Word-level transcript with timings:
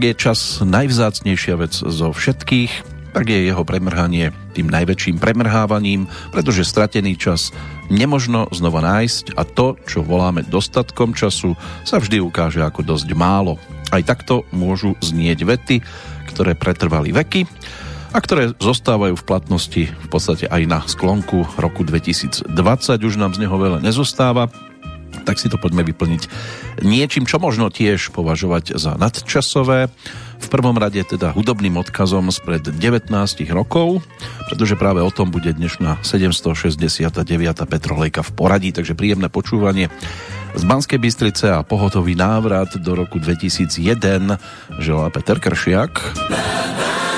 Ak 0.00 0.16
je 0.16 0.32
čas 0.32 0.64
najvzácnejšia 0.64 1.60
vec 1.60 1.76
zo 1.76 2.08
všetkých, 2.08 2.72
tak 3.12 3.28
je 3.28 3.52
jeho 3.52 3.60
premrhanie 3.68 4.32
tým 4.56 4.72
najväčším 4.72 5.20
premrhávaním, 5.20 6.08
pretože 6.32 6.64
stratený 6.64 7.20
čas 7.20 7.52
nemožno 7.92 8.48
znova 8.48 8.80
nájsť 8.80 9.36
a 9.36 9.44
to, 9.44 9.76
čo 9.84 10.00
voláme 10.00 10.40
dostatkom 10.48 11.12
času, 11.12 11.52
sa 11.84 12.00
vždy 12.00 12.16
ukáže 12.16 12.64
ako 12.64 12.80
dosť 12.80 13.12
málo. 13.12 13.60
Aj 13.92 14.00
takto 14.00 14.48
môžu 14.56 14.96
znieť 15.04 15.44
vety, 15.44 15.84
ktoré 16.32 16.56
pretrvali 16.56 17.12
veky 17.12 17.44
a 18.16 18.24
ktoré 18.24 18.56
zostávajú 18.56 19.20
v 19.20 19.26
platnosti 19.28 19.84
v 19.84 20.08
podstate 20.08 20.48
aj 20.48 20.62
na 20.64 20.80
sklonku 20.88 21.44
roku 21.60 21.84
2020. 21.84 22.48
Už 23.04 23.20
nám 23.20 23.36
z 23.36 23.44
neho 23.44 23.56
veľa 23.60 23.84
nezostáva, 23.84 24.48
tak 25.24 25.38
si 25.38 25.50
to 25.50 25.60
poďme 25.60 25.86
vyplniť 25.86 26.22
niečím, 26.82 27.28
čo 27.28 27.38
možno 27.38 27.68
tiež 27.68 28.10
považovať 28.10 28.76
za 28.76 28.96
nadčasové. 28.96 29.92
V 30.40 30.48
prvom 30.48 30.80
rade 30.80 31.04
teda 31.04 31.36
hudobným 31.36 31.76
odkazom 31.76 32.32
spred 32.32 32.64
19 32.64 33.12
rokov, 33.52 34.00
pretože 34.48 34.74
práve 34.80 35.04
o 35.04 35.12
tom 35.12 35.28
bude 35.28 35.52
dnešná 35.52 36.00
769. 36.00 37.12
Petrolejka 37.68 38.24
v 38.24 38.30
poradí, 38.32 38.70
takže 38.72 38.96
príjemné 38.96 39.28
počúvanie 39.28 39.92
z 40.56 40.62
Banskej 40.66 40.98
Bystrice 40.98 41.54
a 41.54 41.62
pohotový 41.62 42.18
návrat 42.18 42.74
do 42.80 42.98
roku 42.98 43.22
2001 43.22 44.40
želá 44.82 45.06
Peter 45.12 45.38
Kršiak. 45.38 45.92
mal 46.26 47.09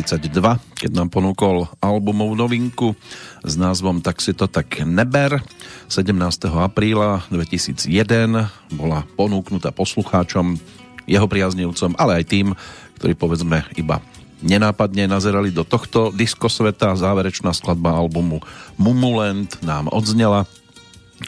42, 0.00 0.80
keď 0.80 0.90
nám 0.96 1.12
ponúkol 1.12 1.68
albumovú 1.84 2.32
novinku 2.32 2.96
s 3.44 3.54
názvom 3.60 4.00
Tak 4.00 4.24
si 4.24 4.32
to 4.32 4.48
tak 4.48 4.80
neber. 4.82 5.44
17. 5.92 6.16
apríla 6.56 7.28
2001 7.28 7.84
bola 8.72 9.04
ponúknutá 9.14 9.68
poslucháčom, 9.76 10.56
jeho 11.04 11.26
priaznivcom, 11.28 11.98
ale 12.00 12.22
aj 12.22 12.24
tým, 12.32 12.46
ktorí 12.96 13.12
povedzme 13.12 13.66
iba 13.76 14.00
nenápadne 14.40 15.04
nazerali 15.04 15.52
do 15.52 15.68
tohto 15.68 16.08
diskosveta. 16.16 16.96
Záverečná 16.96 17.52
skladba 17.52 17.92
albumu 17.92 18.40
Mumulent 18.80 19.60
nám 19.60 19.92
odznela. 19.92 20.48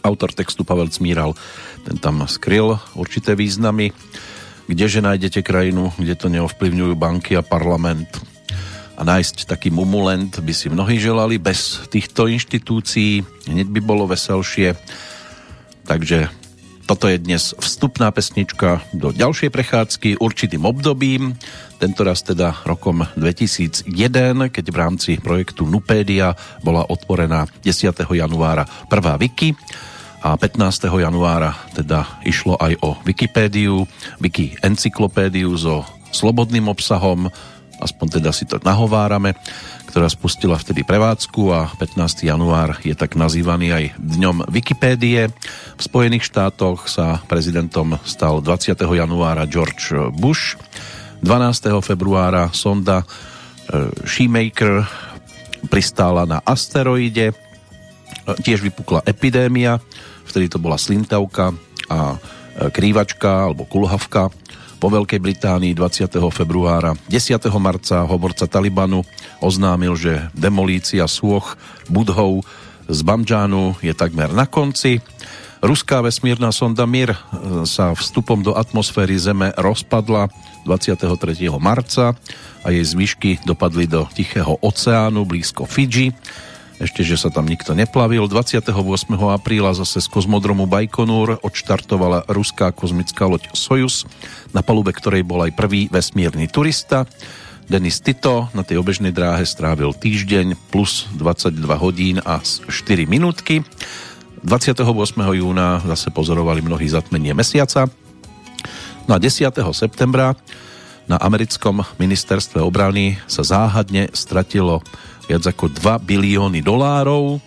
Autor 0.00 0.32
textu 0.32 0.64
Pavel 0.64 0.88
Cmíral, 0.88 1.36
ten 1.84 2.00
tam 2.00 2.24
skryl 2.24 2.80
určité 2.96 3.36
významy 3.36 3.92
kdeže 4.72 5.04
nájdete 5.04 5.44
krajinu, 5.44 5.92
kde 6.00 6.14
to 6.16 6.32
neovplyvňujú 6.32 6.94
banky 6.96 7.36
a 7.36 7.44
parlament 7.44 8.31
a 9.02 9.08
nájsť 9.18 9.50
taký 9.50 9.74
mumulent 9.74 10.38
by 10.38 10.54
si 10.54 10.70
mnohí 10.70 11.02
želali 11.02 11.34
bez 11.34 11.90
týchto 11.90 12.30
inštitúcií. 12.30 13.26
Hneď 13.50 13.66
by 13.66 13.80
bolo 13.82 14.06
veselšie. 14.06 14.78
Takže 15.82 16.30
Toto 16.82 17.06
je 17.06 17.18
dnes 17.18 17.54
vstupná 17.56 18.10
pesnička 18.10 18.82
do 18.90 19.14
ďalšej 19.14 19.54
prechádzky 19.54 20.18
určitým 20.18 20.66
obdobím, 20.66 21.38
tentoraz 21.78 22.26
teda 22.26 22.58
rokom 22.66 23.06
2001, 23.14 23.86
keď 24.50 24.66
v 24.66 24.76
rámci 24.76 25.10
projektu 25.22 25.62
Nupédia 25.62 26.34
bola 26.60 26.82
otvorená 26.82 27.46
10. 27.62 27.96
januára 28.02 28.66
prvá 28.90 29.14
wiki 29.14 29.54
a 30.26 30.34
15. 30.34 30.90
januára 30.90 31.54
teda 31.70 32.06
išlo 32.26 32.58
aj 32.58 32.74
o 32.82 32.98
Wikipédiu, 33.06 33.86
Wiki 34.18 34.58
encyklopédiu 34.60 35.54
so 35.54 35.86
slobodným 36.12 36.66
obsahom, 36.66 37.30
aspoň 37.82 38.22
teda 38.22 38.30
si 38.30 38.46
to 38.46 38.62
nahovárame 38.62 39.34
ktorá 39.92 40.08
spustila 40.08 40.56
vtedy 40.56 40.88
prevádzku 40.88 41.52
a 41.52 41.68
15. 41.76 42.24
január 42.24 42.80
je 42.80 42.96
tak 42.96 43.12
nazývaný 43.12 43.76
aj 43.76 43.84
Dňom 44.00 44.48
Wikipédie. 44.48 45.28
V 45.76 45.82
Spojených 45.84 46.24
štátoch 46.32 46.88
sa 46.88 47.20
prezidentom 47.28 48.00
stal 48.00 48.40
20. 48.40 48.72
januára 48.72 49.44
George 49.44 49.92
Bush. 50.16 50.56
12. 51.20 51.84
februára 51.84 52.48
sonda 52.56 53.04
e, 53.04 53.06
Shoemaker 54.08 54.88
pristála 55.68 56.24
na 56.24 56.40
asteroide. 56.40 57.28
E, 57.28 57.34
tiež 58.40 58.64
vypukla 58.64 59.04
epidémia, 59.04 59.76
vtedy 60.24 60.48
to 60.48 60.56
bola 60.56 60.80
slintavka 60.80 61.52
a 61.92 62.16
e, 62.16 62.72
krývačka 62.72 63.52
alebo 63.52 63.68
kulhavka 63.68 64.32
po 64.82 64.90
Veľkej 64.90 65.22
Británii 65.22 65.78
20. 65.78 66.18
februára. 66.34 66.98
10. 67.06 67.38
marca 67.62 68.02
hovorca 68.02 68.50
Talibanu 68.50 69.06
oznámil, 69.38 69.94
že 69.94 70.26
demolícia 70.34 71.06
sôch 71.06 71.54
budhov 71.86 72.42
z 72.90 72.98
Bamžánu 73.06 73.78
je 73.78 73.94
takmer 73.94 74.34
na 74.34 74.42
konci. 74.42 74.98
Ruská 75.62 76.02
vesmírna 76.02 76.50
sonda 76.50 76.82
Mir 76.82 77.14
sa 77.62 77.94
vstupom 77.94 78.42
do 78.42 78.58
atmosféry 78.58 79.14
Zeme 79.22 79.54
rozpadla 79.54 80.26
23. 80.66 81.46
marca 81.62 82.18
a 82.66 82.74
jej 82.74 82.82
zvyšky 82.82 83.46
dopadli 83.46 83.86
do 83.86 84.10
Tichého 84.10 84.58
oceánu 84.66 85.22
blízko 85.22 85.62
Fidži 85.62 86.10
ešte, 86.80 87.04
že 87.04 87.20
sa 87.20 87.28
tam 87.28 87.44
nikto 87.44 87.76
neplavil. 87.76 88.24
28. 88.24 88.72
apríla 89.32 89.76
zase 89.76 90.00
z 90.00 90.08
kozmodromu 90.08 90.64
Bajkonur 90.64 91.42
odštartovala 91.42 92.24
ruská 92.30 92.72
kozmická 92.72 93.28
loď 93.28 93.50
Sojus, 93.52 94.08
na 94.56 94.64
palube 94.64 94.94
ktorej 94.94 95.26
bol 95.26 95.44
aj 95.44 95.52
prvý 95.52 95.92
vesmírny 95.92 96.48
turista. 96.48 97.04
Denis 97.68 98.00
Tito 98.02 98.50
na 98.52 98.66
tej 98.66 98.80
obežnej 98.80 99.14
dráhe 99.14 99.46
strávil 99.46 99.94
týždeň 99.96 100.58
plus 100.72 101.08
22 101.16 101.56
hodín 101.78 102.16
a 102.24 102.42
4 102.42 102.68
minútky. 103.08 103.64
28. 104.42 104.82
júna 105.38 105.78
zase 105.86 106.10
pozorovali 106.10 106.60
mnohí 106.60 106.90
zatmenie 106.90 107.30
mesiaca. 107.32 107.86
No 109.06 109.14
a 109.14 109.18
10. 109.22 109.54
septembra 109.72 110.34
na 111.06 111.18
americkom 111.18 111.82
ministerstve 111.98 112.62
obrany 112.62 113.18
sa 113.26 113.42
záhadne 113.42 114.10
stratilo 114.14 114.82
viac 115.30 115.44
ako 115.46 115.70
2 115.70 116.02
bilióny 116.02 116.60
dolárov. 116.64 117.38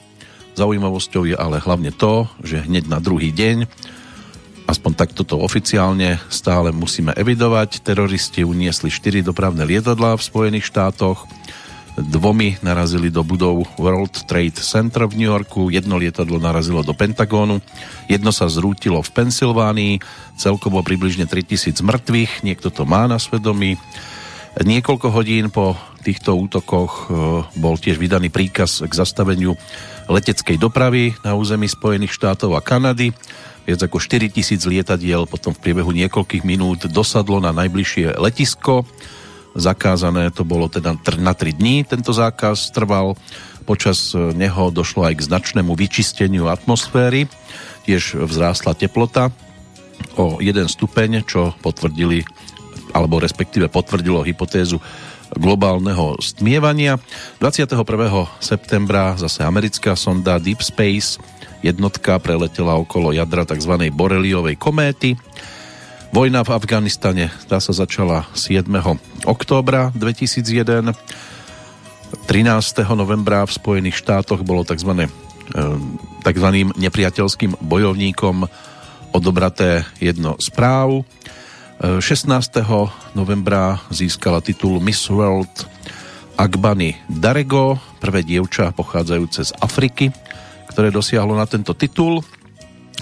Zaujímavosťou 0.55 1.27
je 1.27 1.35
ale 1.35 1.59
hlavne 1.59 1.91
to, 1.91 2.29
že 2.39 2.63
hneď 2.63 2.87
na 2.87 3.03
druhý 3.03 3.35
deň, 3.35 3.67
aspoň 4.65 4.91
takto 4.95 5.27
to 5.27 5.35
oficiálne 5.37 6.17
stále 6.31 6.71
musíme 6.71 7.11
evidovať, 7.11 7.83
teroristi 7.83 8.47
uniesli 8.47 8.87
4 8.87 9.21
dopravné 9.21 9.67
lietadlá 9.67 10.15
v 10.15 10.25
Spojených 10.25 10.71
štátoch, 10.71 11.27
dvomi 11.95 12.59
narazili 12.59 13.07
do 13.07 13.23
budov 13.23 13.63
World 13.79 14.27
Trade 14.27 14.59
Center 14.59 15.07
v 15.07 15.15
New 15.15 15.31
Yorku, 15.31 15.71
jedno 15.71 15.95
lietadlo 15.95 16.39
narazilo 16.43 16.83
do 16.83 16.91
Pentagónu, 16.91 17.63
jedno 18.11 18.35
sa 18.35 18.51
zrútilo 18.51 18.99
v 18.99 19.13
Pensylvánii, 19.15 19.93
celkovo 20.35 20.83
približne 20.83 21.23
3000 21.23 21.79
mŕtvych, 21.79 22.43
niekto 22.43 22.67
to 22.67 22.83
má 22.83 23.07
na 23.07 23.15
svedomí. 23.15 23.79
Niekoľko 24.59 25.07
hodín 25.11 25.47
po 25.51 25.75
týchto 26.05 26.37
útokoch 26.37 26.93
e, 26.93 27.05
bol 27.57 27.81
tiež 27.81 27.97
vydaný 27.97 28.29
príkaz 28.29 28.85
k 28.85 28.93
zastaveniu 28.93 29.57
leteckej 30.05 30.61
dopravy 30.61 31.17
na 31.25 31.33
území 31.33 31.65
Spojených 31.65 32.13
štátov 32.13 32.53
a 32.53 32.61
Kanady. 32.61 33.09
Viac 33.65 33.81
ako 33.81 33.97
4 33.97 34.29
tisíc 34.29 34.61
lietadiel 34.69 35.25
potom 35.25 35.49
v 35.57 35.61
priebehu 35.65 35.89
niekoľkých 35.89 36.45
minút 36.45 36.85
dosadlo 36.85 37.41
na 37.41 37.49
najbližšie 37.49 38.21
letisko. 38.21 38.85
Zakázané 39.57 40.29
to 40.29 40.45
bolo 40.45 40.69
teda 40.69 40.93
na 41.17 41.33
3 41.33 41.57
dní. 41.57 41.81
Tento 41.81 42.13
zákaz 42.13 42.69
trval. 42.69 43.17
Počas 43.65 44.13
e, 44.13 44.37
neho 44.37 44.69
došlo 44.69 45.09
aj 45.09 45.17
k 45.17 45.25
značnému 45.25 45.73
vyčisteniu 45.73 46.53
atmosféry. 46.53 47.25
Tiež 47.89 48.21
vzrástla 48.21 48.77
teplota 48.77 49.33
o 50.13 50.37
1 50.37 50.69
stupeň, 50.69 51.25
čo 51.25 51.57
potvrdili 51.65 52.21
alebo 52.95 53.19
respektíve 53.19 53.67
potvrdilo 53.67 54.23
hypotézu 54.23 54.79
globálneho 55.35 56.15
stmievania. 56.23 56.97
21. 57.39 57.75
septembra 58.39 59.15
zase 59.19 59.43
americká 59.43 59.93
sonda 59.93 60.39
Deep 60.39 60.63
Space 60.63 61.19
jednotka 61.65 62.17
preletela 62.21 62.77
okolo 62.77 63.11
jadra 63.11 63.45
tzv. 63.45 63.89
Boreliovej 63.91 64.55
kométy. 64.55 65.17
Vojna 66.13 66.47
v 66.47 66.53
Afganistane 66.55 67.27
tá 67.49 67.59
sa 67.59 67.73
začala 67.75 68.29
7. 68.37 68.63
októbra 69.27 69.91
2001. 69.97 70.95
13. 72.29 72.85
novembra 72.95 73.43
v 73.43 73.51
Spojených 73.51 73.99
štátoch 73.99 74.45
bolo 74.45 74.63
tzv. 74.63 75.09
tzv. 76.23 76.47
nepriateľským 76.79 77.59
bojovníkom 77.59 78.47
odobraté 79.11 79.83
jedno 79.99 80.39
správ 80.39 81.03
16. 81.75 82.31
novembra 83.11 83.83
získala 83.91 84.39
titul 84.39 84.79
Miss 84.79 85.11
World 85.11 85.67
Agbany 86.39 86.95
Darego, 87.11 87.75
prvé 87.99 88.23
dievča 88.23 88.71
pochádzajúce 88.71 89.43
z 89.43 89.51
Afriky, 89.59 90.07
ktoré 90.71 90.87
dosiahlo 90.87 91.35
na 91.35 91.43
tento 91.43 91.75
titul. 91.75 92.23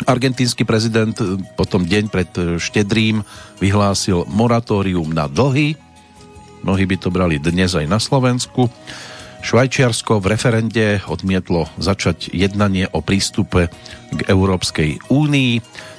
Argentínsky 0.09 0.65
prezident 0.65 1.13
potom 1.53 1.85
deň 1.85 2.03
pred 2.09 2.29
štedrým 2.57 3.21
vyhlásil 3.61 4.25
moratórium 4.25 5.05
na 5.13 5.29
dlhy. 5.29 5.77
Mnohí 6.65 6.89
by 6.89 6.97
to 6.97 7.13
brali 7.13 7.37
dnes 7.37 7.77
aj 7.77 7.85
na 7.85 8.01
Slovensku. 8.01 8.73
Švajčiarsko 9.45 10.17
v 10.17 10.33
referende 10.33 10.85
odmietlo 11.05 11.69
začať 11.77 12.33
jednanie 12.33 12.89
o 12.89 13.05
prístupe 13.05 13.69
k 14.09 14.19
Európskej 14.25 14.97
únii 15.13 15.51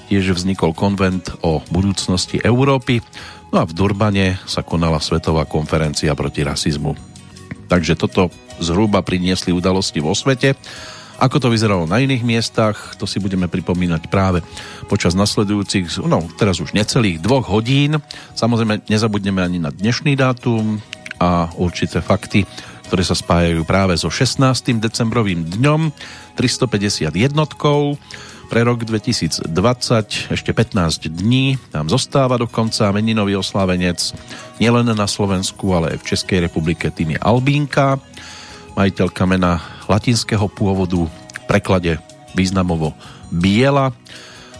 tiež 0.08 0.36
vznikol 0.36 0.76
konvent 0.76 1.32
o 1.40 1.64
budúcnosti 1.72 2.40
Európy, 2.42 3.00
no 3.52 3.62
a 3.62 3.68
v 3.68 3.72
Durbane 3.72 4.38
sa 4.44 4.60
konala 4.66 5.00
Svetová 5.00 5.48
konferencia 5.48 6.12
proti 6.12 6.44
rasizmu. 6.44 6.92
Takže 7.70 7.96
toto 7.96 8.28
zhruba 8.60 9.02
priniesli 9.02 9.50
udalosti 9.50 9.98
vo 9.98 10.14
svete. 10.14 10.54
Ako 11.14 11.38
to 11.38 11.46
vyzeralo 11.46 11.86
na 11.86 12.02
iných 12.02 12.26
miestach, 12.26 12.98
to 12.98 13.06
si 13.06 13.22
budeme 13.22 13.46
pripomínať 13.46 14.10
práve 14.10 14.42
počas 14.90 15.14
nasledujúcich, 15.14 16.02
no 16.10 16.26
teraz 16.34 16.58
už 16.58 16.74
necelých 16.74 17.22
dvoch 17.22 17.46
hodín. 17.46 18.02
Samozrejme 18.34 18.90
nezabudneme 18.90 19.38
ani 19.38 19.62
na 19.62 19.70
dnešný 19.70 20.18
dátum 20.18 20.82
a 21.22 21.54
určité 21.54 22.02
fakty, 22.02 22.42
ktoré 22.90 23.06
sa 23.06 23.14
spájajú 23.14 23.62
práve 23.62 23.94
so 23.94 24.10
16. 24.10 24.42
decembrovým 24.82 25.46
dňom, 25.54 25.94
350 26.34 27.14
jednotkou, 27.14 27.94
pre 28.46 28.62
rok 28.62 28.84
2020 28.84 29.48
ešte 30.30 30.50
15 30.52 31.10
dní 31.10 31.56
nám 31.72 31.88
zostáva 31.88 32.36
dokonca 32.36 32.92
meninový 32.94 33.40
oslávenec 33.40 34.14
nielen 34.60 34.88
na 34.92 35.08
Slovensku, 35.08 35.72
ale 35.72 35.96
aj 35.96 35.98
v 36.00 36.08
Českej 36.14 36.38
republike 36.44 36.92
tým 36.92 37.16
je 37.16 37.20
Albínka, 37.20 37.98
majiteľka 38.76 39.24
mena 39.24 39.64
latinského 39.88 40.46
pôvodu, 40.52 41.04
v 41.08 41.44
preklade 41.48 41.98
významovo 42.32 42.92
biela. 43.32 43.92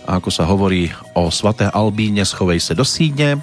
A 0.05 0.21
ako 0.21 0.31
sa 0.33 0.45
hovorí 0.45 0.93
o 1.17 1.33
svaté 1.33 1.69
Albíne, 1.69 2.29
schovej 2.29 2.61
se 2.61 2.77
do 2.77 2.85
sídne, 2.85 3.41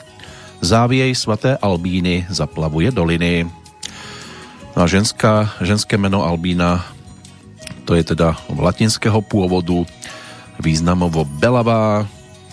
záviej 0.62 1.18
svaté 1.18 1.58
Albíny 1.58 2.30
zaplavuje 2.30 2.94
doliny. 2.94 3.50
No 4.78 4.80
a 4.84 4.88
ženská, 4.88 5.52
ženské 5.60 5.98
meno 5.98 6.22
Albína 6.24 6.86
to 7.84 7.98
je 7.98 8.06
teda 8.06 8.38
latinského 8.48 9.20
pôvodu 9.26 9.84
významovo 10.62 11.26
belavá, 11.26 12.06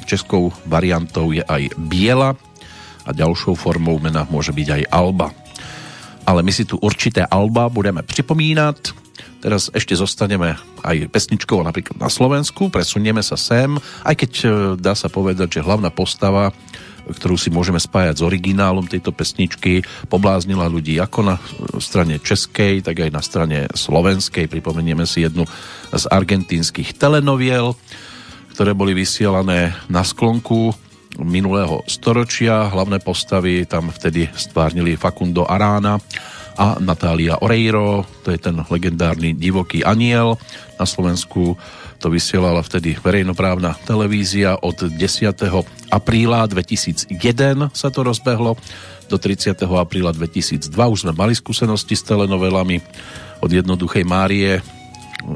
českou 0.08 0.48
variantou 0.64 1.36
je 1.36 1.44
aj 1.44 1.76
biela 1.76 2.32
a 3.04 3.10
ďalšou 3.12 3.52
formou 3.54 4.00
mena 4.00 4.24
môže 4.32 4.56
byť 4.56 4.68
aj 4.72 4.82
alba. 4.88 5.28
Ale 6.24 6.40
my 6.40 6.52
si 6.52 6.64
tu 6.64 6.80
určité 6.80 7.24
alba 7.24 7.68
budeme 7.68 8.00
připomínat. 8.04 8.92
Teraz 9.38 9.70
ešte 9.70 9.94
zostaneme 9.94 10.58
aj 10.82 11.12
pesničkou 11.14 11.62
napríklad 11.62 12.00
na 12.00 12.10
Slovensku, 12.10 12.74
presunieme 12.74 13.22
sa 13.22 13.38
sem, 13.38 13.78
aj 14.02 14.14
keď 14.18 14.32
e, 14.42 14.46
dá 14.74 14.98
sa 14.98 15.06
povedať, 15.06 15.58
že 15.58 15.64
hlavná 15.64 15.94
postava 15.94 16.50
ktorú 17.08 17.40
si 17.40 17.48
môžeme 17.48 17.80
spájať 17.80 18.20
s 18.20 18.26
originálom 18.26 18.84
tejto 18.84 19.10
pesničky, 19.10 19.82
pobláznila 20.12 20.68
ľudí 20.68 21.00
ako 21.00 21.34
na 21.34 21.36
strane 21.80 22.20
českej, 22.20 22.84
tak 22.84 23.00
aj 23.02 23.10
na 23.10 23.22
strane 23.24 23.58
slovenskej. 23.72 24.46
Pripomenieme 24.46 25.08
si 25.08 25.24
jednu 25.24 25.48
z 25.90 26.04
argentínskych 26.08 26.94
telenoviel, 27.00 27.72
ktoré 28.52 28.74
boli 28.74 28.92
vysielané 28.92 29.72
na 29.86 30.02
sklonku 30.02 30.74
minulého 31.18 31.82
storočia. 31.88 32.70
Hlavné 32.70 33.02
postavy 33.02 33.64
tam 33.64 33.90
vtedy 33.90 34.30
stvárnili 34.36 34.94
Facundo 34.94 35.48
Arána 35.48 35.98
a 36.58 36.74
Natália 36.82 37.38
Oreiro, 37.38 38.02
to 38.26 38.34
je 38.34 38.38
ten 38.42 38.58
legendárny 38.66 39.30
divoký 39.34 39.86
aniel. 39.86 40.34
Na 40.74 40.86
Slovensku 40.86 41.54
to 41.98 42.08
vysielala 42.08 42.62
vtedy 42.62 42.94
verejnoprávna 42.94 43.74
televízia 43.82 44.54
od 44.62 44.86
10. 44.86 44.94
apríla 45.90 46.46
2001 46.46 47.10
sa 47.74 47.88
to 47.90 48.06
rozbehlo 48.06 48.54
do 49.10 49.16
30. 49.18 49.58
apríla 49.66 50.14
2002. 50.14 50.70
Už 50.70 51.00
sme 51.02 51.12
mali 51.12 51.34
skúsenosti 51.34 51.98
s 51.98 52.06
telenovelami. 52.06 52.78
Od 53.42 53.50
jednoduchej 53.50 54.06
Márie 54.06 54.62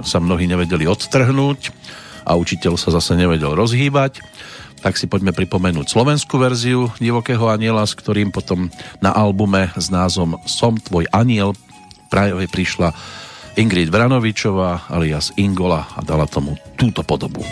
sa 0.07 0.23
mnohí 0.23 0.47
nevedeli 0.47 0.87
odtrhnúť 0.87 1.75
a 2.23 2.39
učiteľ 2.39 2.79
sa 2.79 2.95
zase 2.95 3.19
nevedel 3.19 3.59
rozhýbať 3.59 4.23
tak 4.83 4.99
si 4.99 5.07
poďme 5.07 5.31
pripomenúť 5.31 5.95
slovenskú 5.95 6.43
verziu 6.43 6.91
Divokého 6.99 7.47
aniela, 7.47 7.87
s 7.87 7.95
ktorým 7.95 8.35
potom 8.35 8.67
na 8.99 9.15
albume 9.15 9.71
s 9.79 9.87
názvom 9.95 10.43
Som 10.43 10.83
tvoj 10.83 11.07
aniel 11.15 11.55
práve 12.11 12.51
prišla 12.51 12.91
Ingrid 13.53 13.93
Vranovičová 13.93 14.89
alias 14.89 15.31
Ingola 15.37 15.85
a 15.93 16.01
dala 16.01 16.25
tomu 16.25 16.57
túto 16.77 17.05
podobu. 17.05 17.45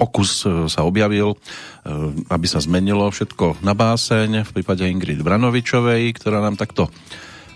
Pokus 0.00 0.48
e, 0.48 0.64
sa 0.72 0.88
objavil, 0.88 1.36
e, 1.36 1.38
aby 2.32 2.46
sa 2.48 2.64
zmenilo 2.64 3.04
všetko 3.12 3.60
na 3.60 3.76
báseň 3.76 4.48
v 4.48 4.50
prípade 4.56 4.88
Ingrid 4.88 5.20
Vranovičovej, 5.20 6.16
ktorá 6.16 6.40
nám 6.40 6.56
takto 6.56 6.88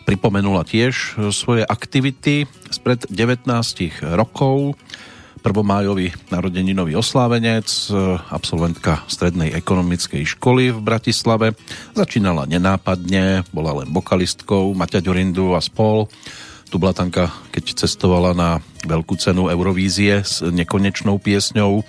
pripomenula 0.05 0.69
tiež 0.69 1.17
e, 1.17 1.33
svoje 1.33 1.65
aktivity 1.65 2.45
spred 2.69 3.09
19 3.09 3.49
rokov. 4.13 4.77
Prvomájový 5.45 6.09
narodeninový 6.33 6.97
oslávenec, 6.97 7.69
absolventka 8.33 9.05
Strednej 9.05 9.53
ekonomickej 9.53 10.25
školy 10.25 10.73
v 10.73 10.81
Bratislave. 10.81 11.53
Začínala 11.93 12.49
nenápadne, 12.49 13.45
bola 13.53 13.85
len 13.85 13.93
vokalistkou 13.93 14.73
Maťa 14.73 15.05
Ďurindu 15.05 15.53
a 15.53 15.61
spol. 15.61 16.09
Tublatanka, 16.73 17.29
keď 17.53 17.85
cestovala 17.85 18.33
na 18.33 18.65
veľkú 18.89 19.21
cenu 19.21 19.53
Eurovízie 19.53 20.25
s 20.25 20.41
nekonečnou 20.41 21.21
piesňou 21.21 21.85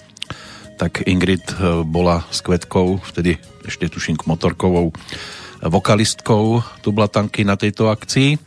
tak 0.75 1.07
Ingrid 1.07 1.43
e, 1.55 1.83
bola 1.87 2.27
s 2.27 2.43
Kvetkou, 2.43 2.99
vtedy 2.99 3.39
ešte 3.63 3.87
tuším 3.87 4.19
motorkovou 4.27 4.91
e, 4.91 4.93
vokalistkou 5.65 6.61
Tublatanky 6.83 7.47
na 7.47 7.55
tejto 7.55 7.87
akcii. 7.87 8.37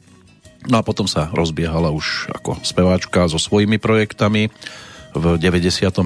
No 0.68 0.80
a 0.80 0.86
potom 0.86 1.08
sa 1.08 1.32
rozbiehala 1.32 1.88
už 1.88 2.28
ako 2.34 2.60
speváčka 2.60 3.24
so 3.30 3.40
svojimi 3.40 3.80
projektami. 3.80 4.52
V 5.16 5.24
95. 5.40 6.04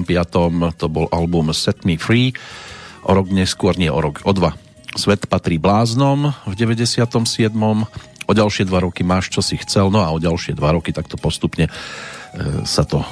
to 0.79 0.85
bol 0.87 1.11
album 1.11 1.51
Set 1.51 1.83
Me 1.83 1.99
Free. 1.99 2.31
O 3.03 3.11
rok 3.11 3.27
neskôr, 3.27 3.75
nie 3.75 3.91
o 3.91 3.99
rok, 3.99 4.23
o 4.23 4.31
dva. 4.31 4.55
Svet 4.95 5.27
patrí 5.27 5.59
bláznom 5.59 6.31
v 6.47 6.53
97. 6.55 7.51
O 8.23 8.31
ďalšie 8.31 8.63
dva 8.63 8.79
roky 8.87 9.03
máš, 9.03 9.27
čo 9.27 9.43
si 9.43 9.59
chcel, 9.59 9.91
no 9.91 9.99
a 9.99 10.13
o 10.15 10.21
ďalšie 10.21 10.55
dva 10.55 10.71
roky 10.71 10.95
takto 10.95 11.19
postupne 11.19 11.67
e, 11.67 11.71
sa 12.63 12.87
to 12.87 13.03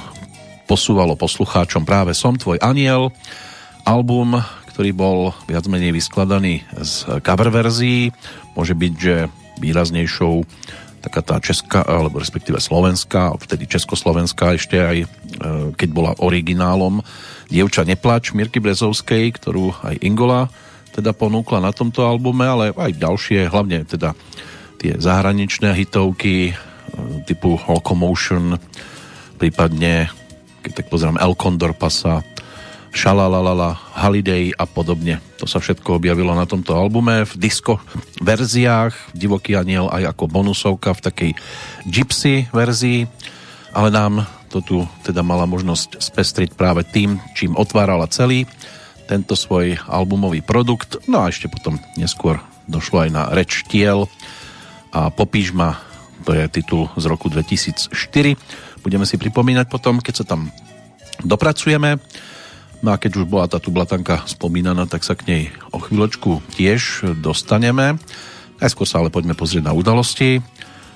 posúvalo 0.72 1.20
poslucháčom 1.20 1.84
práve 1.84 2.16
Som 2.16 2.40
tvoj 2.40 2.56
aniel, 2.64 3.12
album, 3.84 4.40
ktorý 4.72 4.96
bol 4.96 5.36
viac 5.44 5.68
menej 5.68 5.92
vyskladaný 5.92 6.64
z 6.80 7.20
cover 7.20 7.52
verzií. 7.52 8.08
Môže 8.56 8.72
byť, 8.72 8.92
že 8.96 9.28
výraznejšou 9.60 10.48
taká 11.04 11.20
tá 11.20 11.36
česká, 11.44 11.84
alebo 11.84 12.16
respektíve 12.16 12.56
slovenská, 12.56 13.36
vtedy 13.36 13.68
československá 13.68 14.56
ešte 14.56 14.80
aj 14.80 14.96
e, 15.04 15.06
keď 15.76 15.88
bola 15.92 16.16
originálom 16.24 17.04
Dievča 17.52 17.84
neplač 17.84 18.32
Mirky 18.32 18.56
Brezovskej, 18.56 19.28
ktorú 19.36 19.76
aj 19.84 20.00
Ingola 20.00 20.48
teda 20.96 21.12
ponúkla 21.12 21.60
na 21.60 21.76
tomto 21.76 22.08
albume, 22.08 22.48
ale 22.48 22.64
aj 22.72 22.96
ďalšie, 22.96 23.52
hlavne 23.52 23.84
teda 23.84 24.16
tie 24.80 24.96
zahraničné 24.96 25.76
hitovky 25.76 26.48
e, 26.48 26.52
typu 27.28 27.60
Locomotion, 27.60 28.56
prípadne 29.36 30.21
keď 30.62 30.72
tak 30.82 30.86
pozerám 30.88 31.18
El 31.18 31.34
Condor 31.34 31.74
Pasa, 31.74 32.22
Šalalalala, 32.92 33.74
Holiday 34.04 34.52
a 34.52 34.68
podobne. 34.68 35.18
To 35.40 35.48
sa 35.48 35.58
všetko 35.58 35.96
objavilo 35.96 36.36
na 36.36 36.44
tomto 36.44 36.76
albume 36.76 37.24
v 37.24 37.32
disco 37.40 37.80
verziách, 38.20 39.16
Divoký 39.16 39.56
aniel 39.56 39.88
aj 39.88 40.12
ako 40.12 40.28
bonusovka 40.28 40.92
v 40.92 41.04
takej 41.04 41.30
gypsy 41.88 42.52
verzii, 42.52 43.08
ale 43.72 43.88
nám 43.88 44.28
to 44.52 44.60
tu 44.60 44.78
teda 45.00 45.24
mala 45.24 45.48
možnosť 45.48 46.04
spestriť 46.04 46.52
práve 46.52 46.84
tým, 46.84 47.16
čím 47.32 47.56
otvárala 47.56 48.04
celý 48.12 48.44
tento 49.08 49.32
svoj 49.32 49.80
albumový 49.88 50.44
produkt. 50.44 51.00
No 51.08 51.24
a 51.24 51.32
ešte 51.32 51.48
potom 51.48 51.80
neskôr 51.96 52.44
došlo 52.68 53.08
aj 53.08 53.10
na 53.10 53.22
Reč 53.32 53.64
tiel 53.64 54.04
a 54.92 55.08
Popíš 55.08 55.56
ma, 55.56 55.80
to 56.28 56.36
je 56.36 56.44
titul 56.52 56.92
z 57.00 57.04
roku 57.08 57.32
2004. 57.32 58.36
Budeme 58.82 59.06
si 59.06 59.16
pripomínať 59.16 59.70
potom, 59.70 60.02
keď 60.02 60.14
sa 60.22 60.24
tam 60.26 60.50
dopracujeme. 61.22 62.02
No 62.82 62.90
a 62.90 62.98
keď 62.98 63.22
už 63.22 63.30
bola 63.30 63.46
tá 63.46 63.62
tublatanka 63.62 64.26
spomínaná, 64.26 64.90
tak 64.90 65.06
sa 65.06 65.14
k 65.14 65.26
nej 65.30 65.42
o 65.70 65.78
chvíľočku 65.78 66.42
tiež 66.58 67.14
dostaneme. 67.22 67.94
Najskôr 68.58 68.86
sa 68.90 68.98
ale 68.98 69.14
poďme 69.14 69.38
pozrieť 69.38 69.70
na 69.70 69.74
udalosti. 69.74 70.42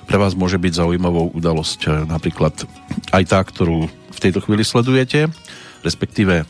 Pre 0.03 0.17
vás 0.19 0.35
môže 0.35 0.59
byť 0.59 0.83
zaujímavou 0.83 1.31
udalosť 1.31 2.07
napríklad 2.07 2.67
aj 3.15 3.23
tá, 3.27 3.39
ktorú 3.39 3.87
v 3.87 4.19
tejto 4.19 4.43
chvíli 4.43 4.67
sledujete, 4.67 5.31
respektíve 5.83 6.47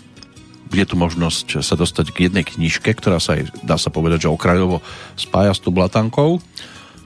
je 0.74 0.86
tu 0.86 0.96
možnosť 1.00 1.64
sa 1.64 1.80
dostať 1.80 2.12
k 2.12 2.18
jednej 2.30 2.44
knižke, 2.44 2.92
ktorá 2.92 3.22
sa 3.22 3.40
aj, 3.40 3.54
dá 3.64 3.80
sa 3.80 3.88
povedať, 3.88 4.28
že 4.28 4.34
okrajovo 4.34 4.84
spája 5.16 5.56
s 5.56 5.64
tublatankou. 5.64 6.44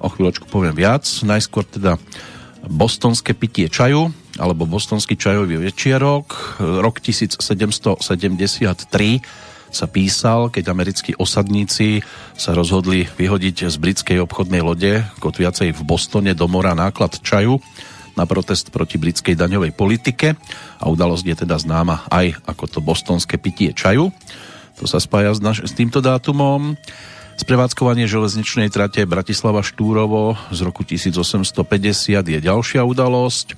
O 0.02 0.08
chvíľočku 0.10 0.50
poviem 0.50 0.74
viac. 0.74 1.06
Najskôr 1.22 1.62
teda 1.68 2.02
bostonské 2.66 3.38
pitie 3.38 3.70
čaju, 3.70 4.10
alebo 4.40 4.70
Bostonský 4.70 5.20
čajový 5.20 5.60
večierok. 5.60 6.60
Rok 6.62 6.96
1773 7.04 8.00
sa 9.72 9.88
písal, 9.88 10.52
keď 10.52 10.76
americkí 10.76 11.16
osadníci 11.16 12.04
sa 12.36 12.52
rozhodli 12.52 13.08
vyhodiť 13.08 13.72
z 13.72 13.76
britskej 13.80 14.18
obchodnej 14.20 14.60
lode 14.60 15.04
kotviacej 15.24 15.72
v 15.72 15.82
Bostone 15.88 16.36
do 16.36 16.46
mora 16.52 16.76
náklad 16.76 17.24
čaju 17.24 17.64
na 18.20 18.28
protest 18.28 18.76
proti 18.76 19.00
britskej 19.00 19.40
daňovej 19.40 19.72
politike 19.72 20.36
a 20.80 20.86
udalosť 20.92 21.26
je 21.26 21.36
teda 21.48 21.56
známa 21.56 22.04
aj 22.12 22.36
ako 22.44 22.64
to 22.68 22.80
bostonské 22.84 23.40
pitie 23.40 23.72
čaju. 23.72 24.12
To 24.84 24.86
sa 24.90 25.00
spája 25.00 25.32
s, 25.32 25.40
naš- 25.40 25.64
s 25.64 25.72
týmto 25.72 26.04
dátumom. 26.04 26.76
Sprevádzkovanie 27.40 28.06
železničnej 28.12 28.68
trate 28.70 29.08
Bratislava 29.08 29.64
Štúrovo 29.64 30.36
z 30.52 30.60
roku 30.62 30.84
1850 30.84 32.28
je 32.28 32.40
ďalšia 32.44 32.84
udalosť. 32.84 33.56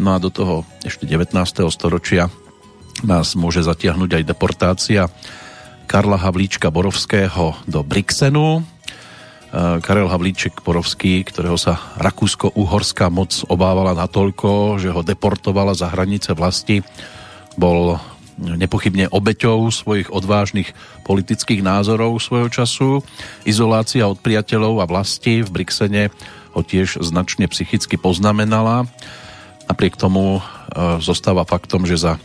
No 0.00 0.16
a 0.16 0.18
do 0.18 0.32
toho 0.32 0.64
ešte 0.80 1.04
19. 1.04 1.36
storočia 1.68 2.32
nás 3.04 3.36
môže 3.36 3.60
zatiahnuť 3.60 4.16
aj 4.16 4.22
deportácia 4.24 5.02
Karla 5.84 6.16
Havlíčka 6.16 6.72
Borovského 6.72 7.52
do 7.68 7.84
Brixenu. 7.84 8.64
E, 9.52 9.80
Karel 9.84 10.08
Havlíček 10.08 10.64
Borovský, 10.64 11.20
ktorého 11.28 11.60
sa 11.60 11.76
Rakúsko-Uhorská 12.00 13.12
moc 13.12 13.44
obávala 13.52 13.92
natoľko, 13.92 14.80
že 14.80 14.88
ho 14.88 15.04
deportovala 15.04 15.76
za 15.76 15.92
hranice 15.92 16.32
vlasti, 16.32 16.80
bol 17.60 18.00
nepochybne 18.40 19.12
obeťou 19.12 19.68
svojich 19.68 20.08
odvážnych 20.08 20.72
politických 21.04 21.60
názorov 21.60 22.16
svojho 22.24 22.48
času. 22.48 23.04
Izolácia 23.44 24.08
od 24.08 24.16
priateľov 24.16 24.80
a 24.80 24.88
vlasti 24.88 25.44
v 25.44 25.60
Brixene 25.60 26.08
ho 26.56 26.64
tiež 26.64 27.04
značne 27.04 27.52
psychicky 27.52 28.00
poznamenala 28.00 28.88
Napriek 29.70 29.94
tomu 29.94 30.42
e, 30.42 30.98
zostáva 30.98 31.46
faktom, 31.46 31.86
že 31.86 31.94
za 31.94 32.18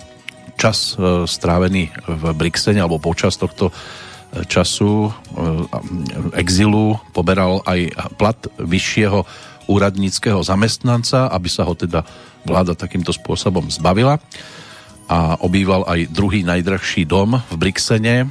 čas 0.57 0.97
e, 0.97 1.29
strávený 1.29 1.93
v 2.09 2.23
Brixene 2.33 2.81
alebo 2.81 2.97
počas 2.97 3.37
tohto 3.37 3.69
e, 3.69 3.73
času 4.49 5.13
exilu 6.33 6.97
poberal 7.13 7.61
aj 7.69 7.93
plat 8.17 8.39
vyššieho 8.57 9.29
úradníckého 9.69 10.41
zamestnanca, 10.41 11.29
aby 11.29 11.45
sa 11.45 11.69
ho 11.69 11.77
teda 11.77 12.01
vláda 12.49 12.73
takýmto 12.73 13.13
spôsobom 13.13 13.69
zbavila. 13.69 14.17
A 15.05 15.37
obýval 15.37 15.85
aj 15.85 16.09
druhý 16.09 16.41
najdrahší 16.41 17.05
dom 17.05 17.37
v 17.37 17.55
Brixene, 17.61 18.25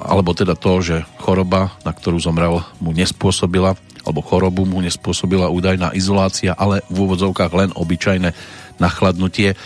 alebo 0.00 0.32
teda 0.32 0.56
to, 0.56 0.80
že 0.80 0.96
choroba, 1.20 1.76
na 1.84 1.92
ktorú 1.92 2.16
zomrel, 2.20 2.64
mu 2.80 2.96
nespôsobila 2.96 3.76
alebo 4.06 4.22
chorobu 4.22 4.62
mu 4.64 4.78
nespôsobila 4.78 5.50
údajná 5.50 5.90
izolácia, 5.92 6.54
ale 6.54 6.86
v 6.86 7.10
úvodzovkách 7.10 7.52
len 7.52 7.70
obyčajné 7.74 8.30
nachladnutie, 8.78 9.58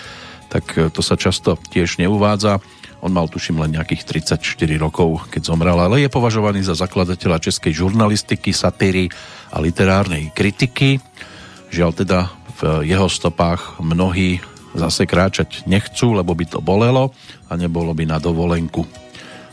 tak 0.48 0.64
e, 0.74 0.88
to 0.88 1.04
sa 1.04 1.14
často 1.20 1.60
tiež 1.70 2.00
neuvádza. 2.00 2.58
On 3.00 3.12
mal 3.12 3.28
tuším 3.28 3.60
len 3.64 3.76
nejakých 3.76 4.28
34 4.32 4.40
rokov, 4.76 5.28
keď 5.32 5.52
zomrel, 5.52 5.76
ale 5.76 6.04
je 6.04 6.12
považovaný 6.12 6.64
za 6.64 6.76
zakladateľa 6.76 7.40
českej 7.40 7.72
žurnalistiky, 7.72 8.52
satíry 8.52 9.08
a 9.52 9.60
literárnej 9.60 10.32
kritiky. 10.32 11.00
Žiaľ 11.72 11.90
teda 11.96 12.18
v 12.60 12.84
jeho 12.84 13.08
stopách 13.08 13.80
mnohí 13.80 14.40
zase 14.76 15.08
kráčať 15.08 15.64
nechcú, 15.64 16.12
lebo 16.12 16.36
by 16.36 16.44
to 16.44 16.58
bolelo 16.60 17.16
a 17.48 17.56
nebolo 17.56 17.96
by 17.96 18.04
na 18.04 18.18
dovolenku. 18.20 18.84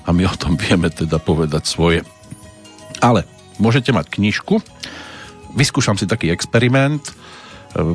A 0.08 0.12
my 0.12 0.28
o 0.28 0.36
tom 0.36 0.60
vieme 0.60 0.92
teda 0.92 1.20
povedať 1.20 1.64
svoje. 1.68 2.00
Ale 3.00 3.37
môžete 3.58 3.94
mať 3.94 4.10
knižku. 4.10 4.62
Vyskúšam 5.58 5.98
si 5.98 6.06
taký 6.06 6.30
experiment, 6.30 7.02
e, 7.08 7.14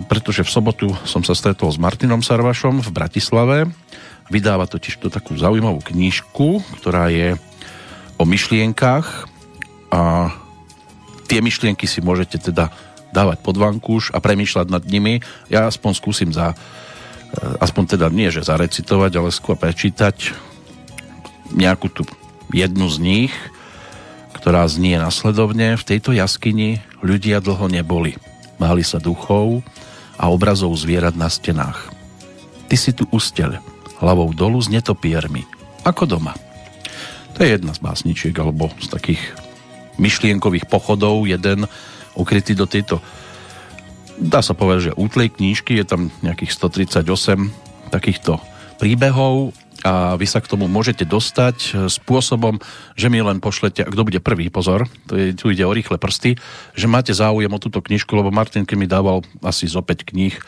pretože 0.07 0.43
v 0.43 0.51
sobotu 0.51 0.89
som 1.07 1.23
sa 1.23 1.35
stretol 1.35 1.71
s 1.71 1.79
Martinom 1.79 2.21
Sarvašom 2.21 2.83
v 2.83 2.91
Bratislave. 2.91 3.59
Vydáva 4.31 4.67
totiž 4.67 4.99
to 4.99 5.09
takú 5.11 5.35
zaujímavú 5.39 5.83
knižku, 5.83 6.63
ktorá 6.81 7.11
je 7.11 7.39
o 8.19 8.25
myšlienkach 8.25 9.29
a 9.93 10.33
tie 11.27 11.43
myšlienky 11.43 11.85
si 11.85 12.01
môžete 12.01 12.39
teda 12.39 12.71
dávať 13.13 13.45
pod 13.45 13.61
vankúš 13.61 14.09
a 14.15 14.19
premýšľať 14.25 14.67
nad 14.73 14.85
nimi. 14.89 15.21
Ja 15.53 15.69
aspoň 15.69 15.93
skúsim 15.95 16.31
za, 16.33 16.53
e, 16.53 16.57
aspoň 17.61 17.99
teda 17.99 18.07
nie, 18.09 18.33
že 18.33 18.47
zarecitovať, 18.47 19.13
ale 19.21 19.31
skôr 19.31 19.55
prečítať 19.61 20.33
nejakú 21.53 21.93
tú 21.93 22.03
jednu 22.53 22.89
z 22.89 22.97
nich 22.99 23.33
ktorá 24.43 24.67
znie 24.67 24.99
nasledovne. 24.99 25.79
V 25.79 25.87
tejto 25.87 26.11
jaskyni 26.11 26.83
ľudia 26.99 27.39
dlho 27.39 27.71
neboli. 27.71 28.19
Máli 28.59 28.83
sa 28.83 28.99
duchov 28.99 29.63
a 30.19 30.27
obrazov 30.29 30.75
zvierat 30.75 31.15
na 31.15 31.31
stenách. 31.31 31.95
Ty 32.67 32.77
si 32.77 32.91
tu 32.91 33.07
ustel, 33.15 33.63
hlavou 34.03 34.35
dolu 34.35 34.59
s 34.59 34.67
netopiermi, 34.67 35.47
ako 35.87 36.19
doma. 36.19 36.35
To 37.39 37.47
je 37.47 37.55
jedna 37.55 37.71
z 37.71 37.81
básničiek, 37.81 38.35
alebo 38.37 38.69
z 38.83 38.91
takých 38.91 39.23
myšlienkových 40.03 40.67
pochodov, 40.67 41.25
jeden 41.31 41.71
ukrytý 42.19 42.59
do 42.59 42.67
tejto 42.67 42.99
dá 44.23 44.45
sa 44.45 44.53
povedať, 44.53 44.93
že 44.93 44.99
útlej 44.99 45.35
knížky, 45.35 45.79
je 45.81 45.87
tam 45.87 46.01
nejakých 46.21 46.53
138 46.55 47.51
takýchto 47.91 48.39
príbehov 48.77 49.57
a 49.83 50.15
vy 50.15 50.27
sa 50.31 50.39
k 50.39 50.51
tomu 50.51 50.71
môžete 50.71 51.03
dostať 51.03 51.57
e, 51.59 51.71
spôsobom, 51.91 52.63
že 52.95 53.11
mi 53.11 53.19
len 53.19 53.43
pošlete, 53.43 53.83
kto 53.83 54.03
bude 54.07 54.23
prvý, 54.23 54.47
pozor, 54.47 54.87
to 55.11 55.19
je, 55.19 55.35
tu 55.35 55.51
ide 55.51 55.67
o 55.67 55.75
rýchle 55.75 55.99
prsty, 55.99 56.39
že 56.79 56.87
máte 56.87 57.11
záujem 57.11 57.51
o 57.51 57.63
túto 57.63 57.83
knižku, 57.83 58.15
lebo 58.15 58.31
Martin, 58.31 58.63
keď 58.63 58.77
mi 58.79 58.87
dával 58.87 59.27
asi 59.43 59.67
z 59.67 59.75
opäť 59.75 60.07
kníh, 60.07 60.39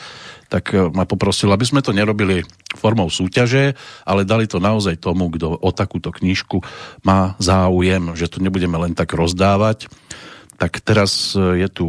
tak 0.47 0.71
e, 0.71 0.87
ma 0.95 1.03
poprosil, 1.03 1.51
aby 1.51 1.67
sme 1.67 1.83
to 1.83 1.91
nerobili 1.91 2.47
formou 2.79 3.11
súťaže, 3.11 3.75
ale 4.07 4.23
dali 4.23 4.47
to 4.47 4.63
naozaj 4.63 5.03
tomu, 5.03 5.27
kto 5.35 5.59
o 5.59 5.71
takúto 5.75 6.15
knižku 6.15 6.63
má 7.03 7.35
záujem, 7.43 8.15
že 8.15 8.31
to 8.31 8.39
nebudeme 8.39 8.79
len 8.79 8.95
tak 8.95 9.19
rozdávať. 9.19 9.91
Tak 10.63 10.79
teraz 10.79 11.35
e, 11.35 11.59
je 11.59 11.69
tu 11.69 11.87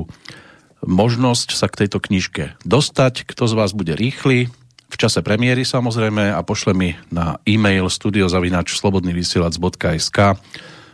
možnosť 0.82 1.54
sa 1.54 1.70
k 1.70 1.86
tejto 1.86 2.02
knižke 2.02 2.58
dostať. 2.66 3.30
Kto 3.30 3.46
z 3.46 3.54
vás 3.54 3.74
bude 3.74 3.94
rýchly, 3.94 4.50
v 4.86 4.96
čase 4.96 5.26
premiéry 5.26 5.66
samozrejme 5.66 6.32
a 6.32 6.40
pošle 6.46 6.78
mi 6.78 6.94
na 7.10 7.42
e-mail 7.44 7.90
studiozavinač 7.90 8.78
slobodnyvysielac.sk 8.78 10.18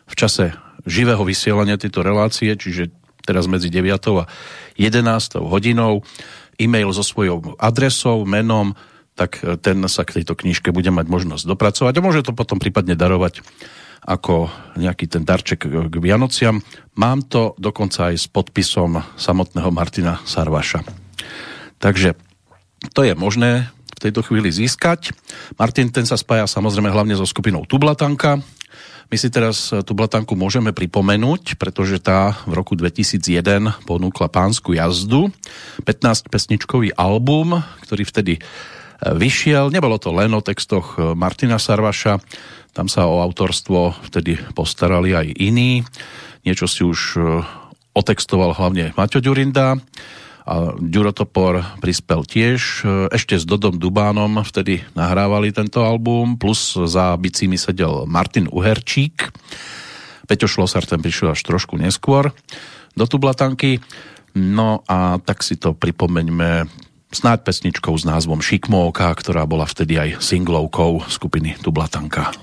v 0.08 0.14
čase 0.16 0.56
živého 0.88 1.22
vysielania 1.22 1.78
tejto 1.78 2.02
relácie, 2.02 2.56
čiže 2.56 2.90
teraz 3.22 3.46
medzi 3.46 3.70
9. 3.70 3.92
a 4.22 4.26
11. 4.80 5.06
hodinou 5.46 6.02
e-mail 6.58 6.90
so 6.92 7.06
svojou 7.06 7.58
adresou, 7.62 8.26
menom, 8.26 8.74
tak 9.14 9.44
ten 9.62 9.84
sa 9.86 10.08
k 10.08 10.22
tejto 10.22 10.34
knižke 10.34 10.74
bude 10.74 10.90
mať 10.90 11.06
možnosť 11.06 11.44
dopracovať 11.46 11.94
a 11.94 12.04
môže 12.04 12.26
to 12.26 12.34
potom 12.34 12.58
prípadne 12.58 12.98
darovať 12.98 13.44
ako 14.02 14.50
nejaký 14.82 15.06
ten 15.06 15.22
darček 15.22 15.70
k 15.70 15.96
Vianociam. 16.02 16.66
Mám 16.98 17.30
to 17.30 17.54
dokonca 17.62 18.10
aj 18.10 18.16
s 18.18 18.26
podpisom 18.26 18.98
samotného 19.14 19.70
Martina 19.70 20.18
Sarvaša. 20.26 20.82
Takže 21.78 22.18
to 22.98 23.06
je 23.06 23.14
možné 23.14 23.70
v 24.02 24.10
tejto 24.10 24.26
chvíli 24.26 24.50
získať. 24.50 25.14
Martin 25.62 25.94
ten 25.94 26.10
sa 26.10 26.18
spája 26.18 26.50
samozrejme 26.50 26.90
hlavne 26.90 27.14
so 27.14 27.30
skupinou 27.30 27.70
Tublatanka. 27.70 28.42
My 29.14 29.16
si 29.20 29.30
teraz 29.30 29.70
tú 29.70 29.94
blatanku 29.94 30.34
môžeme 30.34 30.74
pripomenúť, 30.74 31.62
pretože 31.62 32.02
tá 32.02 32.34
v 32.50 32.58
roku 32.58 32.74
2001 32.74 33.86
ponúkla 33.86 34.26
pánsku 34.26 34.74
jazdu, 34.74 35.30
15-pesničkový 35.86 36.98
album, 36.98 37.62
ktorý 37.86 38.04
vtedy 38.10 38.34
e, 38.40 38.42
vyšiel. 39.14 39.70
Nebolo 39.70 40.02
to 40.02 40.10
len 40.16 40.34
o 40.34 40.42
textoch 40.42 40.98
Martina 41.14 41.62
Sarvaša, 41.62 42.18
tam 42.72 42.88
sa 42.88 43.06
o 43.06 43.20
autorstvo 43.20 44.00
vtedy 44.08 44.40
postarali 44.56 45.12
aj 45.12 45.28
iní. 45.38 45.84
Niečo 46.48 46.72
si 46.72 46.88
už 46.88 47.00
e, 47.20 47.22
otextoval 47.92 48.56
hlavne 48.56 48.96
Maťo 48.96 49.20
Ďurinda 49.20 49.76
a 50.52 50.76
Ďurotopor 50.76 51.80
prispel 51.80 52.28
tiež. 52.28 52.84
Ešte 53.08 53.40
s 53.40 53.48
Dodom 53.48 53.80
Dubánom 53.80 54.44
vtedy 54.44 54.84
nahrávali 55.00 55.56
tento 55.56 55.80
album, 55.80 56.36
plus 56.36 56.76
za 56.76 57.16
bicími 57.16 57.56
sedel 57.56 58.04
Martin 58.04 58.52
Uherčík. 58.52 59.32
Peťo 60.28 60.52
Šlosar 60.52 60.84
ten 60.84 61.00
prišiel 61.00 61.32
až 61.32 61.40
trošku 61.48 61.80
neskôr 61.80 62.36
do 63.00 63.08
Tublatanky. 63.08 63.80
No 64.36 64.84
a 64.92 65.24
tak 65.24 65.40
si 65.40 65.56
to 65.56 65.72
pripomeňme 65.72 66.68
snáď 67.16 67.48
pesničkou 67.48 67.96
s 67.96 68.04
názvom 68.04 68.44
Šikmovka, 68.44 69.08
ktorá 69.16 69.48
bola 69.48 69.64
vtedy 69.64 69.96
aj 69.96 70.10
singlovkou 70.20 71.08
skupiny 71.08 71.56
Tublatanka. 71.64 72.36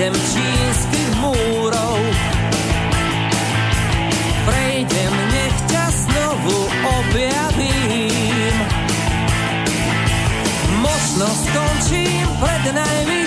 Sedem 0.00 0.16
čínskych 0.16 1.12
múrov. 1.20 2.00
Prejdem, 4.48 5.14
nech 5.28 5.56
ťa 5.68 5.84
znovu 5.92 6.58
objavím. 6.88 8.56
Možno 10.80 11.28
skončím 11.28 12.24
pred 12.40 12.64
najvyšším 12.72 13.19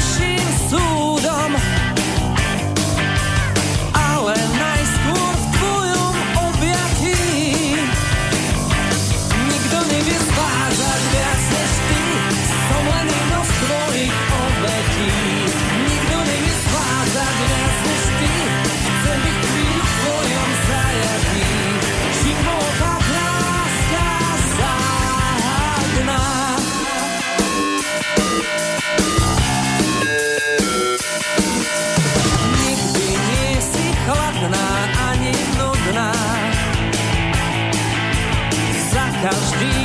každý 39.23 39.82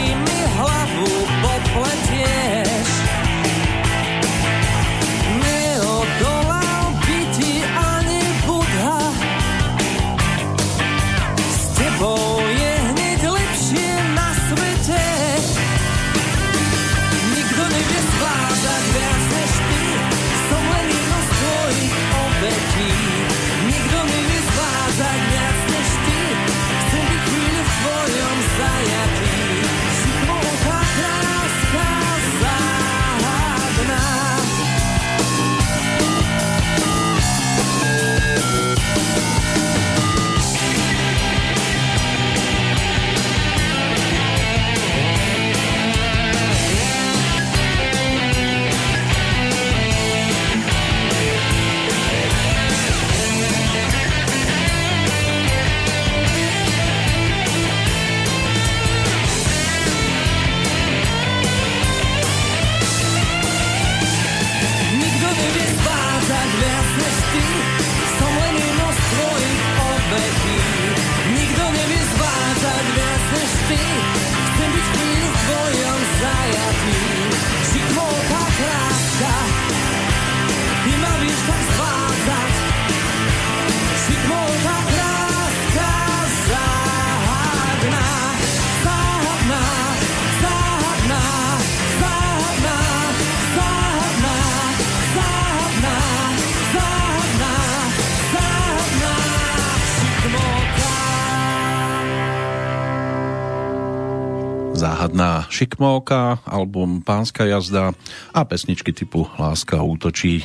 šikmovka, 105.78 106.42
album 106.42 107.06
Pánska 107.06 107.46
jazda 107.46 107.94
a 108.34 108.42
pesničky 108.42 108.90
typu 108.90 109.30
Láska 109.38 109.78
útočí 109.78 110.42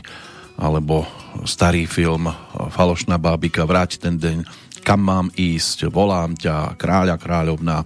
alebo 0.61 1.09
starý 1.49 1.89
film 1.89 2.29
Falošná 2.69 3.17
bábika, 3.17 3.65
Vráť 3.65 3.97
ten 3.97 4.21
deň, 4.21 4.45
Kam 4.85 5.01
mám 5.01 5.33
ísť, 5.33 5.89
Volám 5.89 6.37
ťa, 6.37 6.77
Kráľa, 6.77 7.17
Kráľovna, 7.17 7.81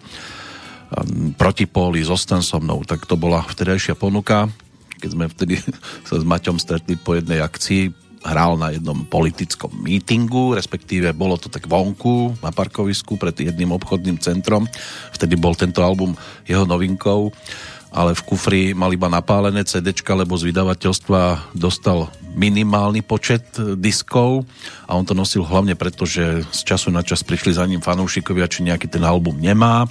Protipóly, 1.39 2.03
Zostan 2.03 2.43
so 2.43 2.59
mnou, 2.59 2.83
tak 2.83 3.07
to 3.07 3.15
bola 3.15 3.39
vtedajšia 3.47 3.95
ponuka, 3.95 4.51
keď 4.99 5.09
sme 5.15 5.31
vtedy 5.31 5.55
sa 6.07 6.19
s 6.19 6.27
Maťom 6.27 6.59
stretli 6.59 6.99
po 6.99 7.15
jednej 7.15 7.39
akcii 7.39 8.06
hral 8.27 8.59
na 8.59 8.75
jednom 8.75 9.07
politickom 9.07 9.71
mítingu, 9.71 10.53
respektíve 10.53 11.15
bolo 11.15 11.39
to 11.39 11.47
tak 11.47 11.65
vonku 11.65 12.35
na 12.43 12.51
parkovisku 12.51 13.15
pred 13.15 13.33
jedným 13.39 13.71
obchodným 13.71 14.19
centrom. 14.19 14.67
Vtedy 15.15 15.39
bol 15.39 15.55
tento 15.55 15.79
album 15.79 16.13
jeho 16.43 16.67
novinkou, 16.67 17.31
ale 17.95 18.11
v 18.11 18.25
kufri 18.27 18.63
mal 18.75 18.91
iba 18.91 19.07
napálené 19.07 19.63
CD, 19.63 19.95
lebo 19.95 20.35
z 20.35 20.51
vydavateľstva 20.51 21.55
dostal 21.55 22.11
minimálny 22.35 23.01
počet 23.01 23.57
diskov 23.79 24.43
a 24.85 24.93
on 24.93 25.07
to 25.07 25.15
nosil 25.15 25.41
hlavne 25.47 25.73
preto, 25.73 26.03
že 26.03 26.43
z 26.51 26.61
času 26.67 26.91
na 26.91 27.01
čas 27.01 27.23
prišli 27.23 27.55
za 27.55 27.63
ním 27.65 27.79
fanúšikovia, 27.79 28.51
či 28.51 28.67
nejaký 28.67 28.91
ten 28.91 29.01
album 29.07 29.39
nemá, 29.39 29.87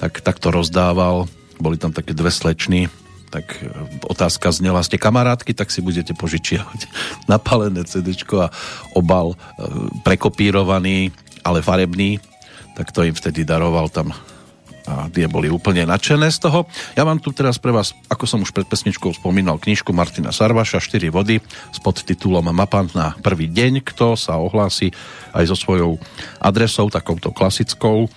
tak, 0.00 0.24
tak 0.24 0.40
to 0.40 0.48
rozdával. 0.48 1.28
Boli 1.60 1.76
tam 1.76 1.92
také 1.92 2.16
dve 2.16 2.32
slečny, 2.32 2.88
tak 3.30 3.62
e, 3.62 3.70
otázka 4.04 4.50
znela, 4.50 4.82
ste 4.82 4.98
kamarátky, 4.98 5.54
tak 5.54 5.70
si 5.70 5.80
budete 5.80 6.12
požičiavať 6.12 6.90
napálené 7.32 7.86
CD 7.86 8.12
a 8.36 8.50
obal 8.92 9.32
e, 9.32 9.36
prekopírovaný, 10.02 11.14
ale 11.46 11.62
farebný, 11.62 12.18
tak 12.74 12.90
to 12.90 13.06
im 13.06 13.14
vtedy 13.14 13.46
daroval 13.46 13.88
tam 13.88 14.12
a 14.90 15.06
tie 15.06 15.30
boli 15.30 15.46
úplne 15.46 15.86
nadšené 15.86 16.26
z 16.34 16.50
toho. 16.50 16.66
Ja 16.98 17.06
mám 17.06 17.22
tu 17.22 17.30
teraz 17.30 17.62
pre 17.62 17.70
vás, 17.70 17.94
ako 18.10 18.24
som 18.26 18.42
už 18.42 18.50
pred 18.50 18.66
pesničkou 18.66 19.14
spomínal, 19.14 19.62
knižku 19.62 19.94
Martina 19.94 20.34
Sarvaša 20.34 20.82
4 20.82 21.14
vody 21.14 21.38
s 21.70 21.78
podtitulom 21.78 22.50
Mapa 22.50 22.82
na 22.96 23.14
prvý 23.22 23.46
deň. 23.46 23.86
Kto 23.86 24.18
sa 24.18 24.40
ohlási 24.40 24.90
aj 25.30 25.44
so 25.46 25.56
svojou 25.56 26.00
adresou, 26.42 26.90
takouto 26.90 27.30
klasickou, 27.30 28.10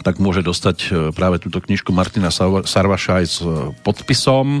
tak 0.00 0.22
môže 0.22 0.40
dostať 0.46 0.76
e, 0.78 0.88
práve 1.12 1.42
túto 1.42 1.58
knižku 1.58 1.90
Martina 1.90 2.30
Sarvaša 2.64 3.12
aj 3.22 3.26
s 3.26 3.38
e, 3.42 3.74
podpisom, 3.82 4.60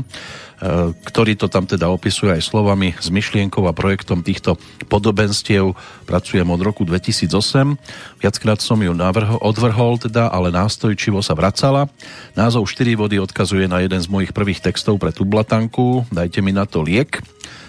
ktorý 0.92 1.38
to 1.38 1.46
tam 1.46 1.64
teda 1.64 1.86
opisuje 1.88 2.34
aj 2.34 2.42
slovami 2.42 2.94
s 2.96 3.08
myšlienkou 3.08 3.64
a 3.66 3.76
projektom 3.76 4.26
týchto 4.26 4.58
podobenstiev. 4.90 5.76
Pracujem 6.08 6.48
od 6.48 6.60
roku 6.60 6.82
2008. 6.82 7.78
Viackrát 8.18 8.58
som 8.58 8.78
ju 8.80 8.92
navrho, 8.96 9.38
odvrhol 9.38 10.00
teda, 10.02 10.30
ale 10.30 10.50
nástojčivo 10.50 11.22
sa 11.22 11.38
vracala. 11.38 11.86
Názov 12.34 12.66
4 12.66 12.98
vody 12.98 13.22
odkazuje 13.22 13.70
na 13.70 13.84
jeden 13.84 14.00
z 14.00 14.08
mojich 14.10 14.34
prvých 14.34 14.64
textov 14.64 14.98
pre 14.98 15.14
Tublatanku. 15.14 16.08
Dajte 16.10 16.42
mi 16.42 16.50
na 16.50 16.66
to 16.66 16.82
liek. 16.82 17.22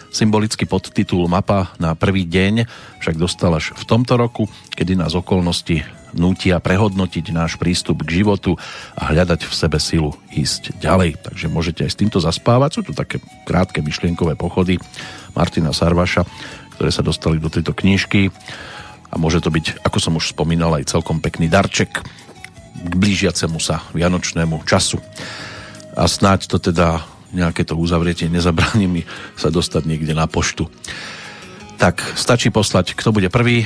Symbolický 0.09 0.65
podtitul 0.65 1.29
Mapa 1.29 1.77
na 1.77 1.93
prvý 1.93 2.25
deň 2.25 2.65
však 2.97 3.15
dostal 3.21 3.53
až 3.53 3.77
v 3.77 3.83
tomto 3.85 4.17
roku, 4.17 4.49
kedy 4.73 4.97
nás 4.97 5.13
okolnosti 5.13 5.98
nútia 6.13 6.57
prehodnotiť 6.61 7.25
náš 7.33 7.57
prístup 7.59 8.05
k 8.05 8.23
životu 8.23 8.57
a 8.97 9.13
hľadať 9.13 9.45
v 9.45 9.53
sebe 9.53 9.77
silu 9.77 10.11
ísť 10.33 10.79
ďalej. 10.81 11.21
Takže 11.21 11.45
môžete 11.51 11.85
aj 11.85 11.91
s 11.93 11.99
týmto 11.99 12.19
zaspávať. 12.21 12.69
Sú 12.79 12.81
tu 12.85 12.93
také 12.93 13.21
krátke 13.45 13.81
myšlienkové 13.83 14.33
pochody 14.33 14.81
Martina 15.37 15.73
Sarvaša, 15.73 16.25
ktoré 16.77 16.89
sa 16.89 17.05
dostali 17.05 17.37
do 17.37 17.51
tejto 17.51 17.75
knižky 17.75 18.31
a 19.09 19.15
môže 19.17 19.41
to 19.41 19.49
byť, 19.49 19.81
ako 19.81 19.97
som 19.97 20.17
už 20.17 20.33
spomínal, 20.37 20.77
aj 20.77 20.93
celkom 20.93 21.17
pekný 21.17 21.49
darček 21.49 21.89
k 22.79 22.93
blížiacemu 22.95 23.59
sa 23.59 23.83
vianočnému 23.91 24.63
času. 24.63 25.01
A 25.97 26.07
snáď 26.07 26.47
to 26.47 26.57
teda 26.61 27.03
nejaké 27.35 27.65
to 27.65 27.77
uzavretie 27.77 28.31
nezabráni 28.31 28.87
mi 28.89 29.01
sa 29.37 29.53
dostať 29.53 29.85
niekde 29.85 30.13
na 30.17 30.25
poštu. 30.25 30.69
Tak, 31.79 32.01
stačí 32.17 32.51
poslať, 32.51 32.95
kto 32.97 33.15
bude 33.15 33.31
prvý, 33.31 33.63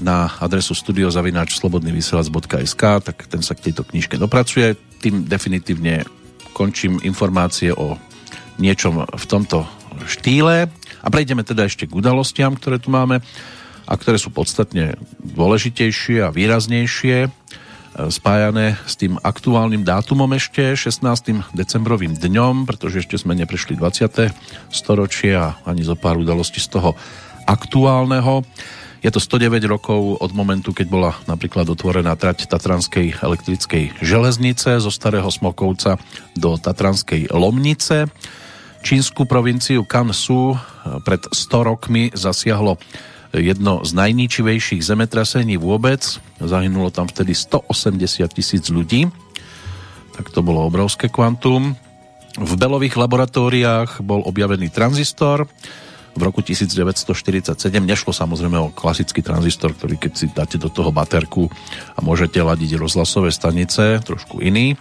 na 0.00 0.30
adresu 0.42 0.74
studiozavináčslobodnyvysielac.sk 0.74 2.82
tak 3.02 3.26
ten 3.30 3.42
sa 3.42 3.54
k 3.54 3.60
tejto 3.70 3.84
knižke 3.86 4.18
dopracuje. 4.18 4.74
Tým 4.98 5.24
definitívne 5.28 6.04
končím 6.54 6.98
informácie 7.02 7.72
o 7.74 7.98
niečom 8.58 9.06
v 9.06 9.24
tomto 9.26 9.66
štýle 10.06 10.68
a 11.02 11.10
prejdeme 11.10 11.44
teda 11.46 11.64
ešte 11.66 11.86
k 11.86 11.94
udalostiam, 11.94 12.54
ktoré 12.54 12.78
tu 12.82 12.90
máme 12.90 13.20
a 13.84 13.92
ktoré 13.94 14.16
sú 14.16 14.32
podstatne 14.32 14.96
dôležitejšie 15.20 16.24
a 16.24 16.32
výraznejšie 16.32 17.16
e, 17.26 17.28
spájané 18.08 18.80
s 18.88 18.96
tým 18.96 19.20
aktuálnym 19.20 19.84
dátumom 19.84 20.32
ešte 20.32 20.72
16. 20.72 21.52
decembrovým 21.52 22.16
dňom, 22.16 22.64
pretože 22.64 23.04
ešte 23.04 23.20
sme 23.20 23.36
neprešli 23.36 23.76
20. 23.76 24.32
storočie 24.72 25.36
a 25.36 25.60
ani 25.68 25.84
zo 25.84 25.94
pár 25.94 26.16
udalostí 26.16 26.64
z 26.64 26.80
toho 26.80 26.96
aktuálneho. 27.44 28.40
Je 29.04 29.12
to 29.12 29.20
109 29.20 29.60
rokov 29.68 30.16
od 30.16 30.32
momentu, 30.32 30.72
keď 30.72 30.86
bola 30.88 31.12
napríklad 31.28 31.68
otvorená 31.68 32.16
trať 32.16 32.48
Tatranskej 32.48 33.20
elektrickej 33.20 34.00
železnice 34.00 34.80
zo 34.80 34.88
Starého 34.88 35.28
Smokovca 35.28 36.00
do 36.32 36.56
Tatranskej 36.56 37.28
Lomnice. 37.28 38.08
Čínsku 38.80 39.28
provinciu 39.28 39.84
Kansu 39.84 40.56
pred 41.04 41.20
100 41.20 41.68
rokmi 41.68 42.16
zasiahlo 42.16 42.80
jedno 43.36 43.84
z 43.84 43.92
najničivejších 43.92 44.80
zemetrasení 44.80 45.60
vôbec. 45.60 46.00
Zahynulo 46.40 46.88
tam 46.88 47.04
vtedy 47.04 47.36
180 47.36 48.24
tisíc 48.32 48.72
ľudí. 48.72 49.12
Tak 50.16 50.32
to 50.32 50.40
bolo 50.40 50.64
obrovské 50.64 51.12
kvantum. 51.12 51.76
V 52.40 52.52
Belových 52.56 52.96
laboratóriách 52.96 54.00
bol 54.00 54.24
objavený 54.24 54.72
tranzistor, 54.72 55.44
v 56.14 56.20
roku 56.22 56.40
1947. 56.40 57.58
Nešlo 57.82 58.14
samozrejme 58.14 58.58
o 58.58 58.72
klasický 58.72 59.20
tranzistor, 59.20 59.74
ktorý 59.74 59.98
keď 59.98 60.12
si 60.14 60.26
dáte 60.30 60.56
do 60.56 60.70
toho 60.70 60.94
baterku 60.94 61.50
a 61.94 62.00
môžete 62.00 62.38
ladiť 62.38 62.78
rozhlasové 62.78 63.34
stanice, 63.34 63.98
trošku 64.02 64.38
iný. 64.38 64.78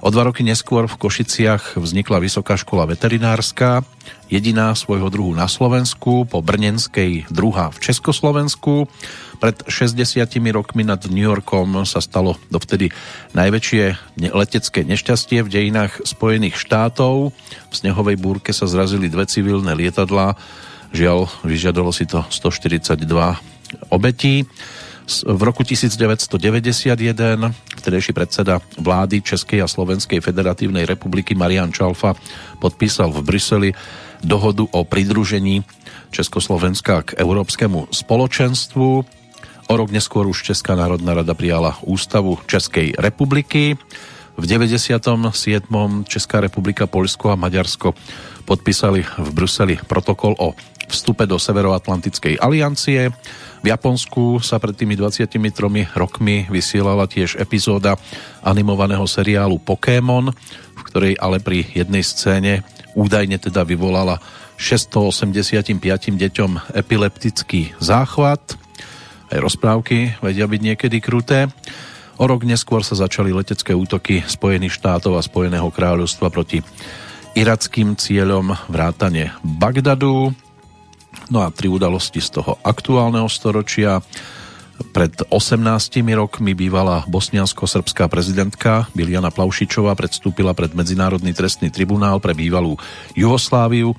O 0.00 0.08
dva 0.08 0.24
roky 0.24 0.40
neskôr 0.40 0.88
v 0.88 0.96
Košiciach 0.96 1.76
vznikla 1.76 2.24
Vysoká 2.24 2.56
škola 2.56 2.88
veterinárska, 2.88 3.84
jediná 4.32 4.72
svojho 4.72 5.12
druhu 5.12 5.36
na 5.36 5.44
Slovensku, 5.44 6.24
po 6.24 6.40
Brnenskej 6.40 7.28
druhá 7.28 7.68
v 7.68 7.84
Československu. 7.84 8.88
Pred 9.44 9.68
60 9.68 10.24
rokmi 10.56 10.88
nad 10.88 11.04
New 11.04 11.20
Yorkom 11.20 11.84
sa 11.84 12.00
stalo 12.00 12.40
dovtedy 12.48 12.88
najväčšie 13.36 14.16
letecké 14.32 14.88
nešťastie 14.88 15.44
v 15.44 15.52
dejinách 15.52 16.00
Spojených 16.08 16.56
štátov. 16.56 17.36
V 17.68 17.74
snehovej 17.76 18.16
búrke 18.16 18.56
sa 18.56 18.64
zrazili 18.64 19.12
dve 19.12 19.28
civilné 19.28 19.76
lietadlá, 19.76 20.32
Žiaľ, 20.90 21.30
vyžiadalo 21.46 21.94
si 21.94 22.06
to 22.06 22.26
142 22.26 23.06
obetí. 23.94 24.42
V 25.10 25.40
roku 25.42 25.66
1991 25.66 26.94
vtedejší 27.82 28.12
predseda 28.14 28.62
vlády 28.78 29.22
Českej 29.22 29.58
a 29.62 29.66
Slovenskej 29.66 30.22
federatívnej 30.22 30.86
republiky 30.86 31.34
Marian 31.34 31.74
Čalfa 31.74 32.14
podpísal 32.62 33.10
v 33.10 33.18
Bruseli 33.26 33.70
dohodu 34.22 34.66
o 34.70 34.86
pridružení 34.86 35.66
Československa 36.14 37.02
k 37.02 37.18
Európskemu 37.18 37.90
spoločenstvu. 37.90 38.88
O 39.70 39.74
rok 39.74 39.88
neskôr 39.90 40.26
už 40.26 40.42
Česká 40.42 40.74
národná 40.74 41.14
rada 41.14 41.34
prijala 41.34 41.78
ústavu 41.86 42.38
Českej 42.46 42.94
republiky. 42.98 43.78
V 44.38 44.44
97. 44.46 44.98
Česká 46.06 46.38
republika, 46.38 46.86
Polsko 46.86 47.34
a 47.34 47.38
Maďarsko 47.38 47.94
podpísali 48.46 49.02
v 49.18 49.28
Bruseli 49.30 49.74
protokol 49.86 50.34
o 50.38 50.54
vstupe 50.90 51.24
do 51.24 51.38
Severoatlantickej 51.38 52.42
aliancie. 52.42 53.14
V 53.62 53.66
Japonsku 53.70 54.42
sa 54.42 54.58
pred 54.58 54.74
tými 54.74 54.98
23 54.98 55.38
rokmi 55.94 56.50
vysielala 56.50 57.06
tiež 57.06 57.38
epizóda 57.38 57.94
animovaného 58.42 59.06
seriálu 59.06 59.62
Pokémon, 59.62 60.34
v 60.74 60.82
ktorej 60.82 61.14
ale 61.22 61.38
pri 61.38 61.64
jednej 61.70 62.02
scéne 62.02 62.66
údajne 62.98 63.38
teda 63.38 63.62
vyvolala 63.62 64.18
685 64.60 65.72
deťom 66.20 66.50
epileptický 66.76 67.72
záchvat. 67.80 68.58
Aj 69.30 69.38
rozprávky 69.38 70.20
vedia 70.20 70.44
byť 70.44 70.60
niekedy 70.60 70.98
kruté. 70.98 71.48
O 72.20 72.28
rok 72.28 72.44
neskôr 72.44 72.84
sa 72.84 72.92
začali 72.92 73.32
letecké 73.32 73.72
útoky 73.72 74.20
Spojených 74.28 74.76
štátov 74.76 75.16
a 75.16 75.24
Spojeného 75.24 75.72
kráľovstva 75.72 76.28
proti 76.28 76.60
irackým 77.32 77.96
cieľom 77.96 78.52
vrátane 78.68 79.32
Bagdadu. 79.40 80.36
No 81.30 81.46
a 81.46 81.50
tri 81.54 81.70
udalosti 81.70 82.18
z 82.18 82.42
toho 82.42 82.58
aktuálneho 82.62 83.26
storočia. 83.30 84.02
Pred 84.80 85.28
18 85.28 85.60
rokmi 86.16 86.56
bývalá 86.56 87.04
bosniansko-srbská 87.04 88.08
prezidentka 88.08 88.88
Biljana 88.96 89.28
Plaušičová 89.28 89.92
predstúpila 89.92 90.56
pred 90.56 90.72
Medzinárodný 90.72 91.36
trestný 91.36 91.68
tribunál 91.68 92.16
pre 92.16 92.32
bývalú 92.32 92.80
Jugosláviu, 93.12 93.92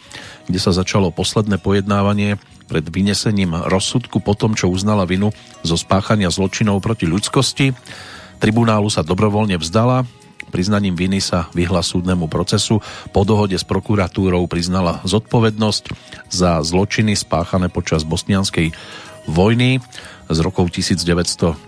kde 0.50 0.58
sa 0.58 0.74
začalo 0.74 1.13
posledné 1.13 1.62
pojednávanie 1.62 2.41
pred 2.65 2.82
vynesením 2.82 3.54
rozsudku 3.69 4.26
po 4.26 4.34
tom, 4.34 4.58
čo 4.58 4.74
uznala 4.74 5.06
vinu 5.06 5.30
zo 5.62 5.78
spáchania 5.78 6.34
zločinov 6.34 6.82
proti 6.82 7.06
ľudskosti. 7.06 7.78
Tribunálu 8.41 8.89
sa 8.89 9.06
dobrovoľne 9.06 9.62
vzdala, 9.62 10.10
Priznaním 10.52 11.00
viny 11.00 11.24
sa 11.24 11.48
vyhla 11.56 11.80
súdnemu 11.80 12.28
procesu. 12.28 12.84
Po 13.16 13.24
dohode 13.24 13.56
s 13.56 13.64
prokuratúrou 13.64 14.46
priznala 14.52 15.00
zodpovednosť 15.08 15.84
za 16.28 16.60
zločiny 16.60 17.16
spáchané 17.16 17.72
počas 17.72 18.04
bosnianskej 18.04 18.76
vojny 19.26 19.80
z 20.32 20.38
rokov 20.40 20.72
1992 20.76 21.68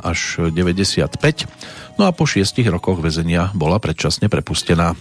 až 0.00 0.18
95. 0.50 1.98
No 1.98 2.02
a 2.06 2.10
po 2.10 2.26
šiestich 2.26 2.66
rokoch 2.66 2.98
väzenia 3.02 3.54
bola 3.54 3.78
predčasne 3.78 4.26
prepustená. 4.26 4.94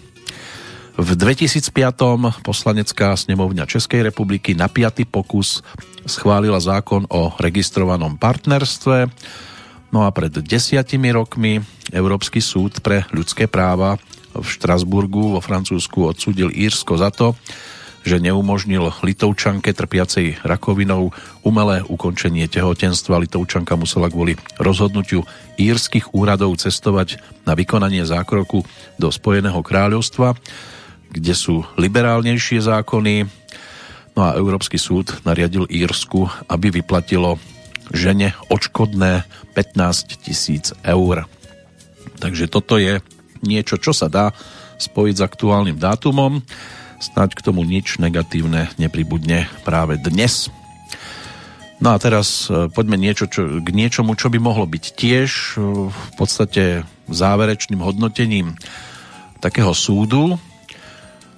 V 0.94 1.10
2005. 1.18 1.74
poslanecká 2.46 3.18
snemovňa 3.18 3.66
Českej 3.66 4.14
republiky 4.14 4.54
na 4.54 4.70
piatý 4.70 5.10
pokus 5.10 5.66
schválila 6.06 6.62
zákon 6.62 7.10
o 7.10 7.34
registrovanom 7.42 8.22
partnerstve. 8.22 9.10
No 9.94 10.02
a 10.02 10.10
pred 10.10 10.34
desiatimi 10.34 11.14
rokmi 11.14 11.62
Európsky 11.94 12.42
súd 12.42 12.82
pre 12.82 13.06
ľudské 13.14 13.46
práva 13.46 14.02
v 14.34 14.42
Štrasburgu 14.42 15.38
vo 15.38 15.40
Francúzsku 15.40 16.10
odsúdil 16.10 16.50
Írsko 16.50 16.98
za 16.98 17.14
to, 17.14 17.38
že 18.02 18.18
neumožnil 18.18 18.90
Litovčanke 19.06 19.70
trpiacej 19.70 20.42
rakovinou 20.42 21.14
umelé 21.46 21.86
ukončenie 21.86 22.50
tehotenstva. 22.50 23.22
Litovčanka 23.22 23.78
musela 23.78 24.10
kvôli 24.10 24.34
rozhodnutiu 24.58 25.24
írskych 25.62 26.10
úradov 26.12 26.58
cestovať 26.58 27.22
na 27.46 27.54
vykonanie 27.54 28.02
zákroku 28.02 28.66
do 28.98 29.08
Spojeného 29.14 29.62
kráľovstva, 29.62 30.34
kde 31.14 31.34
sú 31.38 31.62
liberálnejšie 31.78 32.66
zákony. 32.66 33.30
No 34.18 34.20
a 34.26 34.36
Európsky 34.42 34.82
súd 34.82 35.14
nariadil 35.22 35.70
Írsku, 35.70 36.28
aby 36.50 36.82
vyplatilo 36.82 37.38
žene 37.92 38.38
odškodné 38.48 39.28
15 39.58 40.24
tisíc 40.24 40.72
eur. 40.86 41.28
Takže 42.24 42.48
toto 42.48 42.80
je 42.80 43.04
niečo, 43.44 43.76
čo 43.76 43.92
sa 43.92 44.08
dá 44.08 44.32
spojiť 44.80 45.16
s 45.20 45.26
aktuálnym 45.26 45.76
dátumom. 45.76 46.40
Snáď 47.04 47.36
k 47.36 47.44
tomu 47.44 47.68
nič 47.68 48.00
negatívne 48.00 48.72
nepribudne 48.80 49.52
práve 49.68 50.00
dnes. 50.00 50.48
No 51.84 51.92
a 51.92 52.00
teraz 52.00 52.48
e, 52.48 52.72
poďme 52.72 52.96
niečo, 52.96 53.28
čo, 53.28 53.60
k 53.60 53.70
niečomu, 53.76 54.16
čo 54.16 54.32
by 54.32 54.40
mohlo 54.40 54.64
byť 54.64 54.86
tiež 54.96 55.30
e, 55.30 55.92
v 55.92 56.10
podstate 56.16 56.88
záverečným 57.12 57.84
hodnotením 57.84 58.56
takého 59.44 59.76
súdu. 59.76 60.40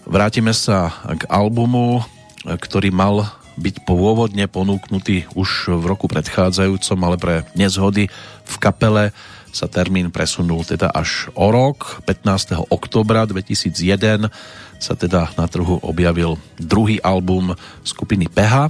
Vrátime 0.06 0.54
sa 0.54 0.94
k 1.18 1.26
albumu, 1.34 2.06
e, 2.46 2.62
ktorý 2.62 2.94
mal 2.94 3.26
byť 3.56 3.88
pôvodne 3.88 4.46
ponúknutý 4.52 5.28
už 5.36 5.76
v 5.80 5.84
roku 5.88 6.12
predchádzajúcom, 6.12 7.00
ale 7.04 7.18
pre 7.20 7.36
nezhody 7.56 8.12
v 8.44 8.56
kapele 8.60 9.16
sa 9.56 9.72
termín 9.72 10.12
presunul 10.12 10.68
teda 10.68 10.92
až 10.92 11.32
o 11.32 11.48
rok. 11.48 12.04
15. 12.04 12.68
oktobra 12.68 13.24
2001 13.24 14.28
sa 14.76 14.94
teda 15.00 15.32
na 15.40 15.48
trhu 15.48 15.80
objavil 15.80 16.36
druhý 16.60 17.00
album 17.00 17.56
skupiny 17.88 18.28
PH, 18.28 18.68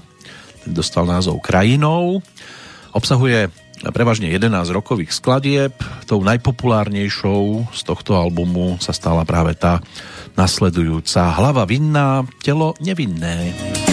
ten 0.61 0.71
dostal 0.77 1.09
názov 1.09 1.41
Krajinou. 1.41 2.21
Obsahuje 2.93 3.49
prevažne 3.93 4.29
11 4.29 4.69
rokových 4.71 5.11
skladieb. 5.13 5.73
Tou 6.05 6.21
najpopulárnejšou 6.21 7.73
z 7.73 7.81
tohto 7.81 8.17
albumu 8.17 8.77
sa 8.77 8.93
stala 8.93 9.25
práve 9.27 9.57
tá 9.57 9.81
nasledujúca 10.37 11.33
Hlava 11.33 11.65
vinná, 11.65 12.23
telo 12.41 12.77
nevinné. 12.81 13.53
závojom 13.53 13.84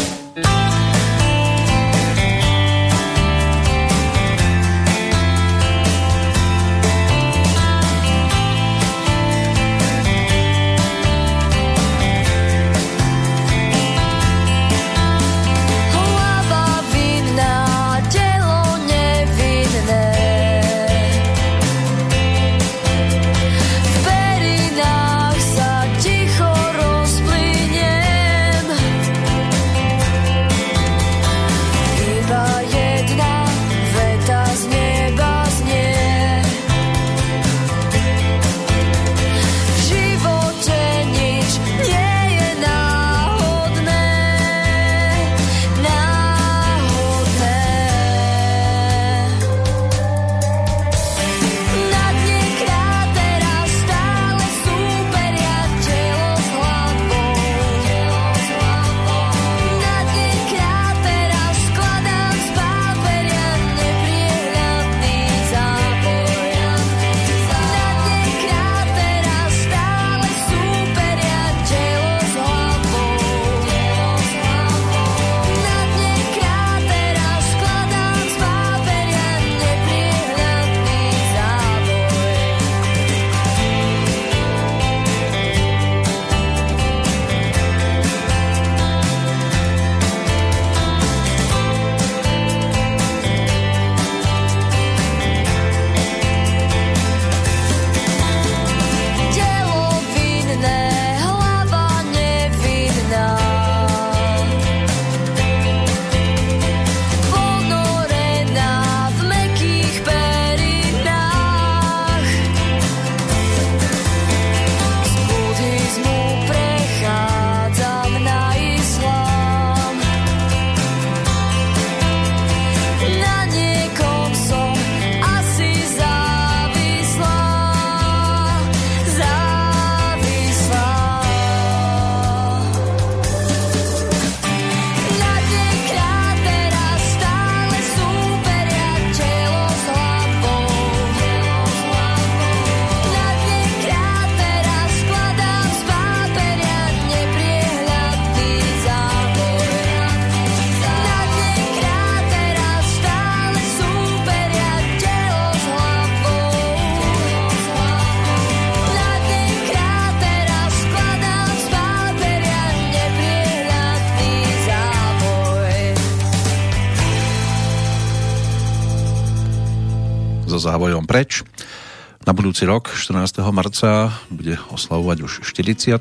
budúci 172.63 172.79
rok, 172.79 172.95
14. 172.95 173.43
marca, 173.51 174.15
bude 174.31 174.55
oslavovať 174.71 175.19
už 175.27 175.33
40 175.43 175.99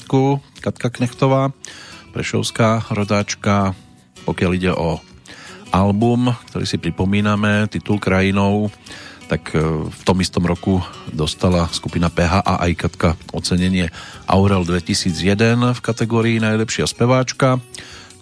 Katka 0.61 0.93
Knechtová, 0.93 1.49
prešovská 2.13 2.85
rodáčka. 2.93 3.73
Pokiaľ 4.29 4.51
ide 4.53 4.69
o 4.69 5.01
album, 5.73 6.29
ktorý 6.53 6.69
si 6.69 6.77
pripomíname, 6.77 7.65
titul 7.65 7.97
Krajinou, 7.97 8.69
tak 9.25 9.57
e, 9.57 9.89
v 9.89 10.01
tom 10.05 10.21
istom 10.21 10.45
roku 10.45 10.85
dostala 11.09 11.65
skupina 11.73 12.13
PH 12.13 12.45
a 12.45 12.61
aj 12.69 12.71
Katka 12.77 13.09
ocenenie 13.33 13.89
Aurel 14.29 14.61
2001 14.61 15.57
v 15.57 15.81
kategórii 15.81 16.37
najlepšia 16.37 16.85
speváčka. 16.85 17.57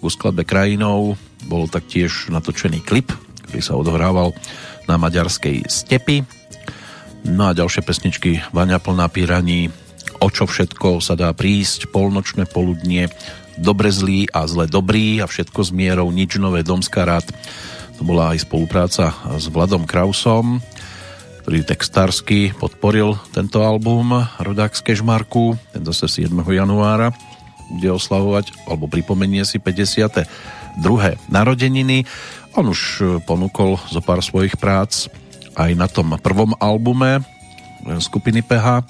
K 0.00 0.04
skladbe 0.08 0.48
Krajinou 0.48 1.12
bol 1.44 1.68
taktiež 1.68 2.32
natočený 2.32 2.80
klip, 2.88 3.12
ktorý 3.52 3.60
sa 3.60 3.76
odohrával 3.76 4.32
na 4.88 4.96
maďarskej 4.96 5.68
stepi. 5.68 6.39
No 7.24 7.50
a 7.50 7.56
ďalšie 7.56 7.84
pesničky 7.84 8.40
Vania 8.52 8.80
plná 8.80 9.08
píraní 9.12 9.68
o 10.20 10.28
čo 10.28 10.44
všetko 10.44 11.00
sa 11.00 11.16
dá 11.16 11.32
prísť, 11.32 11.88
polnočné 11.88 12.44
poludnie, 12.44 13.08
dobre 13.56 13.88
zlý 13.88 14.28
a 14.30 14.44
zle 14.44 14.68
dobrý 14.68 15.24
a 15.24 15.26
všetko 15.26 15.60
s 15.64 15.70
mierou, 15.72 16.12
nič 16.12 16.36
nové, 16.36 16.60
Domská 16.60 17.08
rád. 17.08 17.26
To 17.96 18.04
bola 18.04 18.36
aj 18.36 18.44
spolupráca 18.44 19.12
s 19.36 19.48
Vladom 19.48 19.88
Krausom, 19.88 20.60
ktorý 21.44 21.64
textársky 21.64 22.52
podporil 22.52 23.16
tento 23.32 23.64
album 23.64 24.12
Rodák 24.40 24.76
z 24.76 24.92
Kežmarku, 24.92 25.56
ten 25.72 25.82
zase 25.88 26.28
7. 26.28 26.36
januára 26.36 27.12
bude 27.70 27.88
oslavovať, 27.92 28.66
alebo 28.66 28.90
pripomenie 28.90 29.46
si 29.46 29.62
52. 29.62 30.26
narodeniny. 31.30 32.02
On 32.58 32.66
už 32.66 33.22
ponúkol 33.24 33.78
zo 33.88 34.02
pár 34.02 34.20
svojich 34.26 34.58
prác 34.58 35.06
aj 35.58 35.70
na 35.74 35.86
tom 35.90 36.14
prvom 36.20 36.54
albume 36.58 37.24
skupiny 37.98 38.44
PH 38.44 38.84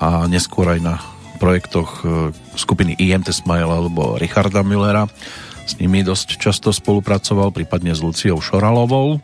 a 0.00 0.24
neskôr 0.26 0.72
aj 0.72 0.80
na 0.80 0.94
projektoch 1.40 1.90
e, 2.04 2.32
skupiny 2.56 2.96
IMT 3.00 3.32
Smile 3.32 3.68
alebo 3.68 4.20
Richarda 4.20 4.60
Müllera. 4.60 5.08
S 5.64 5.80
nimi 5.80 6.04
dosť 6.04 6.36
často 6.36 6.68
spolupracoval, 6.72 7.56
prípadne 7.56 7.96
s 7.96 8.04
Luciou 8.04 8.36
Šoralovou. 8.44 9.20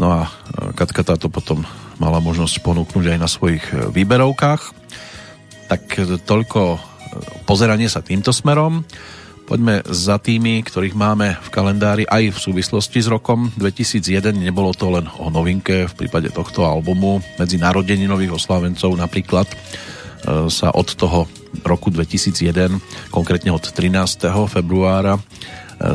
No 0.00 0.06
a 0.08 0.20
e, 0.24 0.30
Katka 0.72 1.04
táto 1.04 1.28
potom 1.28 1.68
mala 2.00 2.24
možnosť 2.24 2.64
ponúknuť 2.64 3.16
aj 3.16 3.18
na 3.20 3.28
svojich 3.28 3.64
e, 3.72 3.92
výberovkách. 3.92 4.62
Tak 5.68 6.02
toľko 6.26 6.82
pozeranie 7.46 7.86
sa 7.86 8.02
týmto 8.02 8.34
smerom. 8.34 8.82
Poďme 9.50 9.82
za 9.82 10.22
tými, 10.22 10.62
ktorých 10.62 10.94
máme 10.94 11.34
v 11.34 11.48
kalendári 11.50 12.06
aj 12.06 12.30
v 12.30 12.38
súvislosti 12.38 13.02
s 13.02 13.10
rokom 13.10 13.50
2001. 13.58 14.38
Nebolo 14.38 14.70
to 14.70 14.94
len 14.94 15.10
o 15.18 15.26
novinke 15.26 15.90
v 15.90 15.94
prípade 15.98 16.30
tohto 16.30 16.62
albumu. 16.62 17.18
Medzi 17.34 17.58
narodeninových 17.58 18.38
oslávencov 18.38 18.94
napríklad 18.94 19.50
e, 19.50 19.56
sa 20.46 20.70
od 20.70 20.94
toho 20.94 21.26
roku 21.66 21.90
2001, 21.90 22.78
konkrétne 23.10 23.50
od 23.50 23.66
13. 23.66 24.30
februára, 24.46 25.18
e, 25.18 25.22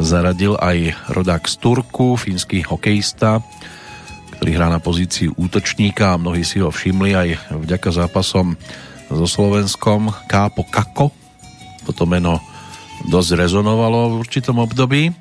zaradil 0.03 0.59
aj 0.59 0.91
rodák 1.15 1.47
z 1.47 1.55
Turku, 1.55 2.19
fínsky 2.19 2.59
hokejista, 2.59 3.39
ktorý 4.35 4.51
hrá 4.51 4.67
na 4.67 4.83
pozícii 4.83 5.31
útočníka 5.31 6.11
a 6.11 6.19
mnohí 6.19 6.43
si 6.43 6.59
ho 6.59 6.67
všimli 6.67 7.15
aj 7.15 7.55
vďaka 7.55 8.03
zápasom 8.03 8.59
so 9.07 9.23
Slovenskom 9.23 10.11
Kápo 10.27 10.67
Kako. 10.67 11.07
Toto 11.87 12.03
meno 12.03 12.43
dosť 13.09 13.29
rezonovalo 13.37 14.13
v 14.15 14.19
určitom 14.21 14.57
období. 14.61 15.13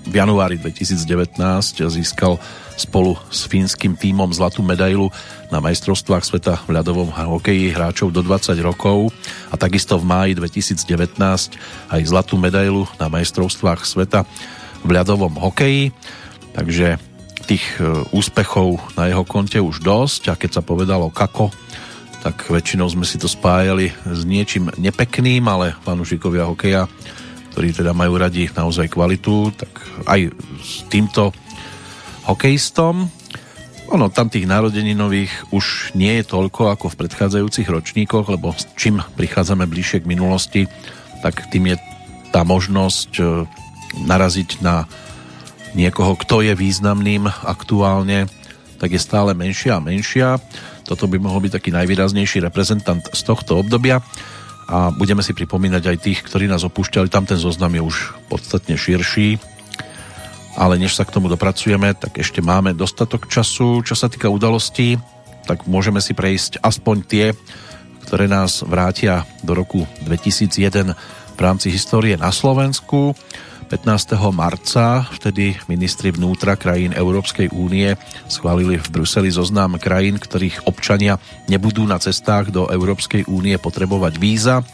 V 0.00 0.14
januári 0.14 0.56
2019 0.58 1.36
získal 1.76 2.40
spolu 2.80 3.20
s 3.28 3.44
fínskym 3.44 3.92
tímom 3.92 4.32
zlatú 4.32 4.64
medailu 4.64 5.12
na 5.52 5.60
majstrovstvách 5.60 6.24
sveta 6.24 6.64
v 6.64 6.80
ľadovom 6.80 7.12
hokeji 7.12 7.76
hráčov 7.76 8.08
do 8.08 8.24
20 8.24 8.56
rokov 8.64 9.12
a 9.52 9.60
takisto 9.60 10.00
v 10.00 10.08
máji 10.08 10.32
2019 10.40 11.20
aj 11.92 12.00
zlatú 12.08 12.40
medailu 12.40 12.88
na 12.96 13.12
majstrovstvách 13.12 13.84
sveta 13.84 14.24
v 14.80 14.90
ľadovom 14.96 15.36
hokeji. 15.36 15.92
Takže 16.56 16.96
tých 17.44 17.64
e, 17.76 18.08
úspechov 18.16 18.80
na 18.96 19.12
jeho 19.12 19.26
konte 19.28 19.60
už 19.60 19.84
dosť 19.84 20.32
a 20.32 20.34
keď 20.38 20.50
sa 20.58 20.62
povedalo 20.64 21.12
kako, 21.12 21.52
tak 22.20 22.52
väčšinou 22.52 22.84
sme 22.92 23.08
si 23.08 23.16
to 23.16 23.28
spájali 23.28 23.92
s 24.04 24.28
niečím 24.28 24.68
nepekným, 24.76 25.40
ale 25.48 25.72
fanúšikovia 25.80 26.44
hokeja, 26.44 26.84
ktorí 27.56 27.72
teda 27.72 27.96
majú 27.96 28.20
radi 28.20 28.46
naozaj 28.52 28.92
kvalitu, 28.92 29.52
tak 29.56 29.72
aj 30.04 30.28
s 30.60 30.84
týmto 30.92 31.32
hokejistom. 32.28 33.08
Ono, 33.90 34.06
tam 34.12 34.30
tých 34.30 34.46
narodeninových 34.46 35.50
už 35.50 35.96
nie 35.98 36.22
je 36.22 36.24
toľko 36.30 36.70
ako 36.70 36.94
v 36.94 36.98
predchádzajúcich 37.02 37.66
ročníkoch, 37.66 38.30
lebo 38.30 38.54
čím 38.78 39.02
prichádzame 39.18 39.66
bližšie 39.66 40.06
k 40.06 40.10
minulosti, 40.10 40.62
tak 41.26 41.50
tým 41.50 41.74
je 41.74 41.76
tá 42.30 42.46
možnosť 42.46 43.10
e, 43.18 43.24
naraziť 44.06 44.62
na 44.62 44.86
niekoho, 45.74 46.14
kto 46.14 46.46
je 46.46 46.54
významným 46.54 47.26
aktuálne, 47.26 48.30
tak 48.78 48.94
je 48.94 49.00
stále 49.02 49.34
menšia 49.34 49.78
a 49.78 49.84
menšia. 49.84 50.38
Toto 50.90 51.06
by 51.06 51.22
mohol 51.22 51.46
byť 51.46 51.54
taký 51.54 51.70
najvýraznejší 51.70 52.42
reprezentant 52.42 53.06
z 53.14 53.22
tohto 53.22 53.62
obdobia 53.62 54.02
a 54.66 54.90
budeme 54.90 55.22
si 55.22 55.30
pripomínať 55.30 55.86
aj 55.86 55.96
tých, 56.02 56.20
ktorí 56.26 56.50
nás 56.50 56.66
opúšťali. 56.66 57.06
Tam 57.06 57.30
ten 57.30 57.38
zoznam 57.38 57.70
je 57.78 57.82
už 57.86 57.96
podstatne 58.26 58.74
širší, 58.74 59.38
ale 60.58 60.82
než 60.82 60.98
sa 60.98 61.06
k 61.06 61.14
tomu 61.14 61.30
dopracujeme, 61.30 61.94
tak 61.94 62.18
ešte 62.18 62.42
máme 62.42 62.74
dostatok 62.74 63.30
času. 63.30 63.86
Čo 63.86 63.94
sa 63.94 64.10
týka 64.10 64.26
udalostí, 64.26 64.98
tak 65.46 65.70
môžeme 65.70 66.02
si 66.02 66.10
prejsť 66.10 66.58
aspoň 66.58 66.96
tie, 67.06 67.26
ktoré 68.10 68.26
nás 68.26 68.66
vrátia 68.66 69.22
do 69.46 69.54
roku 69.54 69.86
2001 70.02 70.98
v 71.34 71.38
rámci 71.38 71.70
histórie 71.70 72.18
na 72.18 72.34
Slovensku. 72.34 73.14
15. 73.70 74.18
marca 74.34 75.06
vtedy 75.14 75.54
ministri 75.70 76.10
vnútra 76.10 76.58
krajín 76.58 76.90
Európskej 76.90 77.54
únie 77.54 77.94
schválili 78.26 78.82
v 78.82 78.90
Bruseli 78.90 79.30
zoznam 79.30 79.78
krajín, 79.78 80.18
ktorých 80.18 80.66
občania 80.66 81.22
nebudú 81.46 81.86
na 81.86 82.02
cestách 82.02 82.50
do 82.50 82.66
Európskej 82.66 83.30
únie 83.30 83.54
potrebovať 83.62 84.18
víza. 84.18 84.66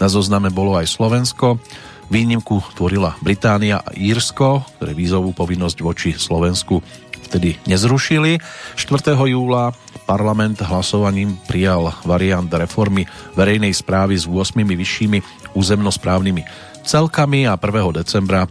Na 0.00 0.08
zozname 0.08 0.48
bolo 0.48 0.72
aj 0.80 0.88
Slovensko. 0.88 1.60
Výnimku 2.08 2.64
tvorila 2.80 3.12
Británia 3.20 3.84
a 3.84 3.92
Írsko, 3.92 4.64
ktoré 4.80 4.96
vízovú 4.96 5.36
povinnosť 5.36 5.78
voči 5.84 6.10
Slovensku 6.16 6.80
vtedy 7.28 7.60
nezrušili. 7.68 8.40
4. 8.80 9.20
júla 9.20 9.76
parlament 10.08 10.64
hlasovaním 10.64 11.36
prijal 11.44 11.92
variant 12.08 12.48
reformy 12.48 13.04
verejnej 13.36 13.76
správy 13.76 14.16
s 14.16 14.24
8 14.24 14.64
vyššími 14.64 15.18
územnosprávnymi 15.52 16.69
celkami 16.84 17.48
a 17.48 17.56
1. 17.58 18.00
decembra 18.00 18.46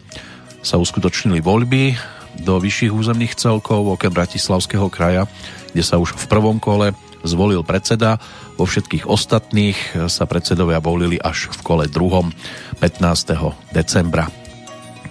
sa 0.60 0.76
uskutočnili 0.76 1.40
voľby 1.40 1.96
do 2.44 2.60
vyšších 2.60 2.94
územných 2.94 3.36
celkov 3.36 3.88
okrem 3.88 4.14
Bratislavského 4.14 4.88
kraja, 4.88 5.28
kde 5.72 5.84
sa 5.84 6.00
už 6.00 6.16
v 6.16 6.26
prvom 6.32 6.58
kole 6.60 6.96
zvolil 7.24 7.68
predseda. 7.68 8.20
Vo 8.56 8.64
všetkých 8.64 9.08
ostatných 9.08 9.76
sa 10.08 10.24
predsedovia 10.24 10.80
volili 10.80 11.20
až 11.20 11.52
v 11.52 11.60
kole 11.64 11.86
druhom 11.92 12.32
15. 12.80 13.76
decembra. 13.76 14.32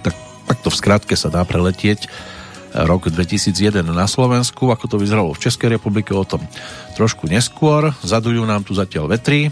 Tak, 0.00 0.14
takto 0.48 0.68
v 0.72 0.76
skratke 0.76 1.14
sa 1.16 1.28
dá 1.28 1.44
preletieť 1.44 2.08
rok 2.68 3.08
2001 3.08 3.80
na 3.88 4.04
Slovensku, 4.04 4.68
ako 4.68 4.84
to 4.88 4.96
vyzeralo 5.00 5.32
v 5.32 5.40
Českej 5.40 5.80
republike, 5.80 6.12
o 6.12 6.28
tom 6.28 6.44
trošku 6.96 7.24
neskôr. 7.24 7.96
Zadujú 8.04 8.44
nám 8.44 8.64
tu 8.64 8.76
zatiaľ 8.76 9.08
vetry, 9.08 9.48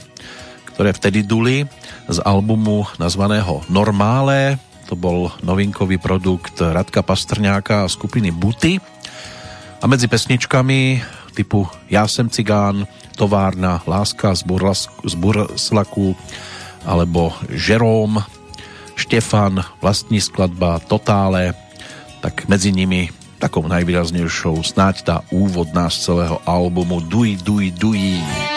ktoré 0.76 0.92
vtedy 0.92 1.24
duli 1.24 1.64
z 2.04 2.20
albumu 2.20 2.84
nazvaného 3.00 3.64
Normále. 3.72 4.60
To 4.92 4.94
bol 4.94 5.32
novinkový 5.40 5.96
produkt 5.96 6.60
Radka 6.60 7.00
Pastrňáka 7.00 7.88
a 7.88 7.90
skupiny 7.90 8.28
Buty. 8.28 8.76
A 9.80 9.84
medzi 9.88 10.04
pesničkami 10.04 11.00
typu 11.32 11.64
Ja 11.88 12.04
sem 12.04 12.28
cigán, 12.28 12.84
Továrna, 13.16 13.80
Láska 13.88 14.36
z, 14.36 14.44
Burlas, 14.44 14.92
z 15.00 15.16
Burslaku 15.16 16.12
alebo 16.84 17.32
Žeróm, 17.48 18.20
Štefan, 19.00 19.64
vlastní 19.80 20.20
skladba 20.20 20.76
Totále, 20.84 21.56
tak 22.20 22.44
medzi 22.52 22.68
nimi 22.68 23.08
takou 23.40 23.64
najvýraznejšou 23.64 24.60
snáď 24.60 24.96
tá 25.04 25.16
úvodná 25.32 25.88
z 25.88 26.04
celého 26.04 26.36
albumu 26.44 27.00
Duj, 27.00 27.40
duj, 27.40 27.72
duj. 27.72 28.00
Po 28.20 28.55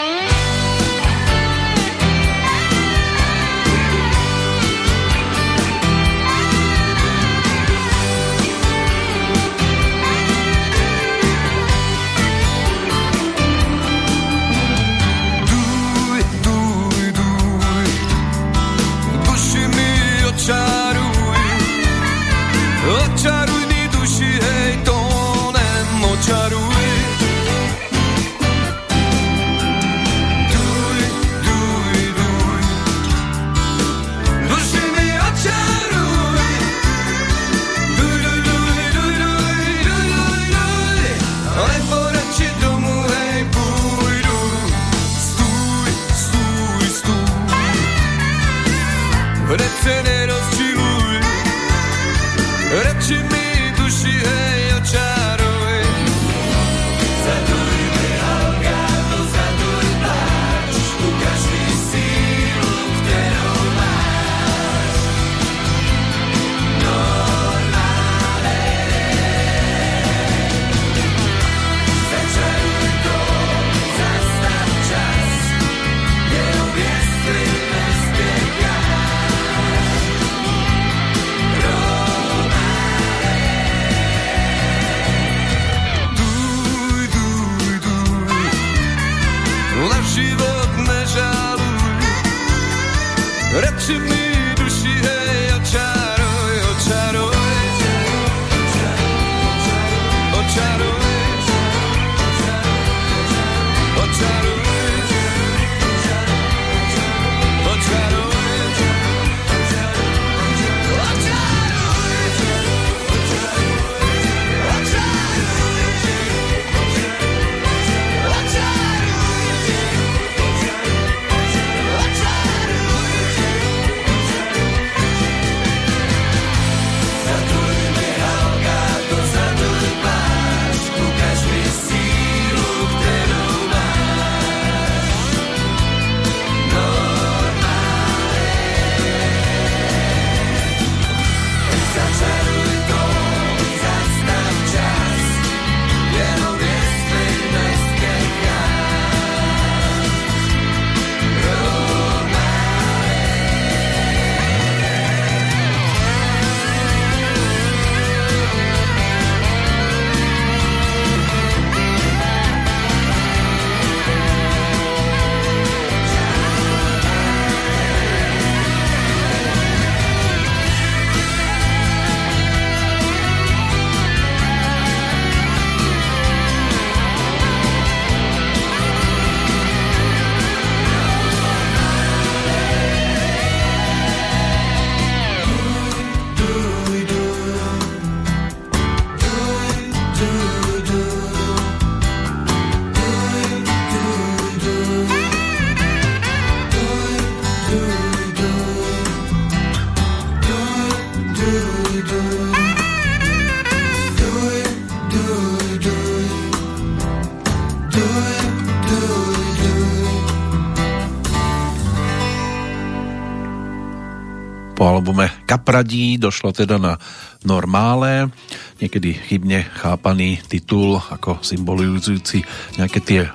Kapradí 215.50 216.14
došlo 216.14 216.54
teda 216.54 216.78
na 216.78 216.94
normále, 217.42 218.30
niekedy 218.78 219.18
chybne 219.18 219.66
chápaný 219.82 220.38
titul 220.46 221.02
ako 221.02 221.42
symbolizujúci 221.42 222.46
nejaké 222.78 223.02
tie 223.02 223.26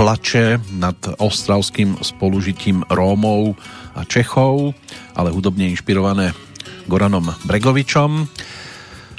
plače 0.00 0.56
nad 0.80 0.96
ostravským 1.20 2.00
spolužitím 2.00 2.88
Rómov 2.88 3.52
a 3.92 4.08
Čechov, 4.08 4.72
ale 5.12 5.28
hudobne 5.28 5.68
inšpirované 5.68 6.32
Goranom 6.88 7.28
Bregovičom. 7.44 8.24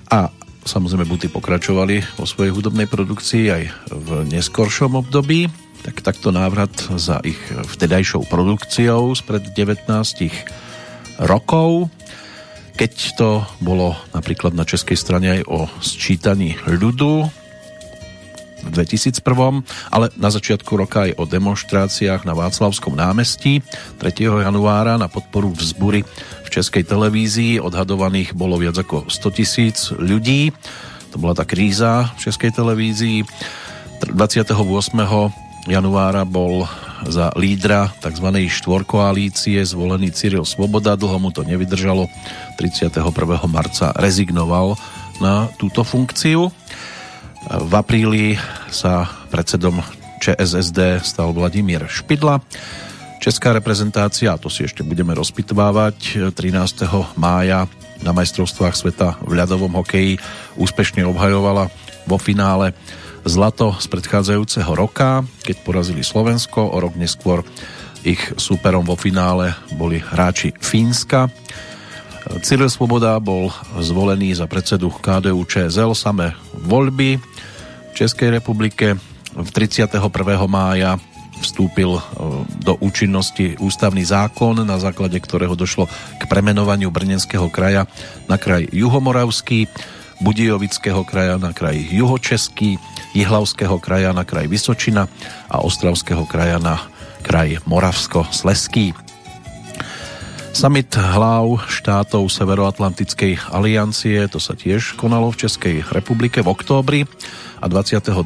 A 0.10 0.34
samozrejme 0.66 1.06
Buty 1.06 1.30
pokračovali 1.30 2.18
vo 2.18 2.26
svojej 2.26 2.50
hudobnej 2.50 2.90
produkcii 2.90 3.46
aj 3.54 3.64
v 3.94 4.10
neskoršom 4.34 4.98
období, 4.98 5.54
tak 5.86 6.02
takto 6.02 6.34
návrat 6.34 6.74
za 6.98 7.22
ich 7.22 7.38
vtedajšou 7.54 8.26
produkciou 8.26 9.14
spred 9.14 9.54
19 9.54 10.67
rokov, 11.22 11.90
keď 12.78 12.92
to 13.18 13.30
bolo 13.58 13.98
napríklad 14.14 14.54
na 14.54 14.62
českej 14.62 14.98
strane 14.98 15.42
aj 15.42 15.42
o 15.50 15.60
sčítaní 15.82 16.54
ľudu 16.70 17.26
v 18.58 18.70
2001, 18.74 19.22
ale 19.94 20.10
na 20.18 20.30
začiatku 20.30 20.72
roka 20.78 21.10
aj 21.10 21.18
o 21.18 21.24
demonstráciách 21.30 22.26
na 22.26 22.34
Václavskom 22.34 22.98
námestí 22.98 23.62
3. 24.02 24.46
januára 24.46 24.98
na 24.98 25.08
podporu 25.08 25.54
vzbury 25.54 26.04
v 26.46 26.48
českej 26.50 26.84
televízii. 26.84 27.62
Odhadovaných 27.62 28.34
bolo 28.34 28.58
viac 28.60 28.78
ako 28.78 29.08
100 29.10 29.38
tisíc 29.38 29.78
ľudí. 29.94 30.52
To 31.14 31.22
bola 31.22 31.38
tá 31.38 31.46
kríza 31.48 32.12
v 32.18 32.30
českej 32.30 32.52
televízii. 32.54 33.24
28. 34.06 34.54
januára 35.66 36.22
bol 36.28 36.70
za 37.06 37.30
lídra 37.38 37.94
tzv. 38.02 38.28
štvorkoalície 38.50 39.62
zvolený 39.62 40.10
Cyril 40.10 40.48
Svoboda. 40.48 40.98
Dlho 40.98 41.22
mu 41.22 41.30
to 41.30 41.46
nevydržalo. 41.46 42.10
31. 42.58 42.98
marca 43.46 43.94
rezignoval 43.94 44.74
na 45.22 45.52
túto 45.62 45.86
funkciu. 45.86 46.50
V 47.48 47.72
apríli 47.78 48.42
sa 48.74 49.06
predsedom 49.30 49.86
ČSSD 50.20 51.06
stal 51.06 51.30
Vladimír 51.32 51.86
Špidla. 51.86 52.42
Česká 53.18 53.54
reprezentácia, 53.54 54.38
to 54.38 54.48
si 54.48 54.66
ešte 54.66 54.86
budeme 54.86 55.14
rozpitvávať, 55.18 56.32
13. 56.38 56.86
mája 57.18 57.66
na 58.06 58.14
majstrovstvách 58.14 58.76
sveta 58.78 59.18
v 59.26 59.42
ľadovom 59.42 59.74
hokeji 59.74 60.22
úspešne 60.54 61.02
obhajovala 61.06 61.74
vo 62.06 62.18
finále 62.22 62.78
zlato 63.28 63.76
z 63.76 63.88
predchádzajúceho 63.92 64.72
roka, 64.72 65.22
keď 65.44 65.56
porazili 65.68 66.02
Slovensko. 66.02 66.64
O 66.64 66.78
rok 66.80 66.96
neskôr 66.96 67.44
ich 68.08 68.20
súperom 68.40 68.88
vo 68.88 68.96
finále 68.96 69.52
boli 69.76 70.00
hráči 70.00 70.56
Fínska. 70.56 71.28
Cyril 72.44 72.72
Svoboda 72.72 73.20
bol 73.20 73.52
zvolený 73.80 74.36
za 74.36 74.48
predsedu 74.48 74.92
KDU 74.92 75.44
ČSL 75.48 75.96
samé 75.96 76.36
voľby 76.56 77.20
v 77.20 77.92
Českej 77.96 78.32
republike. 78.32 79.00
V 79.38 79.50
31. 79.52 80.00
mája 80.48 81.00
vstúpil 81.40 81.96
e, 81.96 82.02
do 82.66 82.74
účinnosti 82.82 83.56
ústavný 83.62 84.02
zákon, 84.04 84.58
na 84.66 84.82
základe 84.82 85.22
ktorého 85.22 85.54
došlo 85.54 85.86
k 86.18 86.24
premenovaniu 86.26 86.90
Brnenského 86.90 87.48
kraja 87.54 87.86
na 88.26 88.42
kraj 88.42 88.66
Juhomoravský, 88.74 89.70
Budijovického 90.18 91.06
kraja 91.06 91.38
na 91.38 91.54
kraj 91.54 91.78
Juhočeský, 91.78 92.82
Jihlavského 93.14 93.78
kraja 93.78 94.14
na 94.14 94.26
kraj 94.26 94.50
Vysočina 94.50 95.06
a 95.48 95.62
Ostravského 95.62 96.26
kraja 96.26 96.58
na 96.58 96.82
kraj 97.22 97.62
Moravsko-Sleský. 97.70 98.98
Summit 100.58 100.90
hlav 100.90 101.70
štátov 101.70 102.34
Severoatlantickej 102.34 103.54
aliancie, 103.54 104.26
to 104.26 104.42
sa 104.42 104.58
tiež 104.58 104.98
konalo 104.98 105.30
v 105.30 105.46
Českej 105.46 105.76
republike 105.94 106.42
v 106.42 106.50
októbri 106.50 107.00
a 107.62 107.70
22. 107.70 108.18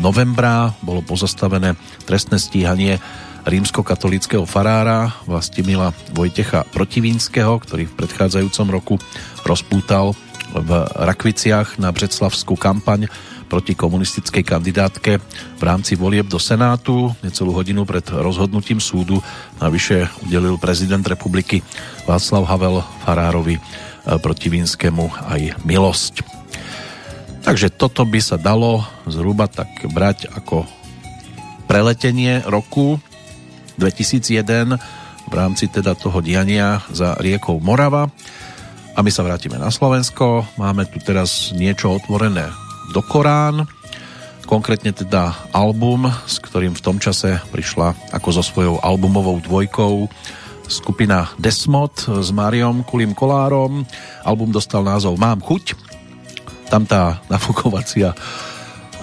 novembra 0.00 0.72
bolo 0.80 1.04
pozastavené 1.04 1.76
trestné 2.08 2.40
stíhanie 2.40 2.96
rímskokatolického 3.44 4.48
farára 4.48 5.12
Vlastimila 5.28 5.92
Vojtecha 6.16 6.64
Protivínskeho, 6.72 7.60
ktorý 7.60 7.88
v 7.88 7.96
predchádzajúcom 8.04 8.66
roku 8.72 8.94
rozpútal 9.44 10.16
v 10.54 10.70
Rakviciach 10.86 11.76
na 11.76 11.92
Břeclavskú 11.92 12.56
kampaň 12.56 13.08
proti 13.48 13.76
komunistickej 13.76 14.42
kandidátke 14.42 15.20
v 15.60 15.62
rámci 15.62 15.94
volieb 15.94 16.26
do 16.26 16.40
Senátu. 16.40 17.12
Necelú 17.20 17.52
hodinu 17.52 17.84
pred 17.84 18.02
rozhodnutím 18.08 18.80
súdu 18.80 19.20
navyše 19.60 20.08
udelil 20.24 20.56
prezident 20.56 21.04
republiky 21.04 21.60
Václav 22.08 22.48
Havel 22.48 22.82
Farárovi 23.04 23.60
e, 23.60 23.62
proti 24.18 24.48
Vínskému 24.48 25.06
aj 25.30 25.60
milosť. 25.62 26.24
Takže 27.44 27.68
toto 27.68 28.08
by 28.08 28.20
sa 28.24 28.40
dalo 28.40 28.82
zhruba 29.04 29.52
tak 29.52 29.68
brať 29.92 30.32
ako 30.32 30.64
preletenie 31.68 32.40
roku 32.48 32.96
2001 33.76 34.78
v 35.24 35.34
rámci 35.34 35.70
teda 35.72 35.96
toho 35.96 36.20
diania 36.20 36.84
za 36.92 37.16
riekou 37.18 37.58
Morava. 37.58 38.10
A 38.94 39.02
my 39.02 39.10
sa 39.10 39.26
vrátime 39.26 39.58
na 39.58 39.74
Slovensko. 39.74 40.46
Máme 40.54 40.86
tu 40.86 41.02
teraz 41.02 41.50
niečo 41.50 41.90
otvorené 41.98 42.46
do 42.94 43.02
Korán, 43.02 43.66
konkrétne 44.44 44.92
teda 44.92 45.50
album, 45.50 46.06
s 46.28 46.38
ktorým 46.38 46.76
v 46.76 46.84
tom 46.84 47.00
čase 47.00 47.40
prišla 47.50 48.14
ako 48.14 48.28
so 48.30 48.42
svojou 48.44 48.76
albumovou 48.78 49.40
dvojkou 49.40 50.06
skupina 50.68 51.32
Desmod 51.40 51.96
s 52.06 52.28
Máriom 52.30 52.84
Kulým 52.84 53.16
Kolárom. 53.16 53.82
Album 54.22 54.52
dostal 54.52 54.84
názov 54.84 55.16
Mám 55.16 55.42
chuť. 55.42 55.74
Tam 56.68 56.84
tá 56.84 57.18
nafukovacia 57.32 58.12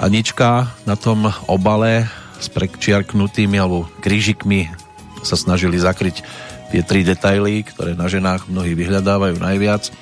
Anička 0.01 0.71
na 0.87 0.97
tom 0.97 1.29
obale 1.45 2.09
s 2.41 2.49
prekčiarknutými 2.49 3.61
alebo 3.61 3.85
krížikmi 4.01 4.73
sa 5.21 5.37
snažili 5.37 5.77
zakryť 5.77 6.25
tie 6.73 6.81
tri 6.81 7.05
detaily, 7.05 7.61
ktoré 7.61 7.93
na 7.93 8.09
ženách 8.09 8.49
mnohí 8.49 8.73
vyhľadávajú 8.73 9.37
najviac. 9.37 9.93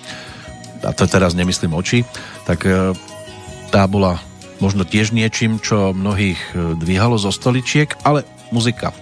A 0.86 0.96
to 0.96 1.04
teraz 1.10 1.36
nemyslím 1.36 1.76
oči. 1.76 2.08
Tak 2.48 2.64
e, 2.64 2.96
tá 3.68 3.84
bola 3.90 4.24
možno 4.64 4.88
tiež 4.88 5.12
niečím, 5.12 5.60
čo 5.60 5.92
mnohých 5.92 6.40
e, 6.40 6.80
dvíhalo 6.80 7.20
zo 7.20 7.36
stoličiek, 7.36 8.00
ale 8.08 8.24
muzika, 8.56 8.96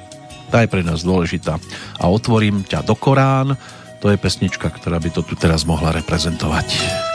tá 0.49 0.63
je 0.63 0.71
pre 0.71 0.81
nás 0.81 1.05
dôležitá. 1.05 1.61
A 2.01 2.09
otvorím 2.09 2.65
ťa 2.65 2.81
do 2.81 2.97
Korán, 2.97 3.59
to 4.01 4.09
je 4.09 4.17
pesnička, 4.17 4.71
ktorá 4.73 4.97
by 4.97 5.09
to 5.13 5.21
tu 5.21 5.37
teraz 5.37 5.67
mohla 5.67 5.93
reprezentovať. 5.93 7.06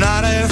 Na 0.00 0.20
refrén 0.22 0.49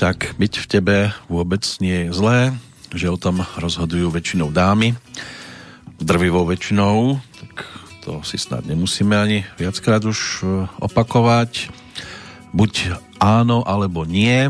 Tak, 0.00 0.32
byť 0.40 0.64
v 0.64 0.66
tebe 0.80 0.96
vôbec 1.28 1.60
nie 1.84 2.08
je 2.08 2.16
zlé, 2.16 2.56
že 2.88 3.12
o 3.12 3.20
tom 3.20 3.44
rozhodujú 3.60 4.08
väčšinou 4.08 4.48
dámy, 4.48 4.96
drvivou 6.00 6.48
väčšinou, 6.48 7.20
tak 7.20 7.68
to 8.00 8.24
si 8.24 8.40
snad 8.40 8.64
nemusíme 8.64 9.12
ani 9.12 9.44
viackrát 9.60 10.00
už 10.00 10.18
e, 10.40 10.44
opakovať. 10.80 11.68
Buď 12.56 12.96
áno, 13.20 13.60
alebo 13.68 14.08
nie, 14.08 14.48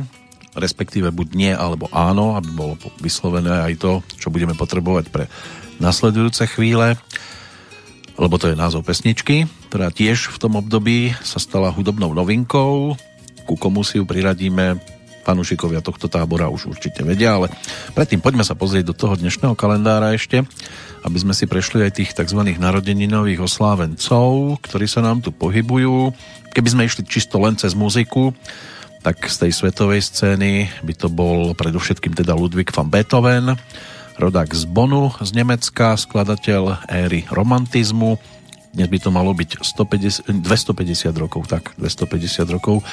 respektíve 0.54 1.10
buď 1.10 1.28
nie, 1.34 1.50
alebo 1.50 1.90
áno, 1.90 2.38
aby 2.38 2.46
bolo 2.54 2.78
vyslovené 3.02 3.50
aj 3.50 3.74
to, 3.82 3.92
čo 4.22 4.30
budeme 4.30 4.54
potrebovať 4.54 5.10
pre 5.10 5.26
nasledujúce 5.82 6.46
chvíle, 6.46 6.94
lebo 8.14 8.38
to 8.38 8.54
je 8.54 8.54
názov 8.54 8.86
pesničky, 8.86 9.50
ktorá 9.66 9.90
tiež 9.90 10.30
v 10.30 10.38
tom 10.46 10.54
období 10.54 11.10
sa 11.26 11.42
stala 11.42 11.74
hudobnou 11.74 12.14
novinkou, 12.14 12.94
ku 13.50 13.54
komu 13.58 13.82
si 13.82 13.98
ju 13.98 14.06
priradíme 14.06 14.99
fanúšikovia 15.22 15.84
tohto 15.84 16.08
tábora 16.08 16.48
už 16.48 16.72
určite 16.72 17.04
vedia, 17.04 17.36
ale 17.36 17.52
predtým 17.92 18.20
poďme 18.20 18.44
sa 18.44 18.56
pozrieť 18.56 18.90
do 18.90 18.94
toho 18.96 19.14
dnešného 19.16 19.54
kalendára 19.54 20.16
ešte, 20.16 20.42
aby 21.04 21.18
sme 21.20 21.32
si 21.36 21.48
prešli 21.48 21.86
aj 21.86 21.92
tých 21.96 22.12
tzv. 22.12 22.40
narodeninových 22.56 23.44
oslávencov, 23.44 24.60
ktorí 24.64 24.86
sa 24.88 25.00
nám 25.00 25.24
tu 25.24 25.32
pohybujú. 25.32 26.12
Keby 26.52 26.68
sme 26.68 26.86
išli 26.88 27.06
čisto 27.06 27.40
len 27.40 27.56
cez 27.56 27.72
muziku, 27.72 28.34
tak 29.00 29.16
z 29.24 29.48
tej 29.48 29.52
svetovej 29.56 30.04
scény 30.04 30.68
by 30.84 30.92
to 30.92 31.08
bol 31.08 31.56
predovšetkým 31.56 32.12
teda 32.12 32.36
Ludwig 32.36 32.68
van 32.68 32.92
Beethoven, 32.92 33.56
rodák 34.20 34.52
z 34.52 34.68
Bonu 34.68 35.08
z 35.24 35.32
Nemecka, 35.32 35.96
skladateľ 35.96 36.84
éry 36.84 37.24
romantizmu, 37.32 38.20
dnes 38.70 38.86
by 38.86 38.98
to 39.02 39.10
malo 39.10 39.34
byť 39.34 39.66
150, 39.66 40.46
250 40.46 41.10
rokov, 41.18 41.50
tak, 41.50 41.74
250 41.74 42.46
rokov 42.54 42.86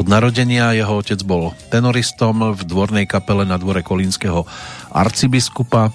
od 0.00 0.06
narodenia. 0.08 0.72
Jeho 0.72 1.04
otec 1.04 1.20
bol 1.20 1.52
tenoristom 1.68 2.56
v 2.56 2.60
dvornej 2.64 3.04
kapele 3.04 3.44
na 3.44 3.60
dvore 3.60 3.84
kolínskeho 3.84 4.48
arcibiskupa. 4.88 5.92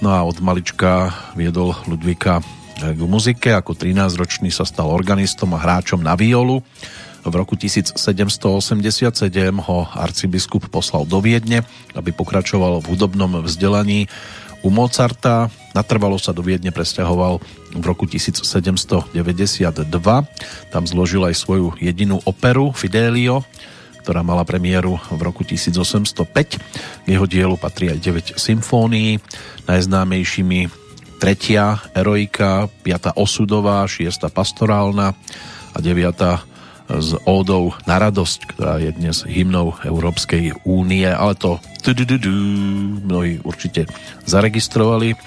No 0.00 0.08
a 0.08 0.24
od 0.24 0.40
malička 0.40 1.12
viedol 1.36 1.76
Ludvika 1.84 2.40
k 2.80 3.00
muzike. 3.00 3.52
Ako 3.52 3.76
13-ročný 3.76 4.48
sa 4.48 4.64
stal 4.64 4.88
organistom 4.88 5.52
a 5.52 5.60
hráčom 5.60 6.00
na 6.00 6.16
violu. 6.16 6.64
V 7.26 7.34
roku 7.34 7.58
1787 7.58 9.18
ho 9.66 9.78
arcibiskup 9.98 10.70
poslal 10.70 11.02
do 11.10 11.18
Viedne, 11.18 11.66
aby 11.98 12.14
pokračoval 12.14 12.78
v 12.78 12.94
hudobnom 12.94 13.42
vzdelaní 13.42 14.06
u 14.66 14.68
Mozarta. 14.74 15.46
Natrvalo 15.78 16.18
sa 16.18 16.34
do 16.34 16.42
Viedne 16.42 16.74
presťahoval 16.74 17.38
v 17.78 17.84
roku 17.86 18.10
1792. 18.10 19.14
Tam 20.74 20.82
zložil 20.82 21.22
aj 21.22 21.38
svoju 21.38 21.78
jedinú 21.78 22.18
operu 22.26 22.74
Fidelio, 22.74 23.46
ktorá 24.02 24.26
mala 24.26 24.42
premiéru 24.42 24.98
v 25.14 25.20
roku 25.22 25.46
1805. 25.46 26.58
K 26.58 27.06
jeho 27.06 27.26
dielu 27.30 27.54
patrí 27.54 27.94
aj 27.94 28.02
9 28.02 28.42
symfónií, 28.42 29.22
najznámejšími 29.70 30.66
tretia 31.22 31.78
Eroika, 31.94 32.66
piata 32.82 33.14
Osudová, 33.14 33.86
šiesta 33.86 34.26
Pastorálna 34.34 35.14
a 35.70 35.78
deviata 35.78 36.42
s 36.86 37.18
ódou 37.26 37.74
na 37.84 37.98
radosť, 37.98 38.40
ktorá 38.54 38.78
je 38.78 38.90
dnes 38.94 39.26
hymnou 39.26 39.74
Európskej 39.82 40.62
únie, 40.62 41.06
ale 41.06 41.34
to 41.34 41.58
mnohí 43.06 43.42
určite 43.42 43.90
zaregistrovali. 44.26 45.18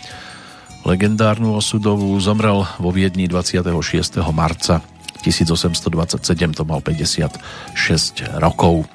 Legendárnu 0.88 1.60
osudovú 1.60 2.16
zomrel 2.24 2.64
vo 2.80 2.90
Viedni 2.92 3.28
26. 3.28 4.24
marca 4.32 4.80
1827, 5.20 6.24
to 6.56 6.64
mal 6.64 6.80
56 6.80 8.40
rokov. 8.40 8.88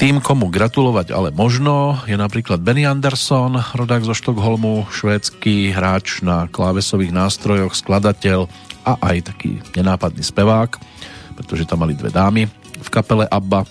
Tým, 0.00 0.24
komu 0.24 0.48
gratulovať 0.48 1.12
ale 1.12 1.28
možno, 1.28 2.00
je 2.08 2.16
napríklad 2.16 2.64
Benny 2.64 2.88
Anderson, 2.88 3.60
rodák 3.76 4.00
zo 4.00 4.16
Štokholmu, 4.16 4.88
švédsky 4.88 5.76
hráč 5.76 6.24
na 6.24 6.48
klávesových 6.48 7.12
nástrojoch, 7.12 7.76
skladateľ 7.76 8.48
a 8.88 8.96
aj 8.96 9.28
taký 9.28 9.60
nenápadný 9.76 10.24
spevák, 10.24 10.80
pretože 11.40 11.64
tam 11.64 11.80
mali 11.80 11.96
dve 11.96 12.12
dámy 12.12 12.44
v 12.80 12.88
kapele 12.92 13.24
ABBA. 13.24 13.64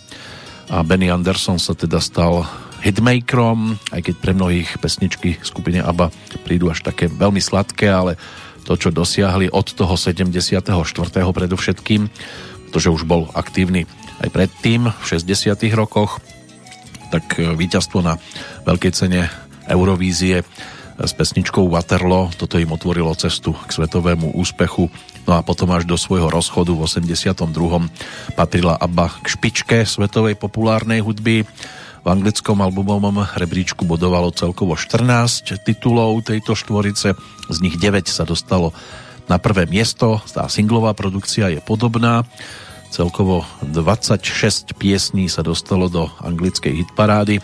a 0.74 0.82
Benny 0.82 1.14
Anderson 1.14 1.62
sa 1.62 1.78
teda 1.78 2.02
stal 2.02 2.46
hitmakerom, 2.82 3.78
aj 3.94 4.02
keď 4.10 4.16
pre 4.18 4.32
mnohých 4.34 4.82
pesničky 4.82 5.38
skupine 5.46 5.86
ABBA 5.86 6.10
prídu 6.42 6.74
až 6.74 6.82
také 6.82 7.06
veľmi 7.06 7.42
sladké, 7.42 7.90
ale 7.90 8.18
to, 8.66 8.78
čo 8.78 8.94
dosiahli 8.94 9.50
od 9.50 9.66
toho 9.66 9.98
74. 9.98 10.66
predovšetkým, 11.10 12.02
pretože 12.70 12.90
už 12.94 13.04
bol 13.10 13.30
aktívny 13.34 13.90
aj 14.22 14.30
predtým, 14.30 14.90
v 14.94 15.04
60. 15.06 15.58
rokoch, 15.74 16.22
tak 17.10 17.42
e, 17.42 17.50
víťazstvo 17.58 18.06
na 18.06 18.22
veľkej 18.68 18.92
cene 18.94 19.26
Eurovízie 19.66 20.46
s 21.00 21.12
pesničkou 21.16 21.64
Waterloo, 21.72 22.30
toto 22.36 22.60
im 22.60 22.76
otvorilo 22.76 23.16
cestu 23.16 23.56
k 23.56 23.72
svetovému 23.72 24.36
úspechu 24.36 24.92
No 25.28 25.38
a 25.38 25.42
potom 25.44 25.72
až 25.76 25.84
do 25.84 26.00
svojho 26.00 26.32
rozchodu 26.32 26.72
v 26.72 26.86
82. 26.86 27.36
patrila 28.38 28.76
ABBA 28.80 29.08
k 29.24 29.26
špičke 29.28 29.78
svetovej 29.84 30.40
populárnej 30.40 31.04
hudby. 31.04 31.44
V 32.00 32.08
anglickom 32.08 32.64
albumovom 32.64 33.28
rebríčku 33.36 33.84
bodovalo 33.84 34.32
celkovo 34.32 34.80
14 34.80 35.60
titulov 35.68 36.24
tejto 36.24 36.56
štvorice, 36.56 37.12
z 37.52 37.58
nich 37.60 37.76
9 37.76 38.08
sa 38.08 38.24
dostalo 38.24 38.72
na 39.28 39.38
prvé 39.38 39.68
miesto. 39.68 40.18
Tá 40.32 40.48
singlová 40.48 40.96
produkcia 40.96 41.52
je 41.52 41.60
podobná. 41.60 42.24
Celkovo 42.90 43.46
26 43.62 44.74
piesní 44.74 45.30
sa 45.30 45.46
dostalo 45.46 45.92
do 45.92 46.10
anglickej 46.26 46.88
hitparády 46.88 47.38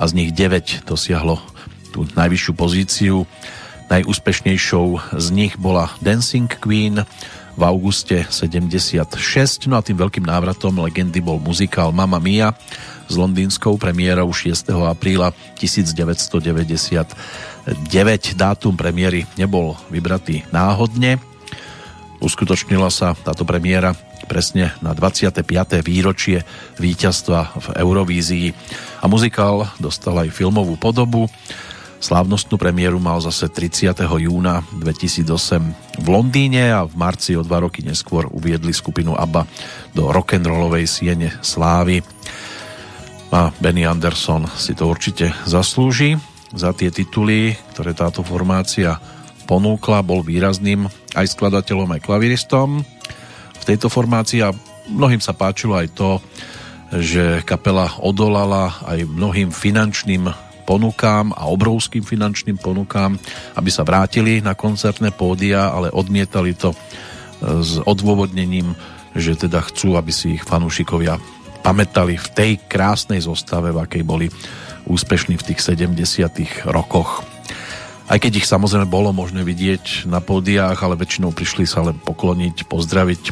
a 0.00 0.02
z 0.08 0.12
nich 0.18 0.30
9 0.34 0.82
dosiahlo 0.82 1.38
tú 1.94 2.10
najvyššiu 2.18 2.52
pozíciu 2.58 3.16
Najúspešnejšou 3.90 5.18
z 5.18 5.26
nich 5.34 5.58
bola 5.58 5.90
Dancing 5.98 6.46
Queen 6.46 7.02
v 7.58 7.62
auguste 7.66 8.22
76, 8.22 9.66
no 9.66 9.74
a 9.74 9.82
tým 9.82 9.98
veľkým 9.98 10.22
návratom 10.22 10.78
legendy 10.78 11.18
bol 11.18 11.42
muzikál 11.42 11.90
Mamma 11.90 12.22
Mia 12.22 12.54
s 13.10 13.18
londýnskou 13.18 13.74
premiérou 13.82 14.30
6. 14.30 14.70
apríla 14.86 15.34
1999. 15.58 17.18
Dátum 18.38 18.78
premiéry 18.78 19.26
nebol 19.34 19.74
vybratý 19.90 20.46
náhodne. 20.54 21.18
Uskutočnila 22.22 22.94
sa 22.94 23.18
táto 23.18 23.42
premiéra 23.42 23.98
presne 24.30 24.70
na 24.78 24.94
25. 24.94 25.42
výročie 25.82 26.46
víťazstva 26.78 27.58
v 27.58 27.66
Eurovízii 27.74 28.54
a 29.02 29.10
muzikál 29.10 29.66
dostal 29.82 30.14
aj 30.22 30.30
filmovú 30.30 30.78
podobu. 30.78 31.26
Slávnostnú 32.00 32.56
premiéru 32.56 32.96
mal 32.96 33.20
zase 33.20 33.52
30. 33.52 33.92
júna 34.00 34.64
2008 34.72 36.00
v 36.00 36.06
Londýne 36.08 36.72
a 36.72 36.88
v 36.88 36.96
marci 36.96 37.36
o 37.36 37.44
dva 37.44 37.60
roky 37.60 37.84
neskôr 37.84 38.24
uviedli 38.32 38.72
skupinu 38.72 39.12
ABBA 39.12 39.44
do 39.92 40.08
rock'n'rollovej 40.08 40.88
siene 40.88 41.28
slávy. 41.44 42.00
A 43.36 43.52
Benny 43.60 43.84
Anderson 43.84 44.48
si 44.56 44.72
to 44.72 44.88
určite 44.88 45.28
zaslúži 45.44 46.16
za 46.56 46.72
tie 46.72 46.88
tituly, 46.88 47.52
ktoré 47.76 47.92
táto 47.92 48.24
formácia 48.24 48.96
ponúkla, 49.44 50.00
bol 50.00 50.24
výrazným 50.24 50.88
aj 51.12 51.36
skladateľom, 51.36 52.00
aj 52.00 52.00
klaviristom 52.00 52.80
v 53.60 53.62
tejto 53.68 53.92
formácii 53.92 54.40
a 54.40 54.56
mnohým 54.88 55.20
sa 55.20 55.36
páčilo 55.36 55.76
aj 55.76 55.92
to, 55.92 56.16
že 56.96 57.44
kapela 57.44 57.92
odolala 58.00 58.72
aj 58.88 59.04
mnohým 59.04 59.52
finančným 59.52 60.49
ponukám 60.70 61.34
a 61.34 61.50
obrovským 61.50 62.06
finančným 62.06 62.62
ponukám, 62.62 63.18
aby 63.58 63.70
sa 63.74 63.82
vrátili 63.82 64.38
na 64.38 64.54
koncertné 64.54 65.10
pódia, 65.10 65.66
ale 65.66 65.90
odmietali 65.90 66.54
to 66.54 66.70
e, 66.70 66.76
s 67.58 67.82
odôvodnením, 67.82 68.78
že 69.18 69.34
teda 69.34 69.66
chcú, 69.66 69.98
aby 69.98 70.14
si 70.14 70.38
ich 70.38 70.46
fanúšikovia 70.46 71.18
pamätali 71.66 72.14
v 72.14 72.28
tej 72.30 72.52
krásnej 72.70 73.18
zostave, 73.18 73.74
v 73.74 73.82
akej 73.82 74.02
boli 74.06 74.30
úspešní 74.86 75.34
v 75.34 75.46
tých 75.50 75.60
70 75.74 76.70
rokoch. 76.70 77.26
Aj 78.06 78.18
keď 78.18 78.42
ich 78.42 78.46
samozrejme 78.46 78.86
bolo 78.86 79.10
možné 79.10 79.42
vidieť 79.42 80.06
na 80.06 80.22
pódiách, 80.22 80.78
ale 80.82 80.98
väčšinou 80.98 81.34
prišli 81.34 81.66
sa 81.66 81.82
len 81.82 81.98
pokloniť, 81.98 82.66
pozdraviť 82.70 83.22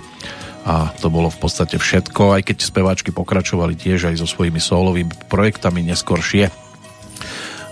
a 0.68 0.92
to 1.00 1.08
bolo 1.08 1.32
v 1.32 1.38
podstate 1.38 1.80
všetko, 1.80 2.36
aj 2.36 2.42
keď 2.52 2.56
speváčky 2.60 3.10
pokračovali 3.14 3.72
tiež 3.78 4.12
aj 4.12 4.20
so 4.20 4.26
svojimi 4.28 4.60
solovými 4.60 5.30
projektami 5.30 5.80
neskoršie. 5.86 6.67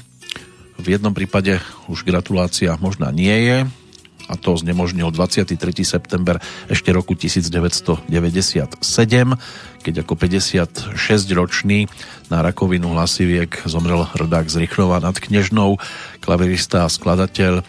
V 0.83 0.87
jednom 0.99 1.15
prípade 1.15 1.63
už 1.87 2.03
gratulácia 2.03 2.75
možná 2.83 3.15
nie 3.15 3.47
je, 3.47 3.59
a 4.27 4.35
to 4.35 4.59
znemožnil 4.59 5.15
23. 5.15 5.55
september 5.87 6.43
ešte 6.67 6.91
roku 6.91 7.15
1997, 7.15 8.11
keď 9.87 9.95
ako 10.03 10.15
56-ročný 10.19 11.87
na 12.31 12.43
rakovinu 12.43 12.91
hlasiviek 12.95 13.67
zomrel 13.67 14.07
rodák 14.15 14.51
z 14.51 14.67
Rychnova 14.67 14.99
nad 14.99 15.15
Knežnou, 15.19 15.79
klavirista 16.19 16.87
a 16.87 16.91
skladateľ 16.91 17.63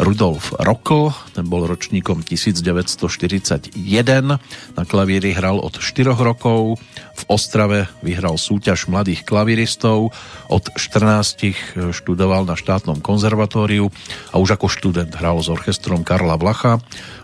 Rudolf 0.00 0.56
Rokl, 0.56 1.12
ten 1.36 1.44
bol 1.44 1.68
ročníkom 1.68 2.24
1941, 2.24 3.76
na 4.72 4.82
klavíri 4.88 5.36
hral 5.36 5.60
od 5.60 5.76
4 5.76 6.16
rokov, 6.16 6.80
v 7.20 7.22
Ostrave 7.28 7.92
vyhral 8.00 8.40
súťaž 8.40 8.88
mladých 8.88 9.28
klaviristov, 9.28 10.16
od 10.48 10.64
14 10.72 11.92
študoval 11.92 12.48
na 12.48 12.56
štátnom 12.56 13.04
konzervatóriu 13.04 13.92
a 14.32 14.40
už 14.40 14.56
ako 14.56 14.72
študent 14.72 15.12
hral 15.12 15.36
s 15.44 15.52
orchestrom 15.52 16.00
Karla 16.00 16.40
Vlacha, 16.40 16.80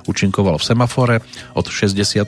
účinkoval 0.07 0.57
v 0.59 0.67
Semafore, 0.67 1.17
od 1.53 1.67
67. 1.67 2.27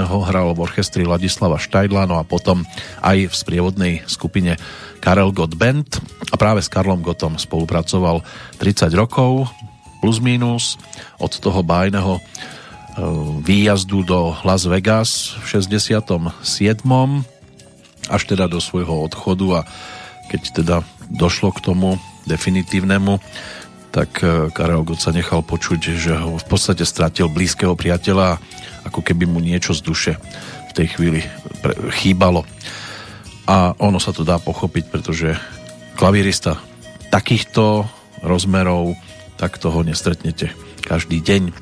hral 0.00 0.48
v 0.52 0.62
orchestri 0.62 1.08
Ladislava 1.08 1.56
Štajdla, 1.58 2.06
no 2.08 2.20
a 2.20 2.24
potom 2.24 2.62
aj 3.00 3.28
v 3.28 3.34
sprievodnej 3.34 3.94
skupine 4.06 4.60
Karel 5.04 5.32
Gott 5.36 5.56
Band 5.56 6.00
a 6.32 6.36
práve 6.40 6.64
s 6.64 6.72
Karlom 6.72 7.04
Gottom 7.04 7.36
spolupracoval 7.36 8.24
30 8.56 8.88
rokov, 8.96 9.52
plus 10.00 10.20
minus 10.20 10.80
od 11.16 11.32
toho 11.32 11.64
bájneho 11.64 12.16
e, 12.16 12.22
výjazdu 13.40 14.04
do 14.04 14.36
Las 14.44 14.68
Vegas 14.68 15.36
v 15.40 15.64
67. 15.64 16.40
až 18.08 18.22
teda 18.28 18.48
do 18.48 18.60
svojho 18.60 19.04
odchodu 19.04 19.64
a 19.64 19.68
keď 20.28 20.40
teda 20.64 20.76
došlo 21.08 21.52
k 21.52 21.64
tomu 21.64 21.96
definitívnemu, 22.24 23.20
tak 23.94 24.10
e, 24.26 24.50
Karel 24.50 24.82
Gott 24.82 24.98
sa 24.98 25.14
nechal 25.14 25.46
počuť, 25.46 25.80
že 25.94 26.18
ho 26.18 26.34
v 26.34 26.46
podstate 26.50 26.82
stratil 26.82 27.30
blízkeho 27.30 27.78
priateľa 27.78 28.42
ako 28.90 29.00
keby 29.06 29.30
mu 29.30 29.38
niečo 29.38 29.70
z 29.70 29.80
duše 29.86 30.12
v 30.68 30.72
tej 30.74 30.86
chvíli 30.98 31.20
chýbalo. 32.02 32.42
A 33.46 33.78
ono 33.78 34.02
sa 34.02 34.10
to 34.10 34.26
dá 34.26 34.42
pochopiť, 34.42 34.84
pretože 34.90 35.38
klavírista 35.94 36.58
takýchto 37.14 37.86
rozmerov 38.26 38.98
tak 39.38 39.62
toho 39.62 39.86
nestretnete 39.86 40.50
každý 40.82 41.22
deň. 41.22 41.54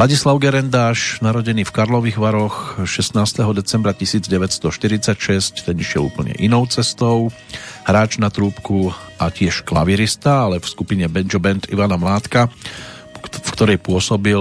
Ladislav 0.00 0.40
Gerendáš, 0.40 1.20
narodený 1.20 1.68
v 1.68 1.76
Karlových 1.76 2.16
Varoch 2.16 2.80
16. 2.88 3.20
decembra 3.52 3.92
1946, 3.92 4.72
ten 5.60 5.76
išiel 5.76 6.08
úplne 6.08 6.32
inou 6.40 6.64
cestou. 6.64 7.28
Hráč 7.84 8.16
na 8.16 8.32
trúbku 8.32 8.96
a 9.20 9.28
tiež 9.28 9.60
klavirista, 9.60 10.48
ale 10.48 10.56
v 10.56 10.64
skupine 10.72 11.04
Benjo 11.04 11.36
Band 11.36 11.68
Ivana 11.68 12.00
Mládka, 12.00 12.48
v 13.12 13.50
ktorej 13.52 13.76
pôsobil 13.76 14.40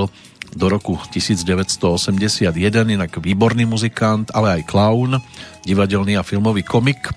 do 0.55 0.65
roku 0.71 0.95
1981, 1.11 2.55
inak 2.95 3.19
výborný 3.19 3.67
muzikant, 3.67 4.31
ale 4.31 4.63
aj 4.63 4.71
klaun, 4.71 5.19
divadelný 5.67 6.15
a 6.15 6.23
filmový 6.23 6.63
komik 6.63 7.11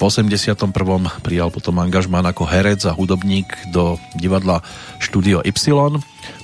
v 0.00 0.08
81. 0.08 0.56
prijal 1.20 1.52
potom 1.52 1.76
angažmán 1.76 2.24
ako 2.24 2.48
herec 2.48 2.88
a 2.88 2.96
hudobník 2.96 3.52
do 3.68 4.00
divadla 4.16 4.64
Studio 4.96 5.44
Y. 5.44 5.52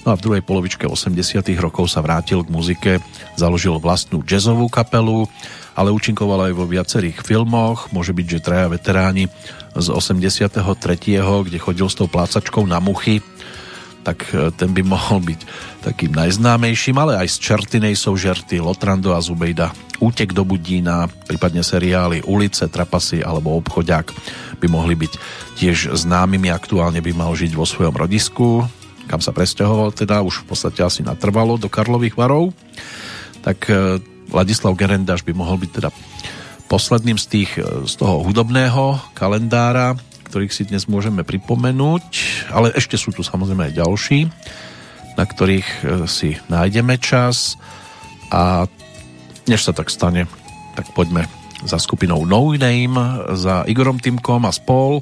No 0.06 0.14
a 0.14 0.18
v 0.18 0.22
druhej 0.22 0.42
polovičke 0.42 0.86
80. 0.86 1.42
rokov 1.58 1.90
sa 1.90 2.02
vrátil 2.02 2.46
k 2.46 2.52
muzike, 2.52 2.92
založil 3.34 3.78
vlastnú 3.82 4.22
jazzovú 4.22 4.70
kapelu 4.70 5.26
ale 5.76 5.92
účinkovala 5.92 6.50
aj 6.50 6.54
vo 6.56 6.64
viacerých 6.64 7.20
filmoch. 7.20 7.92
Môže 7.92 8.16
byť, 8.16 8.26
že 8.26 8.40
traja 8.40 8.66
veteráni 8.72 9.28
z 9.76 9.86
83., 9.92 10.56
kde 11.20 11.58
chodil 11.60 11.86
s 11.86 12.00
tou 12.00 12.08
plácačkou 12.08 12.64
na 12.64 12.80
muchy, 12.80 13.20
tak 14.00 14.24
e, 14.32 14.48
ten 14.56 14.72
by 14.72 14.80
mohol 14.80 15.20
byť 15.20 15.40
takým 15.84 16.16
najznámejším, 16.16 16.96
ale 16.96 17.20
aj 17.20 17.28
z 17.28 17.36
Čertinej 17.52 17.94
sú 18.00 18.16
žerty 18.16 18.56
Lotrando 18.56 19.12
a 19.12 19.20
Zubejda 19.20 19.76
Útek 20.00 20.32
do 20.32 20.48
Budína, 20.48 21.12
prípadne 21.28 21.60
seriály 21.60 22.24
Ulice, 22.24 22.72
Trapasy 22.72 23.20
alebo 23.20 23.56
Obchodiak 23.60 24.16
by 24.56 24.66
mohli 24.72 24.96
byť 24.96 25.12
tiež 25.60 25.92
známymi. 25.92 26.48
Aktuálne 26.48 27.04
by 27.04 27.12
mal 27.12 27.32
žiť 27.36 27.52
vo 27.52 27.68
svojom 27.68 27.92
rodisku, 27.92 28.64
kam 29.06 29.22
sa 29.22 29.30
presťahoval 29.30 29.94
teda 29.94 30.22
už 30.22 30.44
v 30.44 30.54
podstate 30.54 30.82
asi 30.82 31.00
natrvalo 31.06 31.56
do 31.56 31.70
Karlových 31.70 32.18
varov. 32.18 32.52
Tak 33.42 33.70
e, 33.70 34.02
Ladislav 34.34 34.74
Gerendáš 34.74 35.22
by 35.22 35.32
mohol 35.32 35.62
byť 35.62 35.70
teda 35.70 35.90
posledným 36.66 37.18
z, 37.18 37.26
tých, 37.30 37.50
e, 37.58 37.86
z 37.86 37.94
toho 37.94 38.26
hudobného 38.26 38.98
kalendára 39.14 39.94
ktorých 40.26 40.52
si 40.52 40.66
dnes 40.66 40.90
môžeme 40.90 41.22
pripomenúť, 41.22 42.04
ale 42.50 42.74
ešte 42.74 42.98
sú 42.98 43.14
tu 43.14 43.22
samozrejme 43.22 43.70
aj 43.70 43.78
ďalší, 43.78 44.20
na 45.14 45.24
ktorých 45.24 45.68
e, 45.70 45.80
si 46.10 46.34
nájdeme 46.50 46.98
čas. 46.98 47.54
A 48.34 48.66
než 49.46 49.62
sa 49.62 49.72
tak 49.72 49.86
stane, 49.88 50.26
tak 50.74 50.90
poďme 50.92 51.30
za 51.62 51.78
skupinou 51.78 52.26
No 52.26 52.52
Name, 52.52 53.32
za 53.38 53.64
Igorom 53.70 54.02
Timkom 54.02 54.44
a 54.44 54.52
spol 54.52 55.00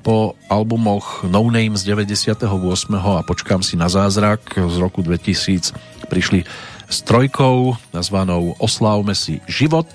po 0.00 0.34
albumoch 0.48 1.24
No 1.28 1.44
Name 1.48 1.76
z 1.76 1.84
98. 1.84 2.48
a 2.96 3.22
Počkám 3.22 3.60
si 3.60 3.76
na 3.76 3.92
zázrak 3.92 4.56
z 4.56 4.76
roku 4.80 5.04
2000 5.04 5.76
prišli 6.08 6.42
s 6.90 7.06
trojkou 7.06 7.78
nazvanou 7.94 8.58
Oslávme 8.58 9.14
si 9.14 9.38
život 9.46 9.86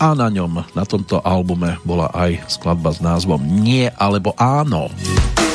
a 0.00 0.16
na 0.16 0.32
ňom, 0.32 0.64
na 0.72 0.84
tomto 0.88 1.20
albume 1.20 1.76
bola 1.84 2.08
aj 2.16 2.48
skladba 2.48 2.96
s 2.96 3.04
názvom 3.04 3.44
Nie 3.60 3.92
alebo 3.98 4.32
áno. 4.40 4.88
Povedz 4.88 5.49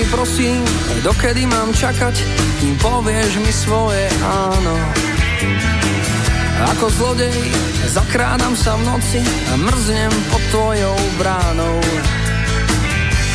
mi 0.00 0.06
prosím, 0.08 0.64
dokedy 1.04 1.44
mám 1.44 1.76
čakať, 1.76 2.16
kým 2.56 2.72
povieš 2.80 3.36
mi 3.44 3.52
svoje 3.52 4.08
áno. 4.24 4.76
Ako 6.72 6.88
zlodej 6.88 7.36
zakrádam 7.92 8.56
sa 8.56 8.80
v 8.80 8.88
noci 8.88 9.20
a 9.20 9.60
mrznem 9.60 10.12
pod 10.32 10.42
tvojou 10.56 10.96
bránou. 11.20 11.76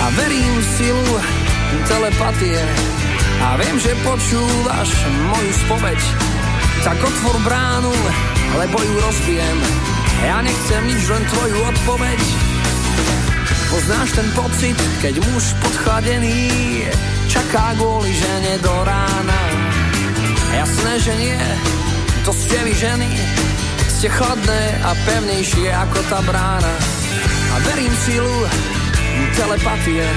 A 0.01 0.05
verím 0.17 0.53
v 0.57 0.67
silu 0.73 1.13
telepatie 1.85 2.57
a 3.45 3.61
viem, 3.61 3.77
že 3.77 3.93
počúvaš 4.01 4.89
moju 5.05 5.51
spoveď. 5.69 6.01
Tak 6.81 6.97
otvor 6.97 7.37
bránu, 7.45 7.93
lebo 8.57 8.77
ju 8.81 8.95
rozbijem. 9.05 9.57
Ja 10.25 10.41
nechcem 10.41 10.81
nič, 10.89 11.05
len 11.13 11.23
tvoju 11.29 11.57
odpoveď. 11.61 12.44
Poznáš 13.75 14.15
ten 14.15 14.23
pocit, 14.31 14.79
keď 15.03 15.19
muž 15.19 15.51
podchladený 15.59 16.47
čaká 17.27 17.75
kvôli 17.75 18.07
žene 18.07 18.55
do 18.63 18.71
rána. 18.71 19.41
Jasné, 20.55 20.93
že 21.03 21.13
nie, 21.19 21.35
to 22.23 22.31
ste 22.31 22.55
vy 22.63 22.71
ženy, 22.71 23.11
ste 23.99 24.07
chladné 24.07 24.79
a 24.79 24.95
pevnejšie 24.95 25.75
ako 25.75 25.99
tá 26.07 26.23
brána. 26.23 26.71
A 27.51 27.55
verím 27.67 27.91
silu 28.07 28.35
telepatie 29.35 30.07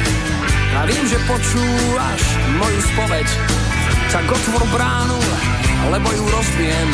a 0.79 0.87
viem, 0.87 1.03
že 1.11 1.19
počúvaš 1.27 2.23
moju 2.63 2.81
spoveď. 2.95 3.27
Tak 4.15 4.39
otvor 4.39 4.71
bránu, 4.71 5.19
lebo 5.99 6.07
ju 6.15 6.25
rozbijem. 6.31 6.91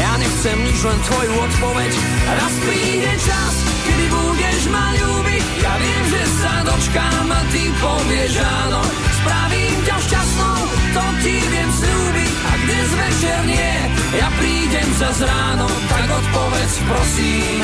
Ja 0.00 0.12
nechcem 0.16 0.56
nič, 0.64 0.78
len 0.80 0.98
tvoju 1.04 1.32
odpoveď. 1.36 1.92
Raz 2.32 2.54
príde 2.64 3.12
čas, 3.20 3.54
kedy 3.84 4.06
budeš 4.08 4.60
ma 4.72 4.86
ľúbiť. 4.96 5.44
Ja 5.60 5.74
viem, 5.76 6.04
že 6.08 6.22
sa 6.40 6.54
dočkám 6.64 7.28
a 7.28 7.40
ty 7.52 7.68
povieš 7.76 8.34
áno. 8.40 8.80
Spravím 9.22 9.76
ťa 9.84 9.96
šťastnou, 10.00 10.58
to 10.96 11.04
ti 11.20 11.36
viem 11.52 11.70
slúbiť. 11.70 12.32
A 12.42 12.52
dnes 12.64 12.88
večer 12.96 13.38
nie, 13.46 13.74
ja 14.16 14.28
prídem 14.40 14.88
za 14.96 15.10
ráno, 15.24 15.68
tak 15.88 16.06
odpovedz 16.08 16.74
prosím. 16.88 17.60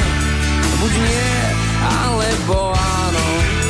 Buď 0.79 0.93
nie, 0.95 1.33
alebo 1.83 2.73
áno. 2.77 3.68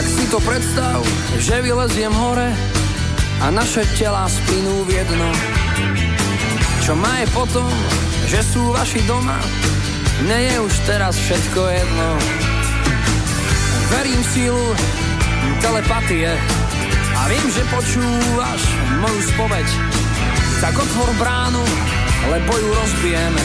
Tak 0.00 0.16
si 0.16 0.24
to 0.32 0.40
predstav, 0.40 1.04
že 1.36 1.60
vyleziem 1.60 2.08
hore 2.08 2.48
a 3.44 3.52
naše 3.52 3.84
telá 4.00 4.24
splynú 4.32 4.88
v 4.88 4.96
jedno. 4.96 5.28
Čo 6.80 6.96
má 6.96 7.20
je 7.20 7.28
potom, 7.36 7.68
že 8.24 8.40
sú 8.40 8.72
vaši 8.72 9.04
doma, 9.04 9.36
mne 10.24 10.38
je 10.40 10.56
už 10.56 10.72
teraz 10.88 11.20
všetko 11.20 11.60
jedno. 11.68 12.08
Verím 13.92 14.24
v 14.24 14.30
sílu 14.32 14.66
telepatie 15.60 16.32
a 17.20 17.20
viem, 17.28 17.52
že 17.52 17.60
počúvaš 17.68 18.62
moju 19.04 19.20
spoveď. 19.36 19.68
Tak 20.64 20.80
otvor 20.80 21.12
bránu, 21.20 21.60
lebo 22.32 22.56
ju 22.56 22.68
rozbijeme. 22.72 23.44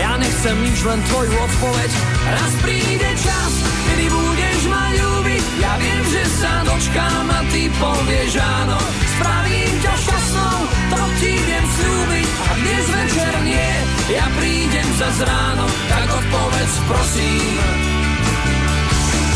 Ja 0.00 0.16
nechcem 0.16 0.64
nič, 0.64 0.80
len 0.80 1.04
tvoju 1.12 1.28
odpoveď. 1.28 2.09
Raz 2.28 2.52
príde 2.60 3.10
čas, 3.16 3.52
kedy 3.88 4.06
budeš 4.12 4.60
ma 4.68 4.84
ľúbiť. 4.92 5.44
Ja 5.64 5.72
viem, 5.80 6.02
že 6.12 6.22
sa 6.36 6.52
dočkám 6.68 7.26
a 7.32 7.40
ty 7.48 7.62
povieš 7.80 8.32
áno. 8.36 8.78
Spravím 9.16 9.74
ťa 9.80 9.94
šťastnou, 10.04 10.58
to 10.92 11.00
ti 11.20 11.32
viem 11.32 11.64
slúbiť. 11.64 12.28
A 12.28 12.50
dnes 12.60 12.84
večer 12.92 13.32
nie, 13.44 13.70
ja 14.12 14.26
prídem 14.36 14.88
za 15.00 15.08
ráno, 15.24 15.64
tak 15.88 16.06
odpovedz 16.12 16.74
prosím. 16.84 17.56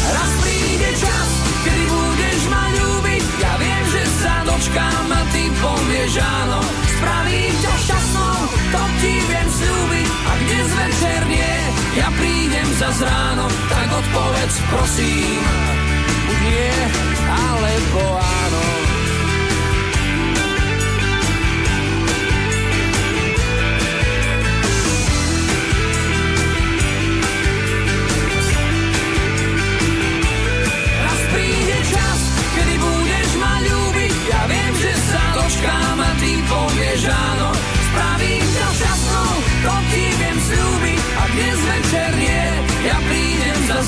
Raz 0.05 0.33
príde 0.45 0.91
čas, 1.01 1.29
kedy 1.65 1.85
budeš 1.89 2.41
ma 2.53 2.65
ľúbiť. 2.69 3.25
Ja 3.41 3.53
viem, 3.57 3.85
že 3.89 4.03
sa 4.21 4.35
dočkám 4.45 5.09
a 5.09 5.21
ty 5.33 5.43
povieš 5.57 6.13
áno. 6.21 6.61
Spravím 6.95 7.55
ťa 7.65 7.75
šťastnou, 7.81 8.37
to 8.75 8.83
ti 8.99 9.15
viem 9.31 9.49
slúbiť. 9.49 10.09
A 10.11 10.33
dnes 10.43 10.69
večer 10.75 11.21
nie, 11.31 11.55
ja 11.95 12.09
prídem 12.19 12.69
za 12.75 12.91
ráno, 13.07 13.47
tak 13.71 13.89
odpovedz 14.03 14.55
prosím. 14.71 15.43
Buď 16.27 16.39
nie, 16.43 16.75
alebo 17.31 18.03
áno. 18.19 18.63
Raz 31.05 31.21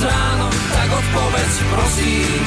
ráno, 0.07 0.47
tak 0.73 0.89
odpovedz 0.89 1.55
prosím. 1.75 2.43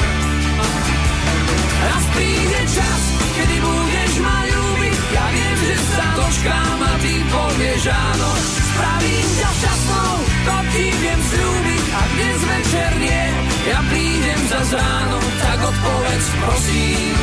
Raz 1.80 2.04
príde 2.12 2.60
čas, 2.72 3.02
kedy 3.36 3.56
budeš 3.64 4.12
ma 4.20 4.38
ľúbiť. 4.44 4.98
Ja 5.16 5.26
viem, 5.32 5.56
že 5.64 5.76
sa 5.96 6.06
dočkám 6.16 6.78
a 6.80 6.92
ty 7.00 7.14
povieš 7.28 7.82
áno. 7.88 8.30
Spravím 8.70 9.28
ťa 9.40 9.50
šťastnou, 9.60 10.14
to 10.44 10.56
ti 10.72 10.86
viem 11.00 11.20
slúbiť. 11.20 11.84
A 11.90 12.02
dnes 12.14 12.40
večer 12.44 12.90
nie, 13.00 13.24
ja 13.68 13.80
prídem 13.88 14.40
za 14.48 14.60
ráno, 14.76 15.18
tak 15.40 15.58
odpovedz 15.60 16.26
prosím. 16.40 17.14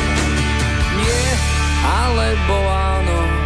Nie, 0.98 1.30
alebo 1.86 2.54
áno. 2.66 3.37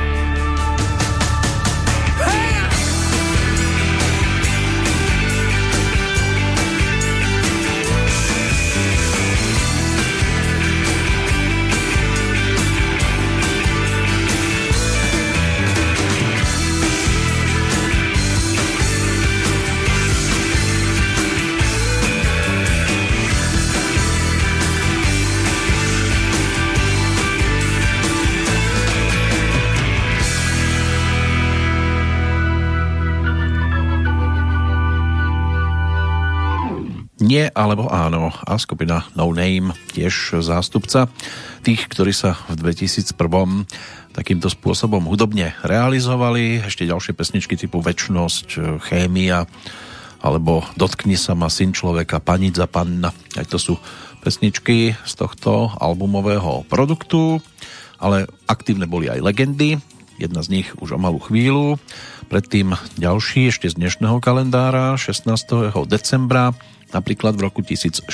Nie 37.33 37.49
alebo 37.49 37.89
áno 37.89 38.29
a 38.45 38.61
skupina 38.61 39.09
No 39.17 39.33
Name 39.33 39.73
tiež 39.97 40.45
zástupca 40.45 41.09
tých, 41.65 41.89
ktorí 41.89 42.13
sa 42.13 42.37
v 42.53 42.61
2001 42.61 43.17
takýmto 44.13 44.53
spôsobom 44.53 45.09
hudobne 45.09 45.57
realizovali. 45.65 46.61
Ešte 46.61 46.85
ďalšie 46.85 47.17
pesničky 47.17 47.57
typu 47.57 47.81
Večnosť, 47.81 48.77
Chémia 48.85 49.49
alebo 50.21 50.61
Dotkni 50.77 51.17
sa 51.17 51.33
ma 51.33 51.49
syn 51.49 51.73
človeka, 51.73 52.21
Panica 52.21 52.69
panna. 52.69 53.17
Aj 53.41 53.49
to 53.49 53.57
sú 53.57 53.81
pesničky 54.21 54.93
z 54.93 55.13
tohto 55.17 55.73
albumového 55.81 56.69
produktu, 56.69 57.41
ale 57.97 58.29
aktívne 58.45 58.85
boli 58.85 59.09
aj 59.09 59.25
legendy. 59.25 59.81
Jedna 60.21 60.45
z 60.45 60.61
nich 60.61 60.69
už 60.85 60.95
o 60.95 60.99
malú 61.01 61.17
chvíľu. 61.17 61.81
Predtým 62.29 62.77
ďalší 63.01 63.49
ešte 63.49 63.73
z 63.73 63.81
dnešného 63.81 64.21
kalendára 64.21 65.01
16. 65.01 65.73
decembra 65.89 66.53
napríklad 66.93 67.37
v 67.37 67.41
roku 67.49 67.61
1485 67.65 68.09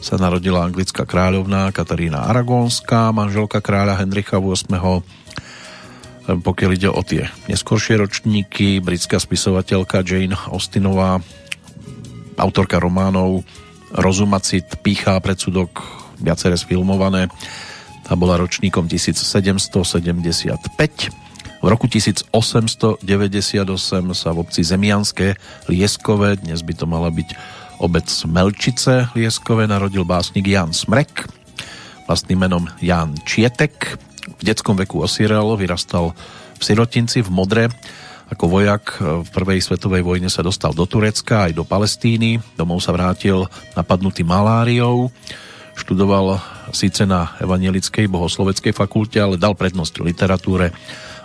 sa 0.00 0.16
narodila 0.20 0.64
anglická 0.64 1.04
kráľovná 1.08 1.72
Katarína 1.72 2.28
Aragónska, 2.28 3.12
manželka 3.12 3.60
kráľa 3.64 4.04
Henricha 4.04 4.36
VIII. 4.36 5.00
Pokiaľ 6.24 6.70
ide 6.72 6.88
o 6.88 7.02
tie 7.04 7.28
neskôršie 7.48 7.96
ročníky, 8.00 8.80
britská 8.80 9.20
spisovateľka 9.20 10.04
Jane 10.04 10.36
Austenová, 10.48 11.20
autorka 12.36 12.80
románov 12.80 13.44
Rozumacit, 13.94 14.82
Pícha, 14.82 15.20
predsudok, 15.20 15.84
viaceré 16.18 16.58
sfilmované, 16.58 17.28
tá 18.04 18.12
bola 18.18 18.36
ročníkom 18.36 18.84
1775 18.84 21.23
v 21.64 21.72
roku 21.72 21.88
1898 21.88 23.08
sa 24.12 24.28
v 24.36 24.38
obci 24.44 24.60
Zemianské 24.60 25.40
Lieskové, 25.64 26.36
dnes 26.36 26.60
by 26.60 26.76
to 26.76 26.84
mala 26.84 27.08
byť 27.08 27.32
obec 27.80 28.04
Melčice 28.28 29.08
Lieskové, 29.16 29.64
narodil 29.64 30.04
básnik 30.04 30.44
Jan 30.44 30.76
Smrek, 30.76 31.24
vlastným 32.04 32.44
menom 32.44 32.68
Jan 32.84 33.16
Čietek. 33.24 33.96
V 34.36 34.42
detskom 34.44 34.76
veku 34.76 35.08
osirel, 35.08 35.56
vyrastal 35.56 36.12
v 36.60 36.60
Sirotinci 36.60 37.24
v 37.24 37.32
Modre. 37.32 37.72
Ako 38.28 38.44
vojak 38.44 39.00
v 39.24 39.28
prvej 39.32 39.64
svetovej 39.64 40.04
vojne 40.04 40.28
sa 40.28 40.44
dostal 40.44 40.76
do 40.76 40.84
Turecka 40.84 41.48
aj 41.48 41.56
do 41.56 41.64
Palestíny. 41.64 42.44
Domov 42.60 42.84
sa 42.84 42.92
vrátil 42.92 43.40
napadnutý 43.72 44.20
maláriou. 44.20 45.08
Študoval 45.80 46.44
síce 46.76 47.08
na 47.08 47.32
Evangelickej 47.40 48.04
bohosloveckej 48.04 48.76
fakulte, 48.76 49.16
ale 49.16 49.40
dal 49.40 49.56
prednosť 49.56 50.04
literatúre 50.04 50.76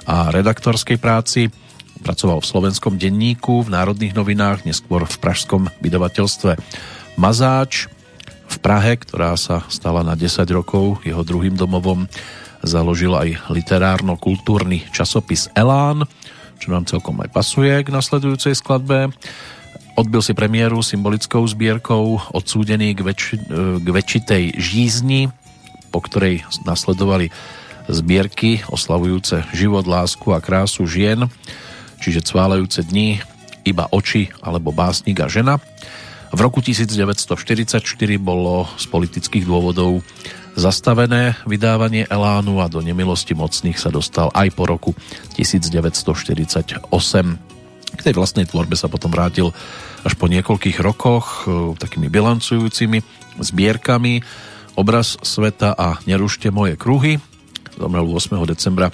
a 0.10 0.34
redaktorskej 0.34 0.98
práci. 0.98 1.54
Pracoval 2.02 2.42
v 2.42 2.50
slovenskom 2.50 2.98
denníku, 2.98 3.62
v 3.62 3.70
Národných 3.78 4.18
novinách, 4.18 4.66
neskôr 4.66 5.06
v 5.06 5.16
pražskom 5.22 5.70
vydavateľstve 5.84 6.58
Mazáč. 7.22 7.86
V 8.50 8.58
Prahe, 8.58 8.98
ktorá 8.98 9.38
sa 9.38 9.62
stala 9.70 10.02
na 10.02 10.18
10 10.18 10.42
rokov 10.50 11.06
jeho 11.06 11.22
druhým 11.22 11.54
domovom, 11.54 12.10
založil 12.66 13.14
aj 13.14 13.54
literárno-kultúrny 13.54 14.90
časopis 14.90 15.54
Elán, 15.54 16.10
čo 16.58 16.74
nám 16.74 16.90
celkom 16.90 17.22
aj 17.22 17.30
pasuje 17.30 17.72
k 17.86 17.94
nasledujúcej 17.94 18.58
skladbe. 18.58 19.14
Odbil 19.94 20.24
si 20.26 20.34
premiéru 20.34 20.82
symbolickou 20.82 21.46
zbierkou 21.46 22.18
Odsúdený 22.34 22.98
k, 22.98 23.06
väč- 23.06 23.38
k 23.78 23.88
väčšitej 23.88 24.58
žízni, 24.58 25.30
po 25.94 26.02
ktorej 26.02 26.42
nasledovali 26.66 27.30
zbierky 27.90 28.62
oslavujúce 28.70 29.44
život, 29.52 29.90
lásku 29.90 30.30
a 30.30 30.40
krásu 30.40 30.86
žien, 30.86 31.26
čiže 31.98 32.22
cválajúce 32.22 32.86
dni, 32.86 33.20
iba 33.66 33.90
oči 33.92 34.30
alebo 34.40 34.72
básnik 34.72 35.20
a 35.20 35.28
žena. 35.28 35.58
V 36.30 36.40
roku 36.46 36.62
1944 36.62 37.82
bolo 38.22 38.70
z 38.78 38.86
politických 38.86 39.50
dôvodov 39.50 40.06
zastavené 40.54 41.34
vydávanie 41.50 42.06
Elánu 42.06 42.62
a 42.62 42.70
do 42.70 42.86
nemilosti 42.86 43.34
mocných 43.34 43.82
sa 43.82 43.90
dostal 43.90 44.30
aj 44.38 44.54
po 44.54 44.70
roku 44.70 44.92
1948. 45.34 46.86
K 47.90 48.02
tej 48.06 48.14
vlastnej 48.14 48.46
tvorbe 48.46 48.78
sa 48.78 48.86
potom 48.86 49.10
vrátil 49.10 49.50
až 50.06 50.14
po 50.16 50.30
niekoľkých 50.30 50.78
rokoch 50.80 51.50
e, 51.50 51.74
takými 51.76 52.08
bilancujúcimi 52.08 53.02
zbierkami 53.42 54.22
Obraz 54.78 55.20
sveta 55.20 55.76
a 55.76 56.00
Nerušte 56.08 56.54
moje 56.54 56.80
kruhy 56.80 57.20
zomrel 57.80 58.04
8. 58.12 58.36
decembra 58.44 58.92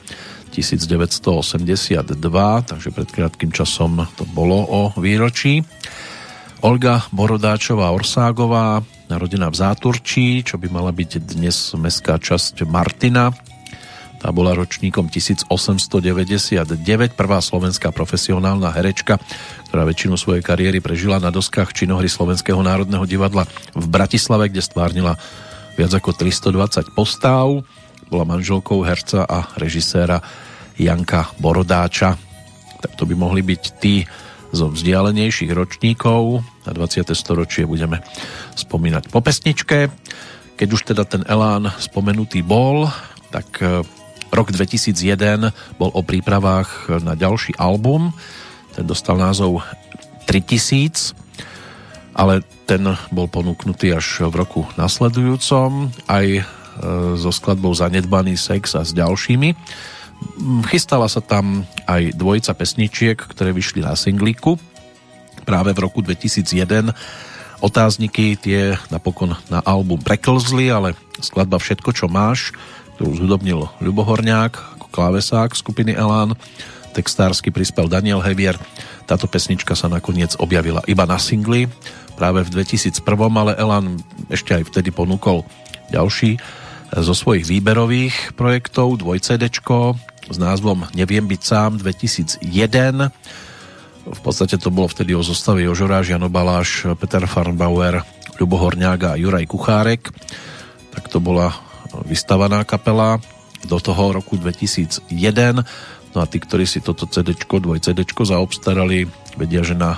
1982, 0.54 2.06
takže 2.70 2.90
pred 2.94 3.10
krátkým 3.10 3.50
časom 3.50 4.06
to 4.14 4.30
bolo 4.30 4.62
o 4.62 4.82
výročí. 5.02 5.66
Olga 6.62 7.02
Borodáčová 7.10 7.90
Orságová, 7.92 8.86
narodená 9.10 9.50
v 9.50 9.58
Záturčí, 9.58 10.46
čo 10.46 10.62
by 10.62 10.70
mala 10.70 10.94
byť 10.94 11.12
dnes 11.18 11.74
mestská 11.74 12.22
časť 12.22 12.64
Martina. 12.70 13.34
Tá 14.22 14.30
bola 14.34 14.58
ročníkom 14.58 15.10
1899, 15.10 16.80
prvá 17.14 17.42
slovenská 17.42 17.90
profesionálna 17.90 18.70
herečka, 18.74 19.18
ktorá 19.70 19.86
väčšinu 19.86 20.16
svojej 20.18 20.42
kariéry 20.46 20.80
prežila 20.82 21.22
na 21.22 21.30
doskách 21.30 21.74
činohry 21.74 22.10
Slovenského 22.10 22.62
národného 22.62 23.06
divadla 23.06 23.46
v 23.74 23.86
Bratislave, 23.86 24.50
kde 24.50 24.66
stvárnila 24.66 25.18
viac 25.76 25.92
ako 25.92 26.16
320 26.16 26.96
postáv 26.96 27.62
bola 28.16 28.32
manželkou 28.40 28.80
herca 28.88 29.28
a 29.28 29.52
režiséra 29.60 30.24
Janka 30.80 31.36
Borodáča. 31.36 32.16
Tak 32.80 32.96
to 32.96 33.04
by 33.04 33.12
mohli 33.12 33.44
byť 33.44 33.64
tí 33.76 34.08
zo 34.56 34.72
vzdialenejších 34.72 35.52
ročníkov. 35.52 36.40
Na 36.64 36.72
20. 36.72 37.12
storočie 37.12 37.68
budeme 37.68 38.00
spomínať 38.56 39.12
po 39.12 39.20
pesničke. 39.20 39.92
Keď 40.56 40.68
už 40.72 40.96
teda 40.96 41.04
ten 41.04 41.28
Elán 41.28 41.68
spomenutý 41.76 42.40
bol, 42.40 42.88
tak 43.36 43.60
e, 43.60 43.84
rok 44.32 44.56
2001 44.56 45.52
bol 45.76 45.92
o 45.92 46.00
prípravách 46.00 46.88
na 47.04 47.20
ďalší 47.20 47.60
album. 47.60 48.16
Ten 48.80 48.88
dostal 48.88 49.20
názov 49.20 49.60
3000, 50.24 51.12
ale 52.16 52.48
ten 52.64 52.96
bol 53.12 53.28
ponúknutý 53.28 53.92
až 53.92 54.24
v 54.32 54.40
roku 54.40 54.64
nasledujúcom. 54.80 55.92
Aj 56.08 56.48
so 57.18 57.32
skladbou 57.34 57.74
Zanedbaný 57.74 58.38
sex 58.38 58.78
a 58.78 58.86
s 58.86 58.94
ďalšími. 58.94 59.56
Chystala 60.72 61.12
sa 61.12 61.20
tam 61.20 61.68
aj 61.86 62.16
dvojica 62.16 62.56
pesničiek, 62.56 63.18
ktoré 63.20 63.52
vyšli 63.52 63.84
na 63.84 63.94
singliku 63.98 64.56
práve 65.46 65.76
v 65.76 65.84
roku 65.86 66.02
2001. 66.02 66.92
Otázniky 67.64 68.36
tie 68.36 68.76
napokon 68.92 69.38
na 69.48 69.62
album 69.64 70.02
preklzli, 70.02 70.68
ale 70.72 70.98
skladba 71.22 71.62
Všetko, 71.62 71.90
čo 71.96 72.06
máš, 72.12 72.52
ktorú 72.98 73.16
zhudobnil 73.16 73.68
Ľubohorňák 73.80 74.80
ako 74.80 74.88
klávesák 74.92 75.56
skupiny 75.56 75.96
Elán, 75.96 76.36
textársky 76.96 77.52
prispel 77.52 77.92
Daniel 77.92 78.24
Hevier. 78.24 78.56
Táto 79.04 79.28
pesnička 79.28 79.76
sa 79.76 79.92
nakoniec 79.92 80.36
objavila 80.40 80.82
iba 80.88 81.04
na 81.04 81.20
singli 81.20 81.68
práve 82.16 82.48
v 82.48 82.64
2001, 82.64 83.04
ale 83.36 83.52
Elan 83.60 84.00
ešte 84.32 84.56
aj 84.56 84.72
vtedy 84.72 84.96
ponúkol 84.96 85.44
ďalší 85.92 86.40
zo 86.96 87.14
svojich 87.16 87.44
výberových 87.44 88.38
projektov 88.40 89.04
dvoj 89.04 89.20
CDčko 89.20 90.00
s 90.32 90.38
názvom 90.40 90.88
Neviem 90.96 91.28
byť 91.28 91.42
sám 91.44 91.72
2001 91.84 92.46
v 94.06 94.22
podstate 94.22 94.62
to 94.62 94.70
bolo 94.70 94.86
vtedy 94.86 95.18
o 95.18 95.26
zostave 95.26 95.66
Jožora, 95.66 96.06
Jano 96.06 96.30
Baláš, 96.30 96.86
Peter 97.02 97.26
Farnbauer, 97.26 98.06
Ľubo 98.38 98.62
Horňák 98.62 99.02
a 99.02 99.18
Juraj 99.18 99.50
Kuchárek. 99.50 100.14
Tak 100.94 101.10
to 101.10 101.18
bola 101.18 101.50
vystavaná 102.06 102.62
kapela 102.62 103.18
do 103.66 103.82
toho 103.82 104.14
roku 104.14 104.38
2001 104.38 105.10
no 106.14 106.18
a 106.22 106.26
tí, 106.30 106.38
ktorí 106.38 106.70
si 106.70 106.86
toto 106.86 107.10
CDčko, 107.10 107.60
dvoj 107.60 107.82
CDčko 107.82 108.30
zaobstarali 108.30 109.10
vedia, 109.42 109.66
že 109.66 109.74
na 109.74 109.98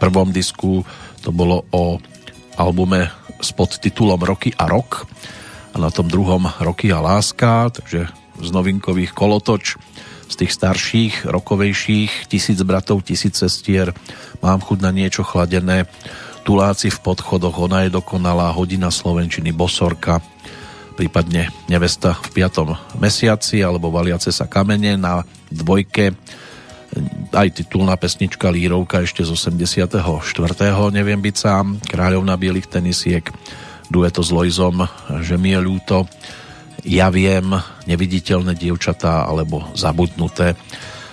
prvom 0.00 0.32
disku 0.32 0.82
to 1.20 1.30
bolo 1.30 1.68
o 1.76 2.00
albume 2.56 3.12
s 3.38 3.52
podtitulom 3.52 4.18
Roky 4.24 4.50
a 4.56 4.64
rok 4.64 5.04
a 5.72 5.76
na 5.80 5.90
tom 5.90 6.08
druhom 6.08 6.48
Roky 6.60 6.92
a 6.92 7.00
láska, 7.00 7.72
takže 7.72 8.08
z 8.40 8.48
novinkových 8.52 9.16
kolotoč, 9.16 9.76
z 10.28 10.34
tých 10.34 10.52
starších, 10.52 11.14
rokovejších, 11.28 12.28
tisíc 12.28 12.60
bratov, 12.64 13.04
tisíc 13.04 13.36
sestier, 13.36 13.92
mám 14.40 14.60
chud 14.60 14.80
na 14.80 14.92
niečo 14.92 15.24
chladené, 15.24 15.84
tuláci 16.44 16.88
v 16.88 16.98
podchodoch, 17.00 17.54
ona 17.58 17.86
je 17.86 17.94
dokonalá, 17.94 18.52
hodina 18.52 18.88
Slovenčiny, 18.88 19.52
bosorka, 19.52 20.20
prípadne 20.92 21.48
nevesta 21.72 22.16
v 22.16 22.28
piatom 22.36 22.76
mesiaci 23.00 23.64
alebo 23.64 23.88
valiace 23.88 24.28
sa 24.28 24.44
kamene 24.44 25.00
na 25.00 25.24
dvojke 25.48 26.12
aj 27.32 27.48
titulná 27.56 27.96
pesnička 27.96 28.52
Lírovka 28.52 29.00
ešte 29.00 29.24
z 29.24 29.32
84. 29.32 29.88
neviem 30.92 31.20
byť 31.20 31.36
sám, 31.36 31.80
Kráľovna 31.88 32.36
bielých 32.36 32.68
tenisiek 32.68 33.24
dueto 33.92 34.24
s 34.24 34.32
Lojzom, 34.32 34.88
že 35.20 35.36
mi 35.36 35.52
je 35.52 35.60
ľúto, 35.60 36.08
ja 36.82 37.12
viem, 37.12 37.52
neviditeľné 37.86 38.56
dievčatá 38.56 39.28
alebo 39.28 39.68
zabudnuté. 39.76 40.56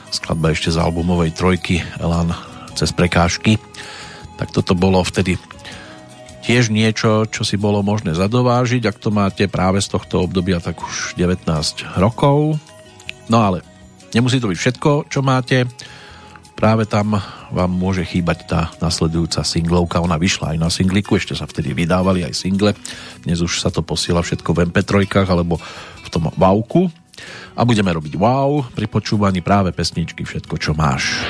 Skladba 0.10 0.56
ešte 0.56 0.74
z 0.74 0.82
albumovej 0.82 1.36
trojky 1.36 1.84
Elan 2.00 2.34
cez 2.74 2.96
prekážky. 2.96 3.60
tak 4.40 4.56
toto 4.56 4.74
bolo 4.74 5.04
vtedy 5.04 5.36
tiež 6.50 6.74
niečo, 6.74 7.30
čo 7.30 7.46
si 7.46 7.62
bolo 7.62 7.86
možné 7.86 8.18
zadovážiť, 8.18 8.90
ak 8.90 8.98
to 8.98 9.14
máte 9.14 9.46
práve 9.52 9.84
z 9.84 9.94
tohto 9.94 10.26
obdobia 10.26 10.58
tak 10.58 10.82
už 10.82 11.14
19 11.14 11.46
rokov. 12.02 12.58
No 13.30 13.38
ale 13.46 13.62
nemusí 14.18 14.42
to 14.42 14.50
byť 14.50 14.58
všetko, 14.58 14.92
čo 15.12 15.22
máte. 15.22 15.70
Práve 16.60 16.84
tam 16.84 17.16
vám 17.56 17.72
môže 17.72 18.04
chýbať 18.04 18.44
tá 18.44 18.68
nasledujúca 18.84 19.48
singlovka. 19.48 20.04
Ona 20.04 20.20
vyšla 20.20 20.52
aj 20.52 20.58
na 20.60 20.68
singliku, 20.68 21.16
ešte 21.16 21.32
sa 21.32 21.48
vtedy 21.48 21.72
vydávali 21.72 22.28
aj 22.28 22.36
single. 22.36 22.76
Dnes 23.24 23.40
už 23.40 23.64
sa 23.64 23.72
to 23.72 23.80
posiela 23.80 24.20
všetko 24.20 24.52
v 24.52 24.68
MP3 24.68 25.08
alebo 25.32 25.56
v 26.04 26.08
tom 26.12 26.28
wowku. 26.36 26.92
A 27.56 27.64
budeme 27.64 27.96
robiť 27.96 28.20
wow 28.20 28.68
pri 28.76 28.92
počúvaní 28.92 29.40
práve 29.40 29.72
pesničky 29.72 30.28
Všetko, 30.28 30.60
čo 30.60 30.76
máš. 30.76 31.24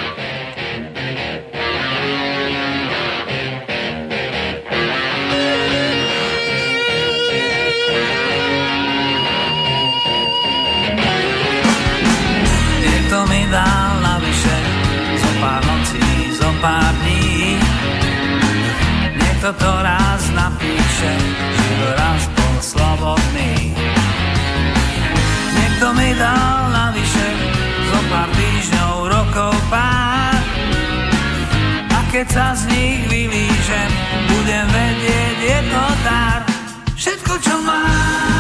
Pár 15.40 15.64
nocí, 15.64 16.04
zo 16.36 16.52
pár 16.60 16.92
dní. 17.02 17.56
Niekto 19.16 19.50
to 19.56 19.72
raz 19.82 20.22
napíše, 20.36 21.14
že 21.56 21.78
raz 21.96 22.22
bol 22.36 22.56
slobodný. 22.60 23.72
Niekto 25.56 25.96
mi 25.96 26.12
dal 26.20 26.60
navyše 26.76 27.28
zo 27.88 28.00
pár 28.12 28.30
týždňov, 28.36 28.96
rokov 29.08 29.56
pár. 29.72 30.36
A 31.88 32.00
keď 32.12 32.28
sa 32.28 32.48
z 32.60 32.68
nich 32.68 33.02
vylížem, 33.08 33.90
budem 34.28 34.68
vedieť, 34.68 35.38
je 35.40 35.60
to 35.72 35.86
dar. 36.04 36.42
Všetko, 37.00 37.34
čo 37.40 37.56
mám, 37.64 38.39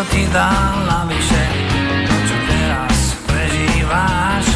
Niekto 0.00 0.16
ti 0.16 0.24
dal 0.32 0.72
navyše 0.88 1.42
to, 2.08 2.16
čo 2.24 2.36
teraz 2.48 2.98
prežíváš. 3.28 4.48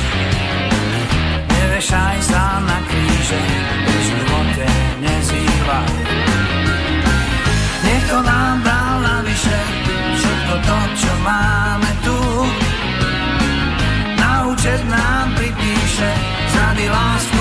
Nevešaj 1.53 2.17
sa 2.25 2.65
na 2.65 2.81
kríže, 2.89 3.45
v 3.85 3.93
živote 4.09 4.69
nezývaj. 5.05 5.97
Niekto 7.85 8.25
nám 8.25 8.65
dal 8.65 8.97
navyše 9.05 9.59
všetko 10.17 10.55
to, 10.65 10.79
čo 10.97 11.13
máme 11.21 11.93
tu. 12.01 12.21
Na 14.17 14.49
účet 14.49 14.81
nám 14.89 15.29
pripíše 15.37 16.09
z 16.49 16.55
rady 16.57 16.89
lásku 16.89 17.34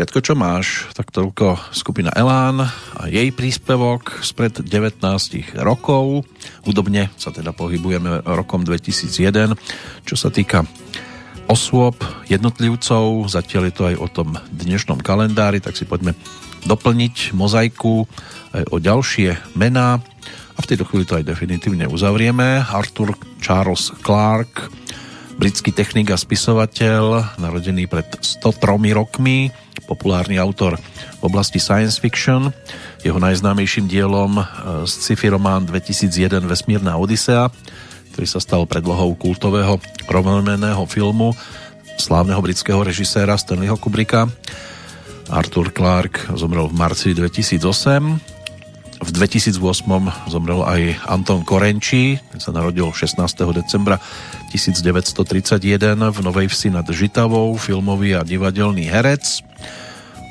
Všetko, 0.00 0.24
čo 0.24 0.32
máš, 0.32 0.88
tak 0.96 1.12
toľko 1.12 1.76
skupina 1.76 2.08
Elán 2.16 2.64
a 2.64 3.04
jej 3.12 3.28
príspevok 3.36 4.24
spred 4.24 4.64
19 4.64 4.96
rokov. 5.60 6.24
Hudobne 6.64 7.12
sa 7.20 7.28
teda 7.28 7.52
pohybujeme 7.52 8.24
rokom 8.24 8.64
2001. 8.64 9.60
Čo 10.08 10.16
sa 10.16 10.32
týka 10.32 10.64
osôb, 11.52 12.00
jednotlivcov, 12.32 13.28
zatiaľ 13.28 13.68
je 13.68 13.74
to 13.76 13.82
aj 13.92 13.96
o 14.00 14.08
tom 14.08 14.40
dnešnom 14.48 15.04
kalendári, 15.04 15.60
tak 15.60 15.76
si 15.76 15.84
poďme 15.84 16.16
doplniť 16.64 17.36
mozaiku 17.36 18.08
aj 18.56 18.72
o 18.72 18.80
ďalšie 18.80 19.52
mená 19.52 20.00
a 20.56 20.58
v 20.64 20.68
tejto 20.72 20.88
chvíli 20.88 21.04
to 21.04 21.20
aj 21.20 21.28
definitívne 21.28 21.84
uzavrieme. 21.84 22.64
Arthur 22.72 23.20
Charles 23.36 23.92
Clarke, 24.00 24.64
britský 25.36 25.76
technik 25.76 26.08
a 26.08 26.16
spisovateľ, 26.16 27.36
narodený 27.36 27.84
pred 27.84 28.08
103 28.16 28.96
rokmi, 28.96 29.52
populárny 29.84 30.40
autor 30.40 30.80
v 31.20 31.22
oblasti 31.22 31.60
science 31.60 32.00
fiction. 32.00 32.52
Jeho 33.04 33.16
najznámejším 33.16 33.86
dielom 33.88 34.40
e, 34.40 34.44
sci-fi 34.84 35.32
román 35.32 35.68
2001 35.68 36.44
Vesmírna 36.44 36.96
Odisea, 36.96 37.48
ktorý 38.12 38.26
sa 38.26 38.40
stal 38.42 38.66
predlohou 38.66 39.14
kultového 39.16 39.80
rovnomenného 40.10 40.84
filmu 40.88 41.32
slávneho 42.00 42.40
britského 42.40 42.80
režiséra 42.80 43.36
Stanleyho 43.36 43.76
Kubricka. 43.76 44.24
Arthur 45.30 45.70
Clarke 45.70 46.32
zomrel 46.34 46.66
v 46.66 46.74
marci 46.74 47.12
2008. 47.14 48.39
V 49.00 49.10
2008 49.16 49.56
zomrel 50.28 50.60
aj 50.60 51.08
Anton 51.08 51.40
Korenčí, 51.40 52.20
ten 52.20 52.36
sa 52.36 52.52
narodil 52.52 52.84
16. 52.84 53.16
decembra 53.56 53.96
1931 54.52 55.96
v 55.96 56.18
Novej 56.20 56.52
Vsi 56.52 56.68
nad 56.68 56.84
Žitavou, 56.84 57.56
filmový 57.56 58.12
a 58.12 58.20
divadelný 58.20 58.84
herec. 58.92 59.40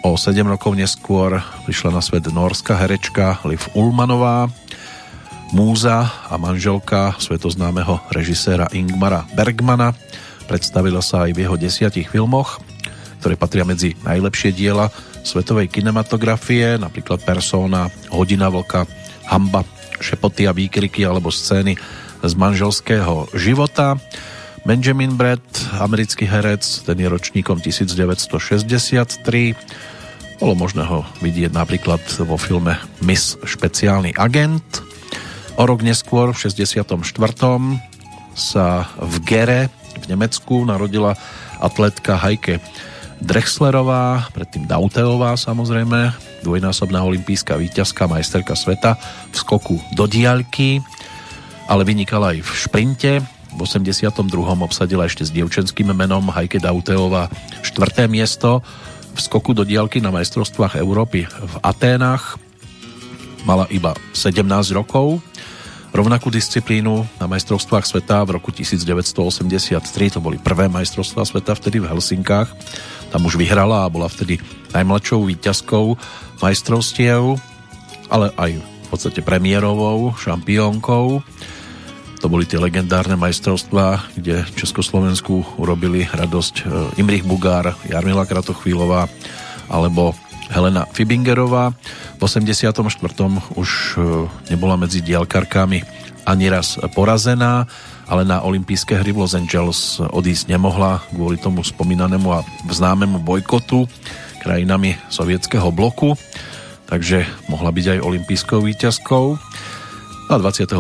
O 0.06 0.14
7 0.14 0.46
rokov 0.46 0.78
neskôr 0.78 1.42
prišla 1.66 1.98
na 1.98 2.02
svet 2.06 2.30
norská 2.30 2.78
herečka 2.78 3.42
Liv 3.50 3.66
Ulmanová, 3.74 4.46
múza 5.50 6.06
a 6.30 6.38
manželka 6.38 7.18
svetoznámeho 7.18 7.98
režiséra 8.14 8.70
Ingmara 8.70 9.26
Bergmana. 9.34 9.98
Predstavila 10.46 11.02
sa 11.02 11.26
aj 11.26 11.34
v 11.34 11.42
jeho 11.42 11.58
desiatich 11.58 12.14
filmoch, 12.14 12.62
ktoré 13.18 13.34
patria 13.34 13.66
medzi 13.66 13.98
najlepšie 14.06 14.54
diela 14.54 14.94
svetovej 15.24 15.68
kinematografie, 15.72 16.78
napríklad 16.80 17.22
Persona, 17.24 17.90
Hodina 18.10 18.50
vlka, 18.50 18.86
Hamba, 19.30 19.64
Šepoty 20.00 20.48
a 20.48 20.56
výkriky 20.56 21.04
alebo 21.04 21.30
scény 21.30 21.76
z 22.24 22.34
manželského 22.36 23.32
života. 23.36 24.00
Benjamin 24.68 25.16
Brett, 25.16 25.44
americký 25.80 26.28
herec, 26.28 26.64
ten 26.84 27.00
je 27.00 27.08
ročníkom 27.08 27.64
1963. 27.64 29.56
Bolo 30.40 30.54
možné 30.56 30.84
ho 30.88 31.04
vidieť 31.24 31.52
napríklad 31.52 32.00
vo 32.24 32.36
filme 32.40 32.76
Miss 33.04 33.36
špeciálny 33.40 34.16
agent. 34.20 34.84
O 35.60 35.68
rok 35.68 35.84
neskôr, 35.84 36.32
v 36.32 36.40
64. 36.48 36.96
sa 38.36 38.88
v 39.00 39.16
Gere 39.28 39.68
v 40.00 40.06
Nemecku 40.08 40.64
narodila 40.64 41.20
atletka 41.60 42.16
Heike 42.16 42.64
Drexlerová, 43.20 44.32
predtým 44.32 44.64
Dauteová 44.64 45.36
samozrejme, 45.36 46.16
dvojnásobná 46.42 47.04
olimpijská 47.04 47.60
víťazka, 47.60 48.08
majsterka 48.08 48.56
sveta 48.56 48.96
v 49.30 49.36
skoku 49.36 49.76
do 49.94 50.08
diaľky. 50.08 50.80
ale 51.70 51.86
vynikala 51.86 52.34
aj 52.34 52.42
v 52.42 52.52
šprinte. 52.58 53.12
V 53.54 53.60
82. 53.62 54.26
obsadila 54.66 55.06
ešte 55.06 55.22
s 55.22 55.30
dievčenským 55.30 55.94
menom 55.94 56.26
Heike 56.34 56.58
Dauteová 56.58 57.30
štvrté 57.62 58.10
miesto 58.10 58.66
v 59.14 59.20
skoku 59.22 59.54
do 59.54 59.62
diálky 59.62 60.02
na 60.02 60.10
majstrovstvách 60.10 60.82
Európy 60.82 61.30
v 61.30 61.54
Aténach. 61.62 62.42
Mala 63.46 63.70
iba 63.70 63.94
17 64.18 64.42
rokov. 64.74 65.22
Rovnakú 65.90 66.30
disciplínu 66.30 67.06
na 67.18 67.26
majstrovstvách 67.26 67.86
sveta 67.86 68.22
v 68.22 68.38
roku 68.38 68.54
1983, 68.54 70.14
to 70.14 70.20
boli 70.22 70.38
prvé 70.38 70.70
majstrovstvá 70.70 71.26
sveta 71.26 71.58
vtedy 71.58 71.82
v 71.82 71.90
Helsinkách. 71.90 72.50
Tam 73.10 73.26
už 73.26 73.42
vyhrala 73.42 73.86
a 73.86 73.92
bola 73.92 74.06
vtedy 74.06 74.38
najmladšou 74.74 75.26
výťazkou 75.26 75.98
majstrovstiev, 76.42 77.42
ale 78.10 78.30
aj 78.38 78.52
v 78.62 78.88
podstate 78.90 79.22
premiérovou 79.22 80.14
šampiónkou. 80.18 81.22
To 82.20 82.28
boli 82.28 82.44
tie 82.44 82.60
legendárne 82.60 83.16
majstrovstvá, 83.16 84.12
kde 84.18 84.44
Československu 84.60 85.56
urobili 85.56 86.04
radosť 86.04 86.56
e, 86.60 86.64
Imrich 87.00 87.24
Bugár, 87.24 87.80
Jarmila 87.88 88.28
Kratochvílová 88.28 89.08
alebo 89.72 90.12
Helena 90.52 90.84
Fibingerová. 90.92 91.72
V 92.20 92.22
84. 92.28 92.76
už 93.56 93.70
e, 93.96 94.00
nebola 94.52 94.76
medzi 94.76 95.00
dielkarkami 95.00 95.80
ani 96.28 96.46
raz 96.52 96.76
porazená, 96.92 97.66
ale 98.10 98.26
na 98.26 98.42
olympijské 98.42 98.98
hry 98.98 99.14
v 99.14 99.22
Los 99.22 99.38
Angeles 99.38 100.02
odísť 100.02 100.50
nemohla 100.50 101.06
kvôli 101.14 101.38
tomu 101.38 101.62
spomínanému 101.62 102.28
a 102.34 102.44
známemu 102.68 103.22
bojkotu 103.22 103.86
krajinami 104.42 104.98
sovietského 105.14 105.70
bloku, 105.70 106.18
takže 106.90 107.28
mohla 107.52 107.70
byť 107.70 107.86
aj 107.96 108.00
olympijskou 108.02 108.66
výťazkou. 108.66 109.26
A 110.30 110.34
28. 110.38 110.74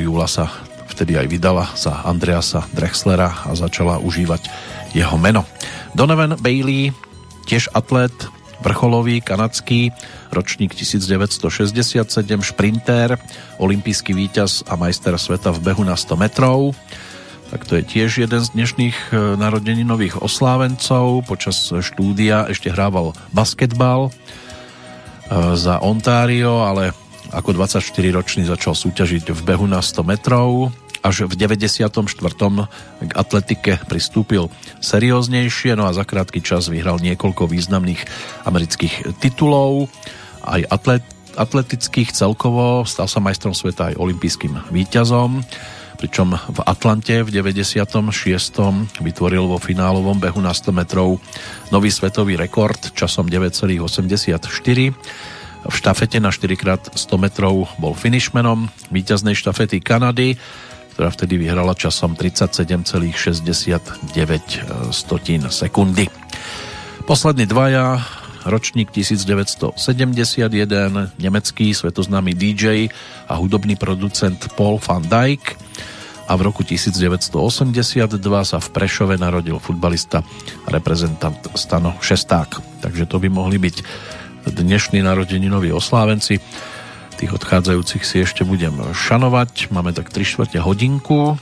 júla 0.00 0.26
sa 0.28 0.48
vtedy 0.88 1.16
aj 1.20 1.26
vydala 1.28 1.64
za 1.76 2.04
Andreasa 2.04 2.64
Drexlera 2.72 3.44
a 3.44 3.52
začala 3.52 4.00
užívať 4.00 4.48
jeho 4.96 5.16
meno. 5.20 5.44
Donovan 5.92 6.38
Bailey, 6.38 6.94
tiež 7.48 7.72
atlet, 7.76 8.12
vrcholový, 8.60 9.24
kanadský, 9.24 9.90
ročník 10.32 10.76
1967, 10.76 12.04
šprintér, 12.40 13.16
olimpijský 13.58 14.12
víťaz 14.12 14.64
a 14.68 14.76
majster 14.76 15.16
sveta 15.16 15.50
v 15.50 15.60
behu 15.72 15.82
na 15.84 15.96
100 15.96 16.16
metrov. 16.16 16.76
Tak 17.50 17.66
to 17.66 17.80
je 17.80 17.82
tiež 17.82 18.22
jeden 18.22 18.40
z 18.40 18.48
dnešných 18.54 18.98
e, 19.10 19.34
narodeninových 19.34 20.22
oslávencov. 20.22 21.26
Počas 21.26 21.74
štúdia 21.82 22.46
ešte 22.46 22.70
hrával 22.70 23.10
basketbal 23.34 24.06
e, 24.06 24.10
za 25.58 25.82
Ontario, 25.82 26.62
ale 26.62 26.94
ako 27.34 27.58
24-ročný 27.58 28.46
začal 28.46 28.78
súťažiť 28.78 29.34
v 29.34 29.40
behu 29.42 29.66
na 29.66 29.82
100 29.82 30.02
metrov 30.06 30.70
až 31.00 31.26
v 31.28 31.34
94. 31.36 31.90
k 33.00 33.12
atletike 33.16 33.72
pristúpil 33.88 34.52
serióznejšie, 34.84 35.76
no 35.76 35.88
a 35.88 35.96
za 35.96 36.04
krátky 36.04 36.44
čas 36.44 36.68
vyhral 36.68 37.00
niekoľko 37.00 37.48
významných 37.48 38.04
amerických 38.44 39.16
titulov, 39.20 39.88
aj 40.44 40.64
atlet, 40.68 41.04
atletických 41.36 42.12
celkovo, 42.12 42.84
stal 42.84 43.08
sa 43.08 43.20
majstrom 43.20 43.56
sveta 43.56 43.92
aj 43.92 44.00
olympijským 44.00 44.72
víťazom, 44.72 45.40
pričom 46.00 46.32
v 46.32 46.58
Atlante 46.64 47.20
v 47.20 47.28
96. 47.28 47.92
vytvoril 49.04 49.44
vo 49.44 49.60
finálovom 49.60 50.16
behu 50.16 50.40
na 50.40 50.56
100 50.56 50.72
metrov 50.72 51.20
nový 51.68 51.92
svetový 51.92 52.40
rekord 52.40 52.80
časom 52.96 53.28
9,84 53.28 54.40
v 55.60 55.74
štafete 55.76 56.16
na 56.24 56.32
4x100 56.32 56.96
metrov 57.20 57.68
bol 57.76 57.92
finishmanom 57.92 58.72
víťaznej 58.88 59.36
štafety 59.36 59.84
Kanady 59.84 60.40
ktorá 60.94 61.10
vtedy 61.14 61.40
vyhrala 61.40 61.74
časom 61.74 62.14
37,69 62.18 64.10
sekundy. 65.50 66.06
Poslední 67.06 67.46
dvaja, 67.46 68.04
ročník 68.46 68.90
1971, 68.94 69.74
nemecký 71.18 71.74
svetoznámy 71.74 72.32
DJ 72.36 72.88
a 73.28 73.34
hudobný 73.36 73.76
producent 73.76 74.38
Paul 74.54 74.78
van 74.78 75.02
Dijk 75.04 75.56
a 76.30 76.38
v 76.38 76.46
roku 76.46 76.62
1982 76.62 78.22
sa 78.46 78.58
v 78.62 78.68
Prešove 78.70 79.18
narodil 79.18 79.58
futbalista 79.58 80.22
reprezentant 80.70 81.42
Stano 81.58 81.98
Šesták. 81.98 82.62
Takže 82.86 83.10
to 83.10 83.18
by 83.18 83.26
mohli 83.26 83.58
byť 83.58 83.76
dnešní 84.46 85.02
narodeninoví 85.02 85.74
oslávenci. 85.74 86.38
Tých 87.20 87.36
odchádzajúcich 87.36 88.00
si 88.00 88.24
ešte 88.24 88.48
budem 88.48 88.72
šanovať. 88.96 89.68
Máme 89.68 89.92
tak 89.92 90.08
3 90.08 90.24
čtvrte 90.24 90.56
hodinku 90.56 91.36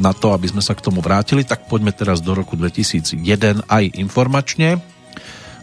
na 0.00 0.16
to, 0.16 0.32
aby 0.32 0.48
sme 0.48 0.64
sa 0.64 0.72
k 0.72 0.80
tomu 0.80 1.04
vrátili, 1.04 1.44
tak 1.44 1.68
poďme 1.68 1.92
teraz 1.92 2.24
do 2.24 2.32
roku 2.32 2.56
2001 2.56 3.20
aj 3.68 3.84
informačne, 3.92 4.80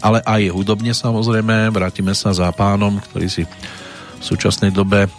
ale 0.05 0.22
aj 0.22 0.53
hudobne 0.53 0.93
samozrejme. 0.93 1.73
Vrátime 1.73 2.14
sa 2.14 2.30
za 2.30 2.45
pánom, 2.53 3.01
ktorý 3.01 3.26
si 3.26 3.49
v 3.49 4.22
súčasnej 4.22 4.69
dobe 4.69 5.10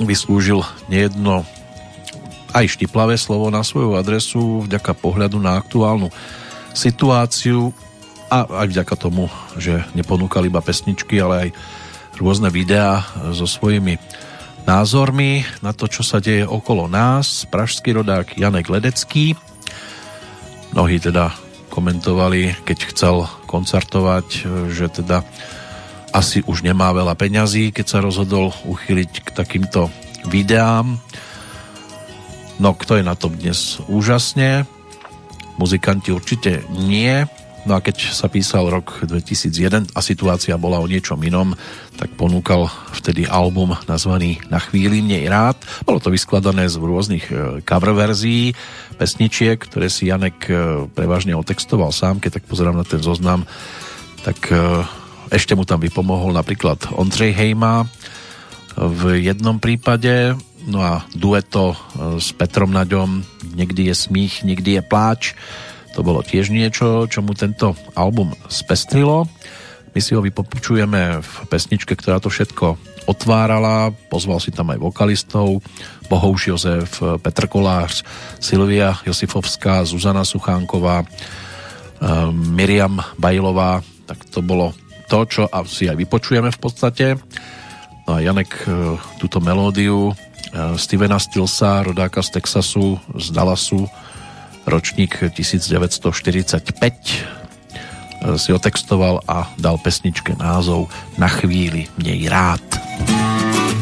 vyslúžil 0.00 0.64
nejedno 0.88 1.44
aj 2.56 2.80
štiplavé 2.80 3.20
slovo 3.20 3.52
na 3.52 3.60
svoju 3.60 3.92
adresu 3.92 4.64
vďaka 4.64 4.96
pohľadu 4.96 5.36
na 5.36 5.60
aktuálnu 5.60 6.08
situáciu 6.72 7.76
a 8.32 8.64
aj 8.64 8.72
vďaka 8.72 8.94
tomu, 8.96 9.28
že 9.60 9.84
neponúkal 9.92 10.48
iba 10.48 10.64
pesničky, 10.64 11.20
ale 11.20 11.36
aj 11.36 11.50
rôzne 12.18 12.48
videá 12.48 13.04
so 13.36 13.44
svojimi 13.44 14.00
názormi 14.66 15.46
na 15.62 15.70
to, 15.70 15.86
čo 15.86 16.02
sa 16.02 16.18
deje 16.18 16.42
okolo 16.42 16.90
nás. 16.90 17.46
Pražský 17.46 17.94
rodák 17.94 18.34
Janek 18.34 18.66
Ledecký. 18.66 19.38
Mnohí 20.74 20.98
teda 20.98 21.30
komentovali, 21.70 22.66
keď 22.66 22.78
chcel 22.90 23.16
koncertovať, 23.46 24.26
že 24.72 24.86
teda 24.90 25.22
asi 26.16 26.40
už 26.48 26.64
nemá 26.64 26.90
veľa 26.96 27.12
peňazí, 27.14 27.70
keď 27.70 27.86
sa 27.86 27.98
rozhodol 28.00 28.50
uchyliť 28.64 29.12
k 29.20 29.28
takýmto 29.36 29.92
videám. 30.26 30.96
No, 32.56 32.72
kto 32.72 32.96
je 32.96 33.04
na 33.04 33.12
tom 33.12 33.36
dnes 33.36 33.78
úžasne? 33.86 34.64
Muzikanti 35.60 36.12
určite 36.12 36.64
nie, 36.72 37.28
No 37.66 37.74
a 37.74 37.82
keď 37.82 38.14
sa 38.14 38.30
písal 38.30 38.70
rok 38.70 39.02
2001 39.02 39.90
a 39.90 39.98
situácia 39.98 40.54
bola 40.54 40.78
o 40.78 40.86
niečom 40.86 41.18
inom, 41.18 41.50
tak 41.98 42.14
ponúkal 42.14 42.70
vtedy 42.94 43.26
album 43.26 43.74
nazvaný 43.90 44.38
Na 44.46 44.62
chvíli 44.62 45.02
mnej 45.02 45.26
rád. 45.26 45.58
Bolo 45.82 45.98
to 45.98 46.14
vyskladané 46.14 46.70
z 46.70 46.78
rôznych 46.78 47.26
e, 47.26 47.58
cover 47.66 47.90
verzií, 47.90 48.54
pesničiek, 48.94 49.58
ktoré 49.58 49.90
si 49.90 50.06
Janek 50.06 50.46
e, 50.46 50.86
prevažne 50.94 51.34
otextoval 51.34 51.90
sám. 51.90 52.22
Keď 52.22 52.38
tak 52.38 52.46
pozerám 52.46 52.78
na 52.78 52.86
ten 52.86 53.02
zoznam, 53.02 53.42
tak 54.22 54.38
e, 54.54 54.86
ešte 55.34 55.58
mu 55.58 55.66
tam 55.66 55.82
vypomohol 55.82 56.38
napríklad 56.38 56.94
Ondřej 56.94 57.34
Hejma 57.34 57.82
v 58.78 59.26
jednom 59.26 59.58
prípade, 59.58 60.38
no 60.70 60.86
a 60.86 61.02
dueto 61.18 61.74
s 62.20 62.30
Petrom 62.30 62.70
Naďom 62.70 63.24
Niekdy 63.56 63.88
je 63.88 63.94
smích, 63.96 64.44
niekdy 64.44 64.78
je 64.78 64.82
pláč 64.84 65.32
to 65.96 66.04
bolo 66.04 66.20
tiež 66.20 66.52
niečo, 66.52 67.08
čo 67.08 67.24
mu 67.24 67.32
tento 67.32 67.72
album 67.96 68.36
spestrilo. 68.52 69.24
My 69.96 70.04
si 70.04 70.12
ho 70.12 70.20
vypočujeme 70.20 71.24
v 71.24 71.32
pesničke, 71.48 71.96
ktorá 71.96 72.20
to 72.20 72.28
všetko 72.28 72.76
otvárala. 73.08 73.96
Pozval 74.12 74.36
si 74.44 74.52
tam 74.52 74.76
aj 74.76 74.76
vokalistov. 74.76 75.64
Bohouš 76.12 76.52
Jozef, 76.52 77.00
Petr 77.24 77.48
Kolář, 77.48 78.04
Silvia 78.36 79.00
Josifovská, 79.08 79.88
Zuzana 79.88 80.20
Suchánková, 80.20 81.00
eh, 81.00 81.08
Miriam 82.30 83.00
Bajlová. 83.16 83.80
Tak 84.04 84.28
to 84.28 84.44
bolo 84.44 84.76
to, 85.08 85.24
čo 85.24 85.48
si 85.64 85.88
aj 85.88 85.96
vypočujeme 85.96 86.52
v 86.52 86.60
podstate. 86.60 87.16
No 88.04 88.20
a 88.20 88.22
Janek 88.22 88.52
eh, 88.68 89.00
túto 89.16 89.40
melódiu 89.40 90.12
eh, 90.12 90.76
Stevena 90.76 91.16
Stilsa, 91.16 91.80
rodáka 91.80 92.20
z 92.20 92.36
Texasu, 92.36 93.00
z 93.16 93.32
Dallasu, 93.32 93.88
ročník 94.66 95.32
1945 95.32 97.46
si 98.34 98.50
otextoval 98.50 99.22
a 99.30 99.54
dal 99.54 99.78
pesničke 99.78 100.34
názov 100.34 100.90
Na 101.14 101.30
chvíli 101.30 101.86
mnej 101.96 102.26
rád. 102.26 102.66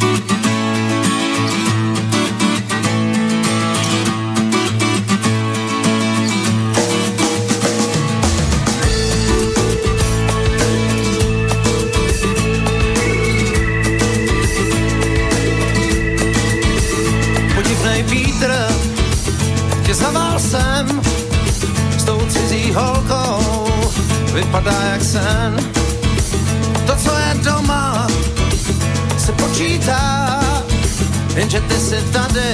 vypadá 0.04 0.33
jenže 31.36 31.60
ty 31.60 31.74
si 31.74 31.96
tady 32.12 32.50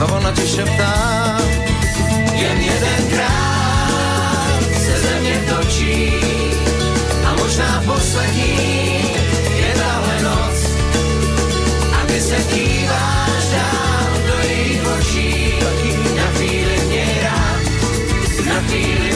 a 0.00 0.04
ona 0.04 0.32
ti 0.32 0.48
šeptá. 0.48 1.38
Jen 2.34 2.60
jedenkrát 2.60 4.60
se 4.84 5.00
země 5.00 5.44
točí 5.48 6.12
a 7.24 7.34
možná 7.34 7.82
poslední 7.86 9.02
je 9.56 9.74
tahle 9.74 10.22
noc. 10.22 10.66
A 11.92 12.06
ty 12.06 12.20
se 12.20 12.36
díváš 12.54 13.48
dál 13.52 14.06
do 14.26 14.48
jejich 14.48 14.82
očí, 14.98 15.54
na 16.16 16.22
chvíli 16.22 16.80
mě 16.86 17.06
rád, 17.22 17.60
na 18.46 18.60
chvíli 18.60 19.15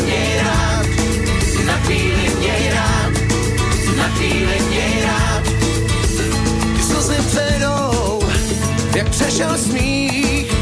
jak 9.01 9.09
přešel 9.09 9.59
smích, 9.59 10.53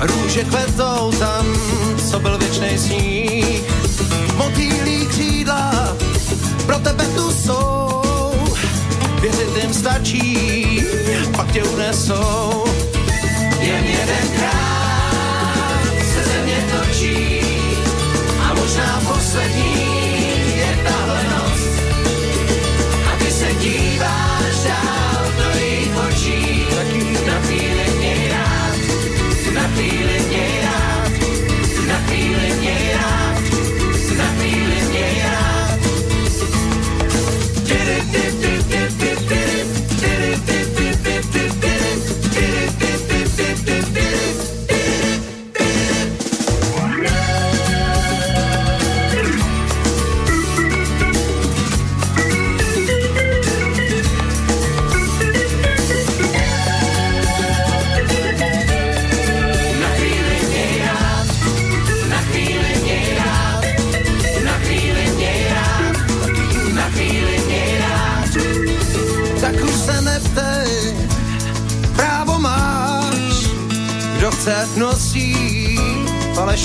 růže 0.00 0.44
kvetou 0.44 1.12
tam, 1.18 1.46
co 2.10 2.20
byl 2.20 2.38
věčný 2.38 2.78
sníh. 2.78 3.62
Motýlí 4.36 5.06
křídla, 5.06 5.96
pro 6.66 6.78
tebe 6.78 7.04
tu 7.04 7.32
jsou, 7.32 8.02
věřit 9.20 9.62
jim 9.62 9.74
stačí, 9.74 10.82
pak 11.36 11.52
tě 11.52 11.62
unesou. 11.62 12.64
Jen 13.60 13.84
jedenkrát 13.84 14.55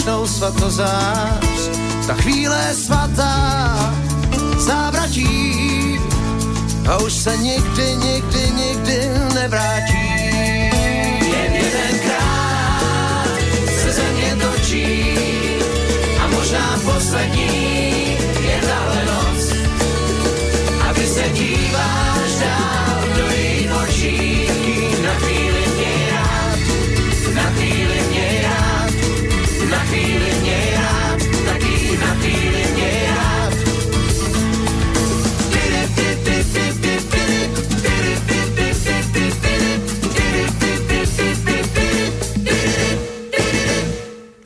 falešnou 0.02 0.28
svatozář. 0.28 1.70
Ta 2.08 2.14
chvíle 2.14 2.74
svatá, 2.74 3.94
závratí 4.58 6.00
a 6.90 6.98
už 6.98 7.14
se 7.14 7.38
nikdy, 7.38 7.96
nikdy, 7.96 8.52
nikdy 8.56 9.00
nevrátí. 9.34 10.08
Jen 11.22 11.54
jedenkrát 11.54 13.28
se 13.82 13.92
země 13.92 14.38
točí 14.42 15.18
a 16.24 16.28
možná 16.28 16.80
poslední 16.86 18.18
je 18.42 18.62
tahle 18.62 19.06
noc. 19.06 19.54
A 20.90 20.94
ty 20.94 21.08
se 21.08 21.30
díváš 21.30 22.32
dál 22.40 23.04
do 23.18 23.32
jejich 23.32 23.72
očí, 23.84 24.31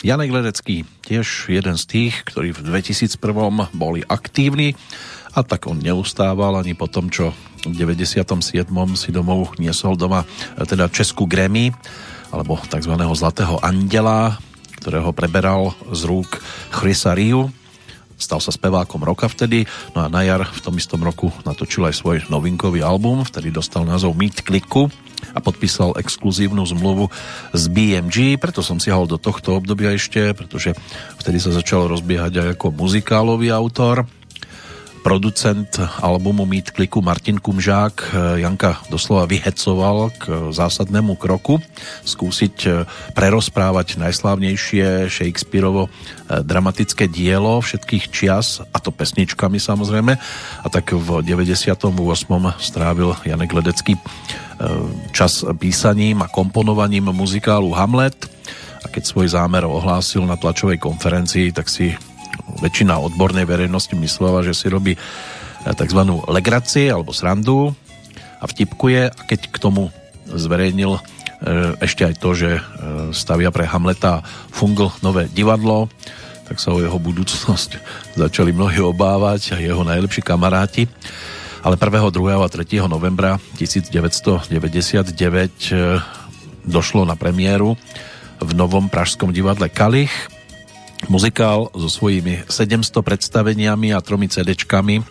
Janek 0.06 0.30
Ledecký, 0.30 0.86
tiež 1.02 1.50
jeden 1.50 1.82
z 1.82 1.84
tých, 1.90 2.30
ktorí 2.30 2.54
v 2.54 2.62
2001 2.62 3.18
boli 3.74 4.06
aktívni 4.06 4.78
a 5.34 5.42
tak 5.42 5.66
on 5.66 5.82
neustával 5.82 6.62
ani 6.62 6.78
po 6.78 6.86
tom, 6.86 7.10
čo 7.10 7.34
v 7.66 7.74
97. 7.74 8.22
si 8.94 9.10
domov 9.10 9.58
niesol 9.58 9.98
doma 9.98 10.22
teda 10.62 10.94
Českú 10.94 11.26
Grammy 11.26 11.74
alebo 12.30 12.54
tzv. 12.54 12.94
Zlatého 13.18 13.58
andela, 13.66 14.38
ktorého 14.78 15.10
preberal 15.10 15.74
z 15.90 16.06
rúk 16.06 16.38
Chrisa 16.70 17.18
Riu. 17.18 17.50
Stal 18.22 18.38
sa 18.38 18.54
spevákom 18.54 19.02
roka 19.02 19.26
vtedy, 19.26 19.66
no 19.98 20.06
a 20.06 20.08
na 20.08 20.22
jar 20.22 20.46
v 20.46 20.62
tom 20.62 20.78
istom 20.78 21.02
roku 21.02 21.34
natočil 21.50 21.82
aj 21.82 21.98
svoj 21.98 22.18
novinkový 22.30 22.86
album, 22.86 23.26
vtedy 23.26 23.50
dostal 23.50 23.82
názov 23.82 24.14
Meet 24.14 24.46
Kliku 24.46 24.86
a 25.36 25.40
podpísal 25.44 26.00
exkluzívnu 26.00 26.64
zmluvu 26.64 27.12
z 27.52 27.64
BMG, 27.68 28.40
preto 28.40 28.64
som 28.64 28.80
siahol 28.80 29.06
do 29.06 29.20
tohto 29.20 29.60
obdobia 29.60 29.92
ešte, 29.92 30.32
pretože 30.32 30.72
vtedy 31.20 31.44
sa 31.44 31.52
začal 31.52 31.92
rozbiehať 31.92 32.34
aj 32.40 32.48
ako 32.56 32.72
muzikálový 32.72 33.52
autor. 33.52 34.08
Producent 35.06 35.70
albumu 36.02 36.50
Meet 36.50 36.74
Kliku 36.74 36.98
Martin 36.98 37.38
Kumžák 37.38 38.18
Janka 38.42 38.82
doslova 38.90 39.30
vyhecoval 39.30 40.10
k 40.18 40.50
zásadnému 40.50 41.14
kroku 41.14 41.62
skúsiť 42.02 42.66
prerozprávať 43.14 44.02
najslávnejšie 44.02 45.06
Shakespeareovo 45.06 45.94
dramatické 46.26 47.06
dielo 47.06 47.62
všetkých 47.62 48.10
čias, 48.10 48.66
a 48.66 48.78
to 48.82 48.90
pesničkami 48.90 49.62
samozrejme. 49.62 50.18
A 50.66 50.68
tak 50.74 50.90
v 50.90 51.22
98. 51.22 51.86
strávil 52.58 53.14
Janek 53.22 53.54
Ledecký 53.54 54.02
čas 55.14 55.46
písaním 55.62 56.26
a 56.26 56.32
komponovaním 56.34 57.14
muzikálu 57.14 57.78
Hamlet 57.78 58.26
a 58.82 58.90
keď 58.90 59.06
svoj 59.06 59.30
zámer 59.30 59.70
ohlásil 59.70 60.26
na 60.26 60.34
tlačovej 60.34 60.82
konferencii, 60.82 61.54
tak 61.54 61.70
si 61.70 61.94
väčšina 62.62 63.00
odbornej 63.02 63.46
verejnosti 63.48 63.94
myslela, 63.98 64.46
že 64.46 64.54
si 64.54 64.68
robí 64.70 64.94
tzv. 65.66 66.02
legraci 66.30 66.90
alebo 66.90 67.10
srandu 67.10 67.74
a 68.42 68.46
vtipkuje 68.46 69.02
a 69.10 69.22
keď 69.26 69.50
k 69.50 69.58
tomu 69.58 69.90
zverejnil 70.30 71.02
ešte 71.82 72.06
aj 72.06 72.16
to, 72.22 72.30
že 72.34 72.50
stavia 73.14 73.50
pre 73.50 73.68
Hamleta 73.70 74.24
Fungl 74.50 74.90
nové 75.02 75.30
divadlo, 75.30 75.92
tak 76.46 76.62
sa 76.62 76.74
o 76.74 76.82
jeho 76.82 76.98
budúcnosť 77.02 77.82
začali 78.24 78.54
mnohí 78.54 78.82
obávať 78.82 79.58
a 79.58 79.62
jeho 79.62 79.82
najlepší 79.82 80.22
kamaráti 80.22 80.86
ale 81.66 81.82
1., 81.82 82.14
2. 82.14 82.46
a 82.46 82.46
3. 82.46 82.86
novembra 82.86 83.42
1999 83.58 85.18
došlo 86.62 87.10
na 87.10 87.18
premiéru 87.18 87.74
v 88.38 88.52
novom 88.54 88.86
pražskom 88.86 89.34
divadle 89.34 89.66
Kalich. 89.74 90.14
Muzikál 91.06 91.70
so 91.72 91.86
svojimi 91.88 92.44
700 92.50 92.92
predstaveniami 93.06 93.94
a 93.94 94.02
tromi 94.02 94.26
CDčkami 94.26 95.06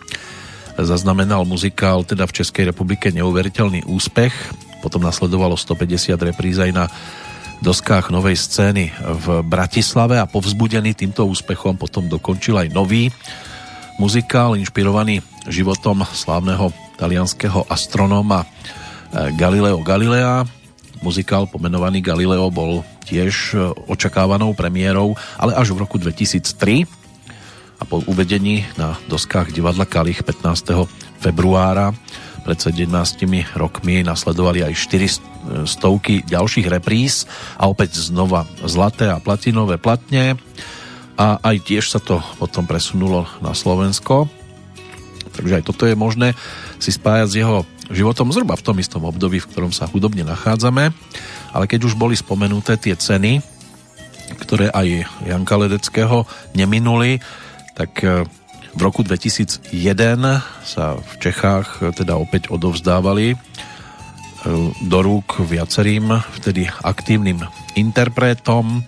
zaznamenal 0.74 1.46
muzikál 1.46 2.02
teda 2.02 2.26
v 2.26 2.34
Českej 2.42 2.74
republike 2.74 3.14
neuveriteľný 3.14 3.86
úspech. 3.86 4.34
Potom 4.82 5.06
nasledovalo 5.06 5.54
150 5.54 6.18
repríz 6.18 6.58
aj 6.58 6.70
na 6.74 6.84
doskách 7.62 8.10
novej 8.10 8.34
scény 8.36 8.90
v 8.98 9.26
Bratislave 9.46 10.18
a 10.18 10.26
povzbudený 10.26 10.98
týmto 10.98 11.24
úspechom 11.30 11.78
potom 11.78 12.10
dokončil 12.10 12.58
aj 12.58 12.74
nový 12.74 13.14
muzikál 13.96 14.58
inšpirovaný 14.58 15.22
životom 15.46 16.02
slávneho 16.02 16.74
talianského 16.98 17.64
astronóma 17.70 18.42
Galileo 19.38 19.78
Galilea. 19.80 20.63
Muzikál 21.04 21.44
pomenovaný 21.44 22.00
Galileo 22.00 22.48
bol 22.48 22.80
tiež 23.04 23.52
očakávanou 23.92 24.56
premiérou, 24.56 25.12
ale 25.36 25.52
až 25.52 25.76
v 25.76 25.84
roku 25.84 26.00
2003 26.00 26.88
a 27.76 27.82
po 27.84 28.00
uvedení 28.08 28.64
na 28.80 28.96
doskách 29.12 29.52
divadla 29.52 29.84
Kalich 29.84 30.24
15. 30.24 30.88
februára 31.20 31.92
pred 32.44 32.56
17 32.56 32.88
rokmi 33.52 34.00
nasledovali 34.00 34.64
aj 34.64 34.72
4 34.72 35.68
stovky 35.68 36.24
ďalších 36.24 36.72
repríz 36.72 37.28
a 37.60 37.68
opäť 37.68 38.00
znova 38.00 38.48
zlaté 38.64 39.12
a 39.12 39.20
platinové 39.20 39.76
platne 39.76 40.40
a 41.20 41.36
aj 41.44 41.56
tiež 41.68 41.84
sa 41.92 42.00
to 42.00 42.24
potom 42.40 42.64
presunulo 42.64 43.28
na 43.44 43.52
Slovensko 43.52 44.28
takže 45.36 45.60
aj 45.60 45.64
toto 45.68 45.84
je 45.84 45.96
možné 45.96 46.32
si 46.80 46.88
spájať 46.92 47.26
s 47.28 47.38
jeho 47.40 47.68
životom 47.90 48.32
zhruba 48.32 48.56
v 48.56 48.64
tom 48.64 48.76
istom 48.80 49.04
období, 49.04 49.42
v 49.42 49.48
ktorom 49.50 49.72
sa 49.74 49.90
hudobne 49.90 50.24
nachádzame. 50.24 50.94
Ale 51.52 51.64
keď 51.68 51.90
už 51.90 51.98
boli 51.98 52.16
spomenuté 52.16 52.80
tie 52.80 52.96
ceny, 52.96 53.42
ktoré 54.40 54.72
aj 54.72 55.04
Janka 55.28 55.56
Ledeckého 55.60 56.24
neminuli, 56.56 57.20
tak 57.76 58.00
e, 58.00 58.24
v 58.74 58.80
roku 58.80 59.04
2001 59.06 59.70
sa 60.64 60.96
v 60.98 61.12
Čechách 61.20 61.94
teda 61.94 62.18
opäť 62.18 62.50
odovzdávali 62.50 63.38
do 64.84 64.98
rúk 65.00 65.40
viacerým 65.40 66.20
vtedy 66.40 66.68
aktívnym 66.84 67.40
interpretom, 67.80 68.84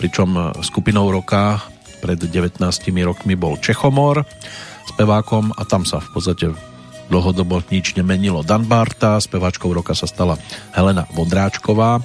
pričom 0.00 0.56
skupinou 0.64 1.12
roka 1.12 1.60
pred 2.00 2.16
19 2.16 2.64
rokmi 3.04 3.36
bol 3.36 3.60
Čechomor 3.60 4.24
spevákom 4.88 5.52
a 5.52 5.62
tam 5.68 5.84
sa 5.84 6.00
v 6.00 6.08
podstate 6.16 6.46
dlhodobo 7.08 7.62
nič 7.70 7.94
nemenilo. 7.94 8.42
Dan 8.42 8.66
speváčkou 8.66 9.70
roka 9.70 9.94
sa 9.94 10.06
stala 10.06 10.38
Helena 10.74 11.06
Vodráčková, 11.14 12.02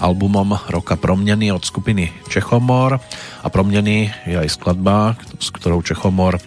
albumom 0.00 0.56
roka 0.68 0.96
Promnený 0.98 1.54
od 1.54 1.64
skupiny 1.64 2.12
Čechomor. 2.28 3.00
A 3.44 3.46
Promnený 3.48 4.12
je 4.28 4.36
aj 4.36 4.48
skladba, 4.52 5.16
s 5.40 5.48
ktorou 5.52 5.80
Čechomor 5.80 6.40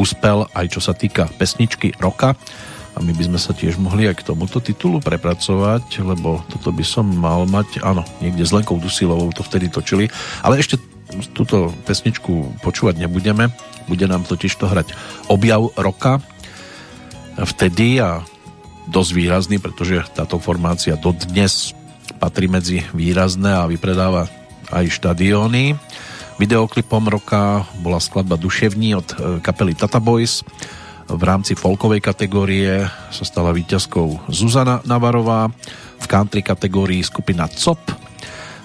uspel 0.00 0.46
aj 0.54 0.66
čo 0.74 0.80
sa 0.82 0.92
týka 0.96 1.30
pesničky 1.38 1.94
roka. 2.02 2.34
A 2.94 3.02
my 3.02 3.10
by 3.10 3.26
sme 3.26 3.38
sa 3.42 3.50
tiež 3.50 3.74
mohli 3.82 4.06
aj 4.06 4.22
k 4.22 4.26
tomuto 4.30 4.62
titulu 4.62 5.02
prepracovať, 5.02 5.98
lebo 6.06 6.46
toto 6.46 6.70
by 6.70 6.84
som 6.86 7.02
mal 7.10 7.42
mať, 7.42 7.82
áno, 7.82 8.06
niekde 8.22 8.46
s 8.46 8.54
Lenkou 8.54 8.78
Dusilovou 8.78 9.34
to 9.34 9.42
vtedy 9.42 9.66
točili, 9.66 10.06
ale 10.46 10.62
ešte 10.62 10.78
túto 11.34 11.74
pesničku 11.90 12.62
počúvať 12.62 13.02
nebudeme, 13.02 13.50
bude 13.90 14.06
nám 14.06 14.22
totiž 14.22 14.54
to 14.54 14.70
hrať 14.70 14.94
objav 15.26 15.74
roka 15.74 16.22
vtedy 17.42 17.98
a 17.98 18.22
dosť 18.86 19.10
výrazný, 19.16 19.56
pretože 19.58 20.04
táto 20.14 20.38
formácia 20.38 20.94
dodnes 20.94 21.74
patrí 22.22 22.46
medzi 22.46 22.84
výrazné 22.94 23.50
a 23.50 23.66
vypredáva 23.66 24.30
aj 24.70 24.92
štadióny. 24.92 25.74
Videoklipom 26.38 27.06
roka 27.06 27.66
bola 27.80 28.02
skladba 28.02 28.34
Duševní 28.34 28.98
od 28.98 29.08
kapely 29.40 29.74
Tata 29.74 30.02
Boys, 30.02 30.42
v 31.04 31.22
rámci 31.22 31.52
folkovej 31.52 32.00
kategórie 32.00 32.88
sa 33.12 33.24
stala 33.28 33.52
víťazkou 33.52 34.24
Zuzana 34.32 34.80
Navarová, 34.88 35.52
v 36.00 36.06
country 36.08 36.40
kategórii 36.40 37.04
skupina 37.04 37.44
COP. 37.44 37.80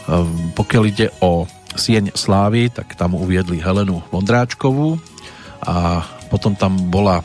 Ehm, 0.08 0.56
pokiaľ 0.56 0.84
ide 0.88 1.08
o 1.20 1.44
Sieň 1.76 2.16
Slávy, 2.16 2.72
tak 2.72 2.96
tam 2.96 3.20
uviedli 3.20 3.60
Helenu 3.60 4.00
Vondráčkovú 4.10 4.98
a 5.68 6.04
potom 6.32 6.56
tam 6.56 6.80
bola 6.88 7.20
e, 7.20 7.24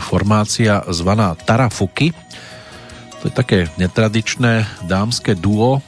formácia 0.00 0.84
zvaná 0.88 1.36
Tarafuky. 1.36 2.12
To 3.20 3.28
je 3.28 3.32
také 3.32 3.58
netradičné 3.76 4.64
dámske 4.84 5.36
duo 5.36 5.84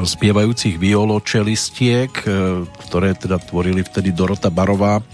spievajúcich 0.00 0.80
violočelistiek, 0.80 2.12
e, 2.24 2.28
ktoré 2.88 3.12
teda 3.12 3.36
tvorili 3.42 3.84
vtedy 3.84 4.14
Dorota 4.14 4.48
Barová 4.48 5.04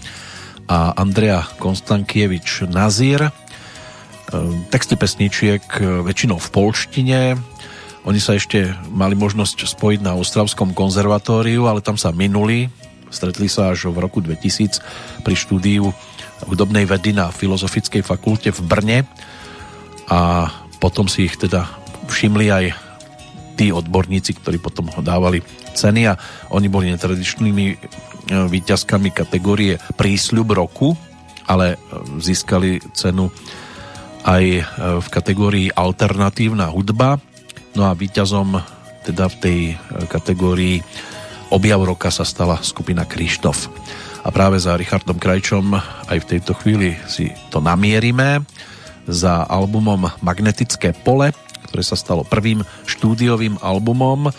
a 0.69 0.93
Andrea 0.95 1.43
Konstankievič 1.59 2.69
Nazír. 2.69 3.27
E, 3.27 3.31
texty 4.71 4.95
pesničiek 4.95 5.63
e, 5.79 6.05
väčšinou 6.05 6.39
v 6.39 6.49
polštine. 6.53 7.19
Oni 8.07 8.19
sa 8.23 8.39
ešte 8.39 8.71
mali 8.87 9.13
možnosť 9.19 9.67
spojiť 9.67 9.99
na 9.99 10.15
Ostravskom 10.15 10.71
konzervatóriu, 10.71 11.67
ale 11.67 11.83
tam 11.83 11.99
sa 11.99 12.15
minuli. 12.15 12.71
Stretli 13.11 13.51
sa 13.51 13.73
až 13.73 13.91
v 13.91 13.99
roku 13.99 14.23
2000 14.23 14.79
pri 15.25 15.35
štúdiu 15.35 15.91
hudobnej 16.47 16.87
vedy 16.87 17.11
na 17.11 17.33
Filozofickej 17.33 18.05
fakulte 18.05 18.53
v 18.55 18.61
Brne 18.63 18.99
a 20.07 20.47
potom 20.79 21.11
si 21.11 21.27
ich 21.27 21.35
teda 21.35 21.67
všimli 22.07 22.47
aj 22.49 22.65
tí 23.59 23.75
odborníci, 23.75 24.39
ktorí 24.39 24.57
potom 24.63 24.87
ho 24.87 25.01
dávali 25.03 25.43
ceny 25.75 26.01
a 26.07 26.15
oni 26.55 26.71
boli 26.71 26.87
netradičnými 26.95 27.65
výťazkami 28.29 29.09
kategórie 29.11 29.75
Prísľub 29.99 30.55
roku, 30.55 30.95
ale 31.49 31.75
e, 31.75 31.77
získali 32.21 32.79
cenu 32.93 33.27
aj 34.23 34.43
e, 34.43 34.61
v 35.01 35.07
kategórii 35.09 35.67
Alternatívna 35.73 36.69
hudba. 36.69 37.17
No 37.73 37.89
a 37.89 37.97
výťazom 37.97 38.61
teda 39.03 39.25
v 39.33 39.35
tej 39.41 39.59
e, 39.73 39.75
kategórii 40.05 40.79
Objav 41.49 41.81
roka 41.81 42.13
sa 42.13 42.21
stala 42.21 42.61
skupina 42.61 43.09
Krištof. 43.09 43.73
A 44.19 44.29
práve 44.35 44.59
za 44.59 44.75
Richardom 44.75 45.15
Krajčom 45.15 45.71
aj 46.11 46.17
v 46.19 46.29
tejto 46.35 46.51
chvíli 46.59 46.95
si 47.07 47.31
to 47.47 47.63
namierime 47.63 48.43
za 49.07 49.47
albumom 49.47 50.11
Magnetické 50.19 50.91
pole, 50.91 51.31
ktoré 51.71 51.83
sa 51.85 51.95
stalo 51.95 52.27
prvým 52.27 52.61
štúdiovým 52.83 53.57
albumom 53.63 54.29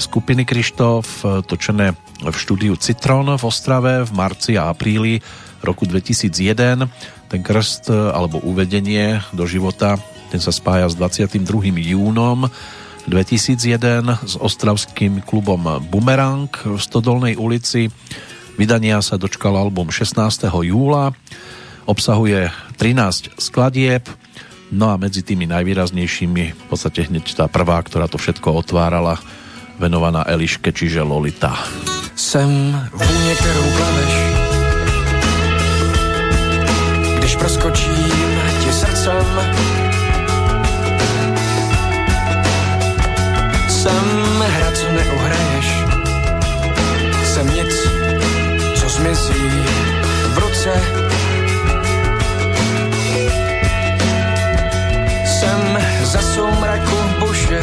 skupiny 0.00 0.48
Krištof, 0.48 1.22
točené 1.44 1.92
v 2.24 2.36
štúdiu 2.36 2.74
Citron 2.80 3.28
v 3.36 3.42
Ostrave 3.44 4.02
v 4.02 4.12
marci 4.16 4.56
a 4.56 4.72
apríli 4.72 5.20
roku 5.60 5.84
2001. 5.84 6.88
Ten 7.30 7.40
krst 7.44 7.92
alebo 7.92 8.40
uvedenie 8.42 9.20
do 9.36 9.44
života 9.44 10.00
ten 10.30 10.38
sa 10.38 10.54
spája 10.54 10.86
s 10.86 10.94
22. 10.94 11.42
júnom 11.90 12.46
2001 13.10 14.26
s 14.26 14.34
ostravským 14.38 15.26
klubom 15.26 15.82
Bumerang 15.90 16.50
v 16.50 16.78
Stodolnej 16.78 17.34
ulici. 17.34 17.90
Vydania 18.58 19.02
sa 19.02 19.20
dočkal 19.20 19.54
album 19.54 19.92
16. 19.92 20.46
júla. 20.64 21.12
Obsahuje 21.86 22.50
13 22.78 23.34
skladieb, 23.38 24.06
no 24.70 24.90
a 24.90 24.96
medzi 24.96 25.26
tými 25.26 25.50
najvýraznejšími 25.50 26.44
v 26.54 26.64
podstate 26.70 27.10
hneď 27.10 27.34
tá 27.34 27.46
prvá, 27.50 27.82
ktorá 27.82 28.06
to 28.06 28.16
všetko 28.16 28.62
otvárala, 28.62 29.18
venovaná 29.80 30.22
Eliške, 30.28 30.70
čiže 30.70 31.02
Lolita. 31.02 31.56
Jsem 32.14 32.48
vůně, 32.92 33.34
kterou 33.34 33.66
plaveš, 33.76 34.14
když 37.18 37.36
proskočím 37.36 38.10
ti 38.64 38.72
srdcem. 38.72 39.26
Jsem 43.68 44.19
zmizí 49.20 49.64
v 50.32 50.38
ruce. 50.38 50.72
Jsem 55.24 55.78
za 56.02 56.20
soumraku 56.20 56.96
buše, 57.18 57.62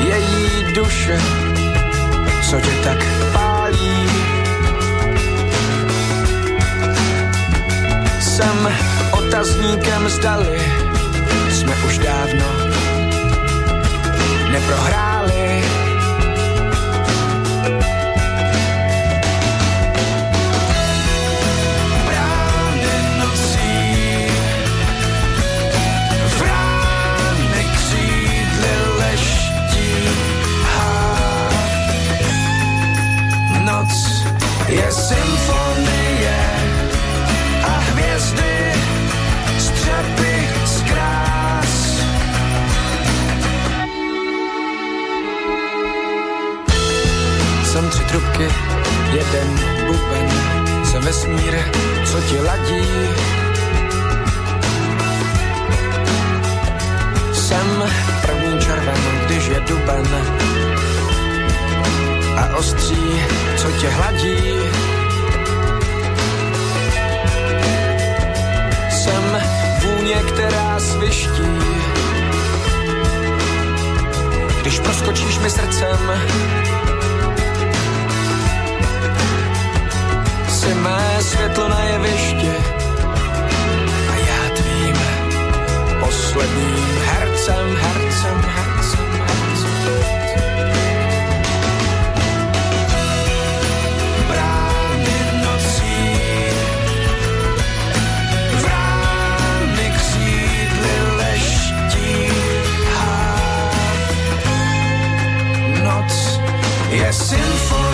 její 0.00 0.72
duše, 0.74 1.20
co 2.50 2.60
tě 2.60 2.70
tak 2.84 2.98
pálí. 3.32 4.08
Jsem 8.20 8.72
otazníkem 9.12 10.08
zdali, 10.08 10.62
jsme 11.50 11.76
už 11.86 11.98
dávno 11.98 12.46
neprohráli. 14.50 15.81
Jeden 49.12 49.60
buben, 49.86 50.28
jsem 50.84 51.02
vesmír, 51.02 51.54
co 52.04 52.20
ti 52.20 52.40
ladí. 52.40 52.86
Jsem 57.32 57.84
první 58.22 58.60
červen, 58.60 58.98
když 59.26 59.46
je 59.46 59.60
duben, 59.60 60.06
a 62.36 62.56
ostří, 62.56 63.22
co 63.56 63.70
tě 63.70 63.88
hladí. 63.88 64.36
Jsem 68.90 69.42
vůně, 69.82 70.14
která 70.14 70.80
sviští, 70.80 71.58
když 74.60 74.78
proskočíš 74.80 75.38
mi 75.38 75.50
srdcem. 75.50 75.98
Jsi 80.62 80.74
mé 80.74 81.18
světlo 81.20 81.68
na 81.68 81.84
jeviště 81.84 82.54
a 84.10 84.16
já 84.16 84.54
tvým 84.56 84.96
posledním 86.00 86.98
hercem, 87.04 87.76
hercem, 87.76 88.42
hercem, 88.42 89.12
hercem. 89.12 89.82
Noc 105.82 106.40
je 106.90 107.12
symfonie 107.12 107.91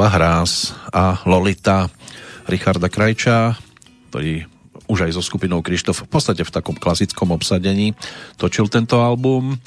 Nabokova 0.00 0.16
hráz 0.16 0.72
a 0.96 1.20
Lolita 1.28 1.84
Richarda 2.48 2.88
Krajča, 2.88 3.52
ktorý 4.08 4.48
už 4.88 5.04
aj 5.04 5.12
so 5.12 5.20
skupinou 5.20 5.60
Krištof 5.60 6.08
v 6.08 6.08
podstate 6.08 6.40
v 6.40 6.48
takom 6.48 6.72
klasickom 6.72 7.28
obsadení 7.36 7.92
točil 8.40 8.72
tento 8.72 9.04
album. 9.04 9.60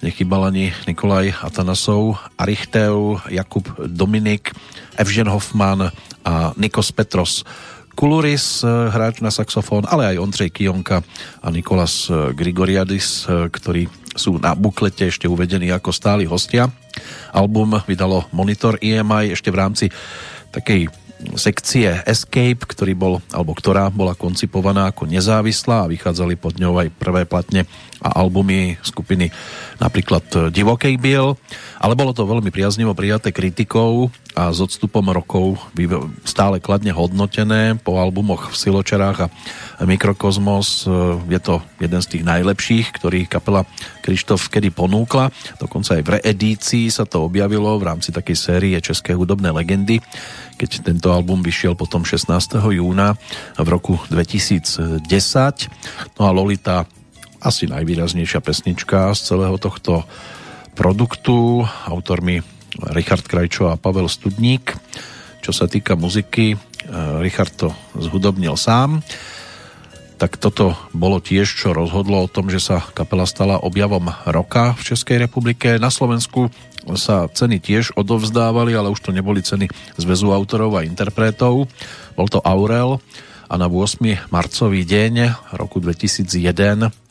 Nechybal 0.00 0.48
ani 0.48 0.72
Nikolaj 0.88 1.44
Atanasov, 1.44 2.16
Arichtev, 2.40 3.20
Jakub 3.28 3.68
Dominik, 3.84 4.56
Evžen 4.96 5.28
Hoffman 5.28 5.92
a 6.24 6.56
Nikos 6.56 6.88
Petros. 6.96 7.44
Kuluris, 7.92 8.64
eh, 8.64 8.72
hráč 8.72 9.20
na 9.20 9.28
saxofón, 9.28 9.84
ale 9.84 10.16
aj 10.16 10.24
Ondřej 10.24 10.56
Kionka 10.56 11.04
a 11.44 11.52
Nikolas 11.52 12.08
eh, 12.08 12.32
Grigoriadis, 12.32 13.28
eh, 13.28 13.52
ktorí 13.52 13.92
sú 14.16 14.40
na 14.40 14.56
buklete 14.56 15.08
ešte 15.08 15.30
uvedení 15.30 15.70
ako 15.70 15.92
stáli 15.92 16.24
hostia. 16.26 16.68
Album 17.30 17.76
vydalo 17.84 18.26
Monitor 18.32 18.80
EMI 18.80 19.36
ešte 19.36 19.52
v 19.52 19.60
rámci 19.60 19.86
takej 20.50 20.88
sekcie 21.36 22.04
Escape, 22.04 22.68
ktorý 22.68 22.92
bol, 22.92 23.14
alebo 23.32 23.56
ktorá 23.56 23.88
bola 23.88 24.12
koncipovaná 24.12 24.92
ako 24.92 25.08
nezávislá 25.08 25.84
a 25.84 25.90
vychádzali 25.90 26.36
pod 26.36 26.60
ňou 26.60 26.76
aj 26.76 26.92
prvé 26.92 27.24
platne 27.24 27.64
a 28.04 28.20
albumy 28.20 28.76
skupiny 28.84 29.32
napríklad 29.80 30.52
Divokej 30.52 30.96
Biel, 31.00 31.36
ale 31.80 31.96
bolo 31.96 32.12
to 32.12 32.28
veľmi 32.28 32.48
priaznivo 32.52 32.96
prijaté 32.96 33.32
kritikou 33.32 34.08
a 34.36 34.52
s 34.52 34.60
odstupom 34.60 35.04
rokov 35.12 35.56
stále 36.28 36.60
kladne 36.60 36.92
hodnotené 36.92 37.80
po 37.80 37.96
albumoch 37.96 38.52
v 38.52 38.56
Siločarách 38.56 39.18
a 39.24 39.28
Mikrokozmos. 39.84 40.84
Je 41.28 41.40
to 41.40 41.64
jeden 41.80 42.00
z 42.04 42.10
tých 42.16 42.24
najlepších, 42.24 42.86
ktorý 43.00 43.24
kapela 43.24 43.64
Krištof 44.04 44.52
kedy 44.52 44.76
ponúkla. 44.76 45.32
Dokonca 45.56 45.96
aj 45.96 46.02
v 46.04 46.12
reedícii 46.20 46.92
sa 46.92 47.08
to 47.08 47.24
objavilo 47.24 47.80
v 47.80 47.88
rámci 47.88 48.12
takej 48.12 48.36
série 48.36 48.76
České 48.80 49.16
hudobné 49.16 49.48
legendy, 49.52 50.04
keď 50.60 50.84
tento 50.84 51.08
album 51.12 51.40
vyšiel 51.40 51.72
potom 51.72 52.04
16. 52.04 52.60
júna 52.60 53.16
v 53.56 53.68
roku 53.72 53.96
2010. 54.12 55.00
No 56.20 56.22
a 56.28 56.30
Lolita 56.32 56.84
asi 57.40 57.68
najvýraznejšia 57.68 58.40
pesnička 58.40 59.12
z 59.12 59.20
celého 59.34 59.56
tohto 59.56 60.04
produktu, 60.76 61.64
autormi 61.88 62.44
Richard 62.92 63.24
Krajčo 63.24 63.72
a 63.72 63.80
Pavel 63.80 64.08
Studník. 64.12 64.76
Čo 65.40 65.52
sa 65.54 65.64
týka 65.70 65.96
muziky, 65.96 66.58
Richard 67.22 67.54
to 67.56 67.72
zhudobnil 67.96 68.58
sám. 68.58 69.00
Tak 70.16 70.40
toto 70.40 70.72
bolo 70.96 71.20
tiež, 71.20 71.44
čo 71.44 71.76
rozhodlo 71.76 72.24
o 72.24 72.30
tom, 72.32 72.48
že 72.48 72.60
sa 72.60 72.80
kapela 72.80 73.28
stala 73.28 73.60
objavom 73.60 74.08
roka 74.24 74.72
v 74.76 74.92
Českej 74.92 75.20
republike. 75.20 75.76
Na 75.76 75.92
Slovensku 75.92 76.48
sa 76.96 77.28
ceny 77.28 77.60
tiež 77.60 77.92
odovzdávali, 78.00 78.72
ale 78.72 78.88
už 78.88 79.00
to 79.00 79.12
neboli 79.12 79.44
ceny 79.44 79.68
zväzu 80.00 80.32
autorov 80.32 80.76
a 80.76 80.88
interpretov. 80.88 81.68
Bol 82.16 82.28
to 82.32 82.40
Aurel 82.44 82.96
a 83.46 83.54
na 83.60 83.68
8. 83.68 84.32
marcový 84.32 84.88
deň 84.88 85.36
roku 85.52 85.84
2001 85.84 87.05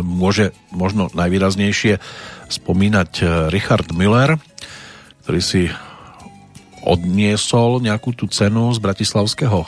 môže 0.00 0.56
možno 0.72 1.12
najvýraznejšie 1.12 2.00
spomínať 2.48 3.10
Richard 3.52 3.92
Müller, 3.92 4.40
ktorý 5.26 5.40
si 5.42 5.62
odniesol 6.86 7.82
nejakú 7.82 8.14
tú 8.14 8.30
cenu 8.30 8.70
z 8.72 8.78
Bratislavského 8.78 9.66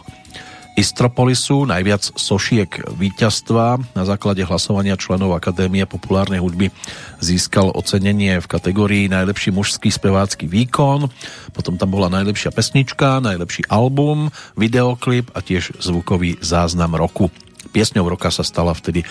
Istropolisu, 0.79 1.67
najviac 1.67 2.15
sošiek 2.15 2.95
víťazstva 2.95 3.83
na 3.99 4.05
základe 4.07 4.47
hlasovania 4.47 4.95
členov 4.95 5.35
Akadémie 5.35 5.83
populárnej 5.91 6.39
hudby 6.39 6.71
získal 7.19 7.75
ocenenie 7.75 8.39
v 8.39 8.47
kategórii 8.47 9.11
najlepší 9.11 9.51
mužský 9.51 9.91
spevácky 9.91 10.47
výkon, 10.47 11.11
potom 11.51 11.75
tam 11.75 11.91
bola 11.91 12.07
najlepšia 12.15 12.55
pesnička, 12.55 13.19
najlepší 13.19 13.67
album, 13.67 14.31
videoklip 14.55 15.35
a 15.35 15.43
tiež 15.43 15.83
zvukový 15.83 16.39
záznam 16.39 16.95
roku. 16.95 17.27
Piesňou 17.71 18.09
roka 18.09 18.33
sa 18.33 18.43
stala 18.43 18.73
vtedy 18.73 19.05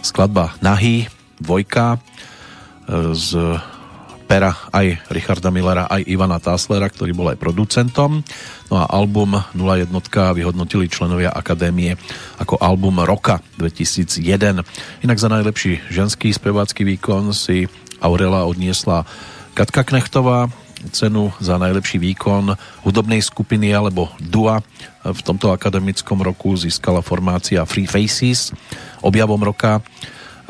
skladba 0.00 0.54
Nahy, 0.62 1.10
dvojka 1.42 1.98
z 3.12 3.28
pera 4.24 4.56
aj 4.72 5.04
Richarda 5.12 5.52
Millera, 5.52 5.84
aj 5.84 6.08
Ivana 6.08 6.40
Táslera, 6.40 6.88
ktorý 6.88 7.12
bol 7.12 7.28
aj 7.28 7.38
producentom. 7.38 8.24
No 8.72 8.74
a 8.80 8.88
album 8.88 9.36
01 9.52 9.92
vyhodnotili 10.32 10.88
členovia 10.88 11.30
Akadémie 11.30 11.94
ako 12.40 12.56
album 12.56 13.04
roka 13.04 13.44
2001. 13.60 14.64
Inak 15.04 15.18
za 15.20 15.28
najlepší 15.28 15.92
ženský 15.92 16.32
spevácky 16.32 16.88
výkon 16.88 17.36
si 17.36 17.68
Aurela 18.00 18.48
odniesla 18.48 19.04
Katka 19.52 19.84
Knechtová, 19.84 20.50
cenu 20.92 21.32
za 21.40 21.56
najlepší 21.56 22.02
výkon 22.02 22.52
hudobnej 22.84 23.22
skupiny 23.22 23.72
alebo 23.72 24.12
dua 24.20 24.60
v 25.04 25.20
tomto 25.20 25.52
akademickom 25.52 26.20
roku 26.20 26.56
získala 26.56 27.04
formácia 27.04 27.64
Free 27.68 27.88
Faces. 27.88 28.52
Objavom 29.04 29.40
roka 29.40 29.80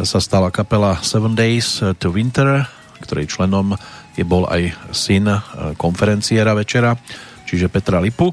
sa 0.03 0.19
stala 0.19 0.51
kapela 0.51 0.99
Seven 1.03 1.39
Days 1.39 1.83
to 2.03 2.11
Winter, 2.11 2.67
ktorej 3.03 3.31
členom 3.31 3.79
je 4.15 4.23
bol 4.23 4.47
aj 4.47 4.75
syn 4.95 5.27
konferenciera 5.75 6.55
večera, 6.55 6.95
čiže 7.45 7.67
Petra 7.67 7.99
Lipu. 7.99 8.31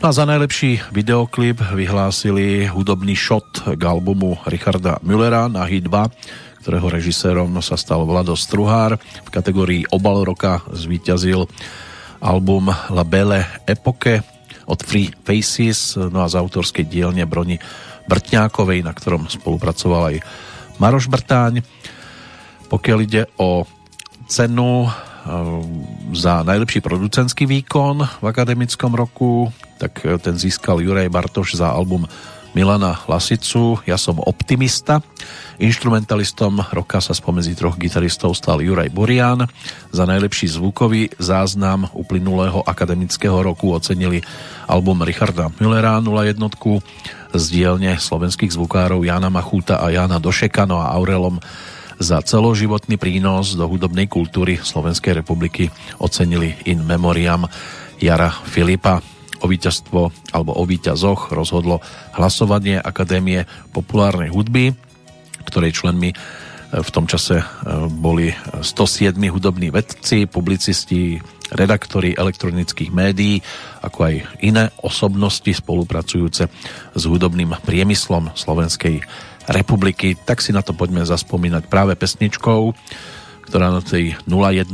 No 0.00 0.04
a 0.08 0.12
za 0.12 0.24
najlepší 0.24 0.88
videoklip 0.92 1.60
vyhlásili 1.72 2.68
hudobný 2.68 3.12
shot 3.12 3.76
k 3.76 3.82
albumu 3.84 4.40
Richarda 4.48 4.98
Müllera 5.04 5.52
na 5.52 5.68
Hit 5.68 5.84
2, 5.84 6.47
ktorého 6.60 6.90
režisérom 6.90 7.50
sa 7.62 7.78
stal 7.78 8.02
Vlado 8.04 8.34
Struhár. 8.34 8.98
V 8.98 9.30
kategórii 9.30 9.86
Obal 9.94 10.26
roka 10.26 10.62
zvíťazil 10.70 11.46
album 12.18 12.68
La 12.90 13.04
Belle 13.06 13.46
Epoque 13.64 14.20
od 14.68 14.80
Free 14.84 15.08
Faces, 15.24 15.96
no 15.96 16.20
a 16.20 16.28
z 16.28 16.36
autorskej 16.36 16.84
dielne 16.84 17.24
Broni 17.24 17.56
Brtňákovej, 18.08 18.84
na 18.84 18.92
ktorom 18.92 19.30
spolupracoval 19.30 20.02
aj 20.12 20.16
Maroš 20.76 21.08
Brtáň. 21.08 21.64
Pokiaľ 22.68 22.98
ide 23.04 23.22
o 23.40 23.64
cenu 24.28 24.84
eh, 24.84 24.92
za 26.12 26.44
najlepší 26.44 26.84
producentský 26.84 27.48
výkon 27.48 28.04
v 28.20 28.24
akademickom 28.24 28.92
roku, 28.92 29.48
tak 29.80 30.04
eh, 30.04 30.20
ten 30.20 30.36
získal 30.36 30.84
Juraj 30.84 31.08
Bartoš 31.08 31.56
za 31.56 31.72
album 31.72 32.04
Milana 32.56 32.96
Lasicu 33.08 33.80
Ja 33.84 34.00
som 34.00 34.20
optimista. 34.22 35.04
Instrumentalistom 35.58 36.62
roka 36.70 37.02
sa 37.02 37.12
spomedzi 37.12 37.58
troch 37.58 37.74
gitaristov 37.74 38.38
stal 38.38 38.62
Juraj 38.62 38.94
Borian. 38.94 39.44
Za 39.90 40.06
najlepší 40.06 40.46
zvukový 40.46 41.10
záznam 41.18 41.90
uplynulého 41.92 42.62
akademického 42.62 43.42
roku 43.42 43.74
ocenili 43.74 44.22
album 44.70 45.02
Richarda 45.02 45.50
Müllera 45.58 45.98
01 45.98 46.38
z 47.34 47.44
dielne 47.50 47.98
slovenských 47.98 48.54
zvukárov 48.54 49.02
Jana 49.02 49.28
Machúta 49.28 49.82
a 49.82 49.90
Jana 49.90 50.22
Došekano 50.22 50.78
a 50.80 50.94
Aurelom 50.94 51.42
za 51.98 52.22
celoživotný 52.22 52.94
prínos 52.94 53.58
do 53.58 53.66
hudobnej 53.66 54.06
kultúry 54.06 54.62
Slovenskej 54.62 55.18
republiky 55.18 55.66
ocenili 55.98 56.54
in 56.70 56.86
memoriam 56.86 57.50
Jara 57.98 58.30
Filipa. 58.30 59.17
O 59.38 59.46
víťazstvo 59.46 60.10
alebo 60.34 60.52
o 60.56 60.64
víťazoch 60.66 61.30
rozhodlo 61.30 61.78
hlasovanie 62.18 62.78
Akadémie 62.82 63.46
populárnej 63.70 64.34
hudby, 64.34 64.74
ktorej 65.46 65.78
členmi 65.78 66.10
e, 66.12 66.16
v 66.82 66.90
tom 66.90 67.06
čase 67.06 67.40
e, 67.40 67.44
boli 67.86 68.34
107 68.34 69.14
hudobní 69.30 69.70
vedci, 69.70 70.26
publicisti, 70.26 71.22
redaktori 71.52 72.12
elektronických 72.12 72.92
médií, 72.92 73.40
ako 73.80 73.98
aj 74.04 74.14
iné 74.44 74.68
osobnosti 74.84 75.48
spolupracujúce 75.48 76.44
s 76.92 77.02
hudobným 77.08 77.56
priemyslom 77.64 78.36
Slovenskej 78.36 79.00
republiky. 79.48 80.12
Tak 80.18 80.44
si 80.44 80.52
na 80.52 80.60
to 80.60 80.76
poďme 80.76 81.08
zaspomínať 81.08 81.72
práve 81.72 81.96
pesničkou, 81.96 82.76
ktorá 83.48 83.72
na 83.72 83.80
tej 83.80 84.12
01 84.28 84.68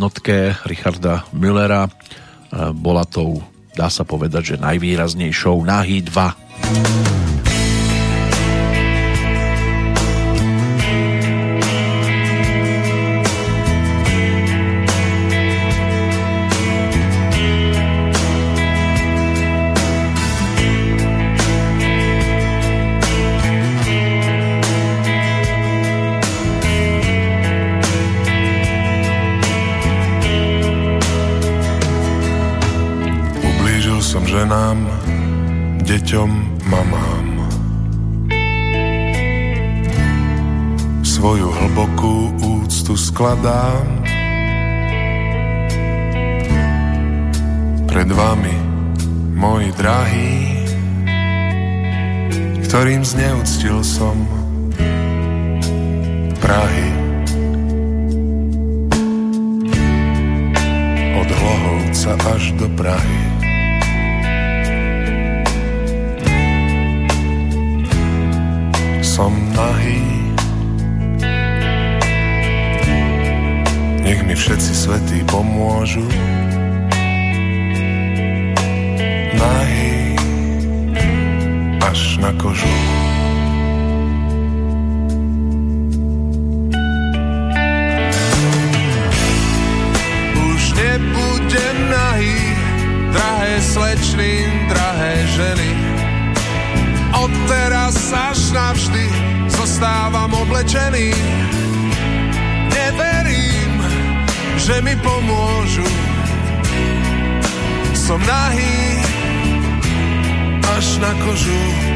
Richarda 0.66 1.22
Müllera 1.30 1.86
e, 1.86 1.90
bola 2.74 3.06
tou, 3.06 3.38
dá 3.74 3.90
sa 3.90 4.06
povedať, 4.06 4.54
že 4.54 4.62
najvýraznejšou 4.62 5.58
Nahy 5.66 6.00
2. 6.06 7.13
deťom 36.14 36.62
mamám. 36.70 37.26
Svoju 41.02 41.50
hlbokú 41.50 42.30
úctu 42.38 42.94
skladám 42.94 43.82
pred 47.90 48.06
vami, 48.06 48.54
moji 49.34 49.74
drahí, 49.74 50.38
ktorým 52.62 53.02
zneúctil 53.02 53.82
som 53.82 54.14
Prahy. 56.38 56.90
Od 61.18 61.26
Hlohovca 61.26 62.12
až 62.38 62.54
do 62.54 62.70
Prahy. 62.78 63.33
Som 69.14 69.30
nahý. 69.54 70.02
Nech 74.02 74.20
mi 74.26 74.34
všetci 74.34 74.72
svetí 74.74 75.22
pomôžu. 75.30 76.02
Nahý 79.38 80.18
až 81.78 82.18
na 82.18 82.34
kožu. 82.42 82.93
Zostávam 99.74 100.30
oblečený. 100.30 101.10
Neverím, 102.70 103.74
že 104.54 104.78
mi 104.86 104.94
pomôžu. 105.02 105.90
Som 107.90 108.22
nahý 108.22 109.02
až 110.78 111.02
na 111.02 111.10
kožu. 111.26 111.93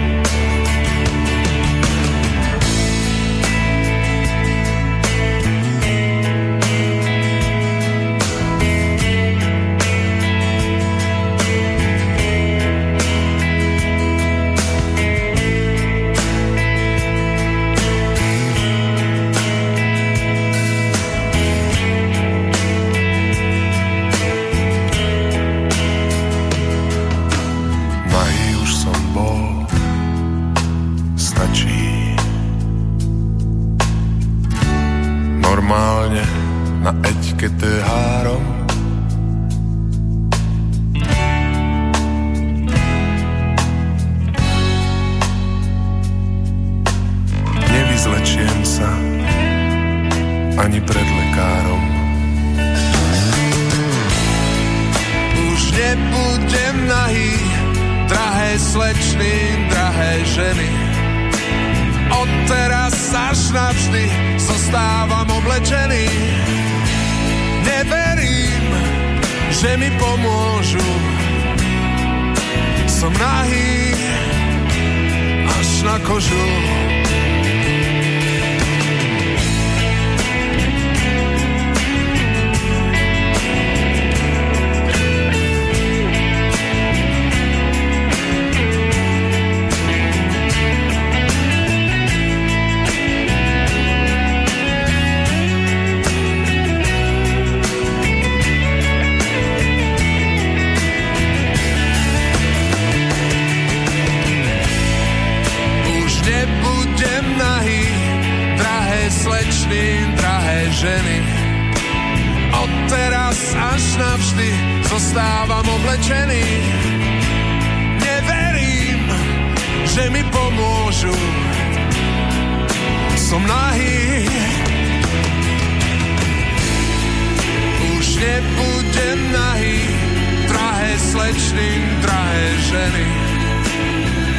Slečny, 131.38 131.70
drahé 132.02 132.46
ženy. 132.66 133.06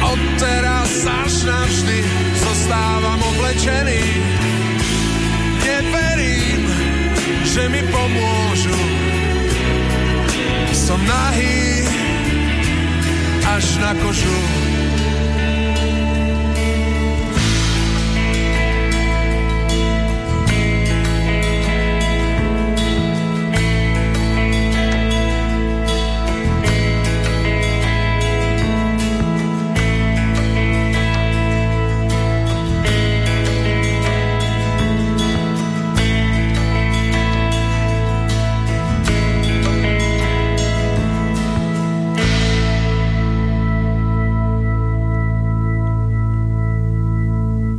Od 0.04 0.20
teraz 0.36 1.00
až 1.08 1.48
navždy 1.48 1.96
zostávam 2.36 3.16
oblečený. 3.24 4.04
Neverím, 5.64 6.60
že 7.40 7.72
mi 7.72 7.80
pomôžu. 7.88 8.80
Som 10.76 11.00
nahý 11.08 11.88
až 13.48 13.80
na 13.80 13.96
kožu. 13.96 14.69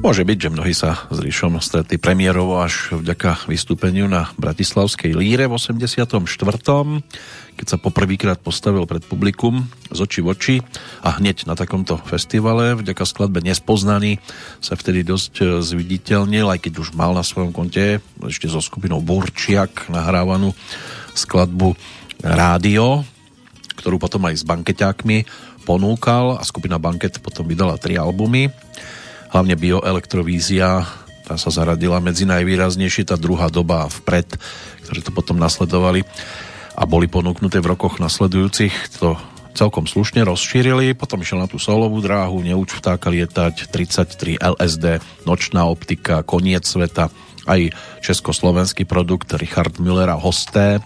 Môže 0.01 0.25
byť, 0.25 0.37
že 0.41 0.49
mnohí 0.49 0.73
sa 0.73 1.05
s 1.13 1.21
Ríšom 1.21 1.61
stretli 1.61 2.01
premiérovo 2.01 2.57
až 2.57 2.97
vďaka 2.97 3.45
vystúpeniu 3.45 4.09
na 4.09 4.33
Bratislavskej 4.33 5.13
líre 5.13 5.45
v 5.45 5.53
84. 5.53 6.09
keď 7.53 7.67
sa 7.69 7.77
poprvýkrát 7.77 8.41
postavil 8.41 8.89
pred 8.89 9.05
publikum 9.05 9.69
z 9.93 10.01
oči 10.01 10.25
v 10.25 10.27
oči 10.33 10.55
a 11.05 11.21
hneď 11.21 11.45
na 11.45 11.53
takomto 11.53 12.01
festivale 12.01 12.73
vďaka 12.81 13.05
skladbe 13.05 13.45
Nespoznaný 13.45 14.17
sa 14.57 14.73
vtedy 14.73 15.05
dosť 15.05 15.33
e, 15.37 15.45
zviditeľnil, 15.61 16.49
aj 16.49 16.65
keď 16.65 16.81
už 16.81 16.97
mal 16.97 17.13
na 17.13 17.21
svojom 17.21 17.53
konte 17.53 18.01
ešte 18.25 18.49
so 18.49 18.57
skupinou 18.57 19.05
Burčiak 19.05 19.85
nahrávanú 19.85 20.57
skladbu 21.13 21.77
Rádio, 22.25 23.05
ktorú 23.77 24.01
potom 24.01 24.25
aj 24.25 24.41
s 24.41 24.43
bankeťákmi 24.49 25.29
ponúkal 25.69 26.41
a 26.41 26.43
skupina 26.43 26.81
Banket 26.81 27.21
potom 27.21 27.45
vydala 27.45 27.77
tri 27.77 28.01
albumy 28.01 28.49
hlavne 29.31 29.55
bioelektrovízia, 29.55 30.83
tá 31.23 31.39
sa 31.39 31.49
zaradila 31.49 32.03
medzi 32.03 32.27
najvýraznejšie, 32.27 33.07
tá 33.07 33.15
druhá 33.15 33.47
doba 33.47 33.87
vpred, 33.87 34.35
ktoré 34.83 34.99
to 34.99 35.15
potom 35.15 35.39
nasledovali 35.39 36.03
a 36.75 36.83
boli 36.83 37.07
ponúknuté 37.07 37.63
v 37.63 37.71
rokoch 37.71 38.03
nasledujúcich, 38.03 38.99
to 38.99 39.15
celkom 39.51 39.87
slušne 39.87 40.23
rozšírili, 40.23 40.95
potom 40.95 41.23
išiel 41.23 41.43
na 41.43 41.47
tú 41.47 41.59
solovú 41.59 41.99
dráhu, 41.99 42.39
Neuč 42.43 42.71
vtáka 42.75 43.11
lietať, 43.11 43.67
33 43.71 44.39
LSD, 44.39 45.03
Nočná 45.27 45.67
optika, 45.67 46.23
Koniec 46.23 46.63
sveta, 46.63 47.11
aj 47.47 47.75
československý 47.99 48.87
produkt 48.87 49.35
Richard 49.35 49.75
Müller 49.79 50.07
a 50.07 50.19
Hosté, 50.19 50.79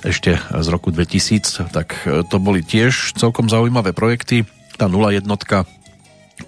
ešte 0.00 0.38
z 0.38 0.66
roku 0.72 0.94
2000, 0.94 1.74
tak 1.74 1.92
to 2.30 2.36
boli 2.40 2.64
tiež 2.64 3.18
celkom 3.20 3.52
zaujímavé 3.52 3.92
projekty. 3.92 4.48
Tá 4.80 4.88
01 4.88 5.28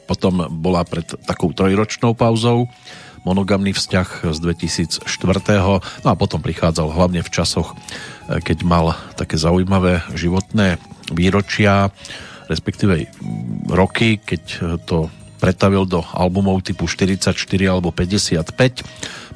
potom 0.08 0.46
bola 0.48 0.82
pred 0.84 1.06
takou 1.24 1.52
trojročnou 1.52 2.12
pauzou 2.16 2.68
monogamný 3.22 3.70
vzťah 3.70 4.34
z 4.34 4.38
2004. 4.42 5.06
No 6.02 6.08
a 6.10 6.18
potom 6.18 6.42
prichádzal 6.42 6.90
hlavne 6.90 7.22
v 7.22 7.30
časoch, 7.30 7.74
e, 7.74 8.42
keď 8.42 8.66
mal 8.66 8.98
také 9.14 9.38
zaujímavé 9.38 10.02
životné 10.18 10.82
výročia, 11.14 11.94
respektíve 12.50 13.06
roky, 13.70 14.18
keď 14.18 14.42
to 14.84 15.06
pretavil 15.42 15.82
do 15.82 16.06
albumov 16.14 16.62
typu 16.62 16.86
44 16.86 17.34
alebo 17.66 17.90
55. 17.90 18.86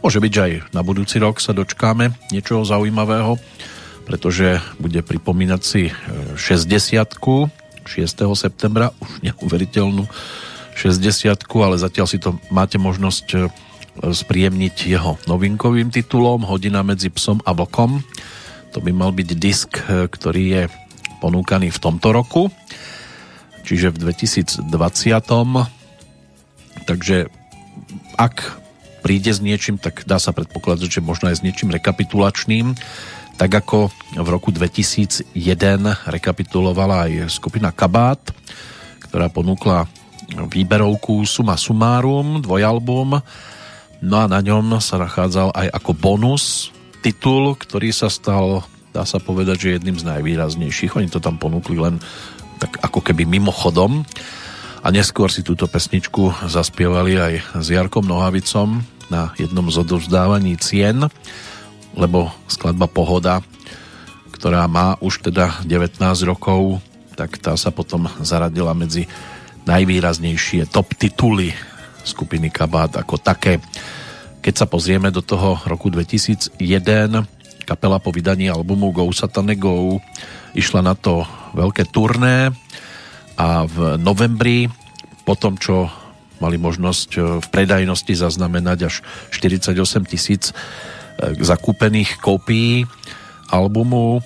Môže 0.03 0.23
byť, 0.23 0.31
že 0.31 0.43
aj 0.43 0.53
na 0.71 0.87
budúci 0.87 1.19
rok 1.19 1.43
sa 1.43 1.51
dočkáme 1.51 2.15
niečoho 2.31 2.63
zaujímavého, 2.63 3.43
pretože 4.07 4.63
bude 4.79 5.03
pripomínať 5.03 5.61
si 5.67 5.91
60 6.39 7.19
6. 7.87 8.19
septembra, 8.35 8.91
už 8.99 9.23
neuveriteľnú 9.23 10.11
60 10.77 11.49
ale 11.65 11.81
zatiaľ 11.81 12.07
si 12.07 12.21
to 12.21 12.37
máte 12.53 12.77
možnosť 12.77 13.27
e, 13.33 13.39
spríjemniť 14.13 14.77
jeho 14.85 15.17
novinkovým 15.25 15.89
titulom 15.89 16.45
Hodina 16.45 16.85
medzi 16.85 17.09
psom 17.09 17.41
a 17.49 17.57
vlkom. 17.57 18.05
To 18.77 18.79
by 18.85 18.93
mal 18.93 19.17
byť 19.17 19.29
disk, 19.41 19.81
e, 19.89 20.05
ktorý 20.05 20.45
je 20.45 20.63
ponúkaný 21.25 21.73
v 21.73 21.81
tomto 21.81 22.13
roku, 22.13 22.53
čiže 23.65 23.89
v 23.97 24.13
2020. 24.13 24.69
Takže 26.85 27.33
ak 28.21 28.37
príde 29.01 29.33
s 29.33 29.41
niečím, 29.41 29.81
tak 29.81 30.05
dá 30.05 30.21
sa 30.21 30.37
predpokladať, 30.37 31.01
že 31.01 31.01
možno 31.01 31.33
aj 31.33 31.41
s 31.41 31.45
niečím 31.47 31.73
rekapitulačným, 31.73 32.77
tak 33.41 33.51
ako 33.53 33.93
v 34.17 34.29
roku 34.29 34.53
2001 34.53 35.33
rekapitulovala 36.09 37.09
aj 37.09 37.33
skupina 37.33 37.73
Kabát, 37.73 38.21
ktorá 39.09 39.33
ponúkla 39.33 39.89
výberovku 40.35 41.23
Suma 41.23 41.55
Sumárum, 41.55 42.43
dvojalbum, 42.43 43.23
no 44.03 44.15
a 44.19 44.27
na 44.27 44.41
ňom 44.43 44.83
sa 44.83 44.99
nachádzal 44.99 45.55
aj 45.55 45.69
ako 45.71 45.91
bonus 45.95 46.75
titul, 47.01 47.55
ktorý 47.55 47.95
sa 47.95 48.11
stal, 48.11 48.67
dá 48.91 49.07
sa 49.07 49.23
povedať, 49.23 49.57
že 49.63 49.75
jedným 49.79 49.95
z 50.01 50.09
najvýraznejších. 50.11 50.99
Oni 50.99 51.07
to 51.07 51.23
tam 51.23 51.39
ponúkli 51.39 51.79
len 51.79 52.03
tak 52.59 52.81
ako 52.83 53.05
keby 53.05 53.29
mimochodom 53.29 54.03
a 54.81 54.89
neskôr 54.91 55.29
si 55.29 55.45
túto 55.45 55.69
pesničku 55.69 56.49
zaspievali 56.49 57.15
aj 57.19 57.35
s 57.63 57.67
Jarkom 57.71 58.09
Nohavicom 58.09 58.81
na 59.13 59.31
jednom 59.39 59.69
z 59.71 59.87
odovzdávaní 59.87 60.59
cien, 60.59 61.07
lebo 61.95 62.33
skladba 62.51 62.91
Pohoda, 62.91 63.45
ktorá 64.35 64.67
má 64.67 64.99
už 64.99 65.31
teda 65.31 65.63
19 65.65 66.01
rokov, 66.27 66.83
tak 67.17 67.41
tá 67.41 67.57
sa 67.57 67.73
potom 67.73 68.11
zaradila 68.21 68.77
medzi 68.77 69.09
najvýraznejšie 69.67 70.71
top 70.71 70.95
tituly 70.95 71.51
skupiny 72.07 72.49
Kabát 72.55 72.95
ako 72.95 73.19
také. 73.19 73.59
Keď 74.41 74.55
sa 74.55 74.67
pozrieme 74.71 75.11
do 75.11 75.21
toho 75.27 75.59
roku 75.67 75.91
2001, 75.91 76.55
kapela 77.67 77.99
po 77.99 78.15
vydaní 78.15 78.47
albumu 78.47 78.95
Go 78.95 79.11
Satane 79.11 79.59
Go 79.59 79.99
išla 80.55 80.87
na 80.87 80.95
to 80.95 81.27
veľké 81.53 81.91
turné 81.91 82.55
a 83.35 83.67
v 83.67 83.99
novembri 83.99 84.71
po 85.27 85.35
tom, 85.35 85.59
čo 85.59 85.91
mali 86.39 86.57
možnosť 86.57 87.09
e, 87.17 87.21
v 87.43 87.47
predajnosti 87.51 88.15
zaznamenať 88.15 88.79
až 88.87 88.95
48 89.35 89.75
tisíc 90.07 90.53
e, 90.53 90.55
zakúpených 91.43 92.23
kópií 92.23 92.87
albumu 93.51 94.23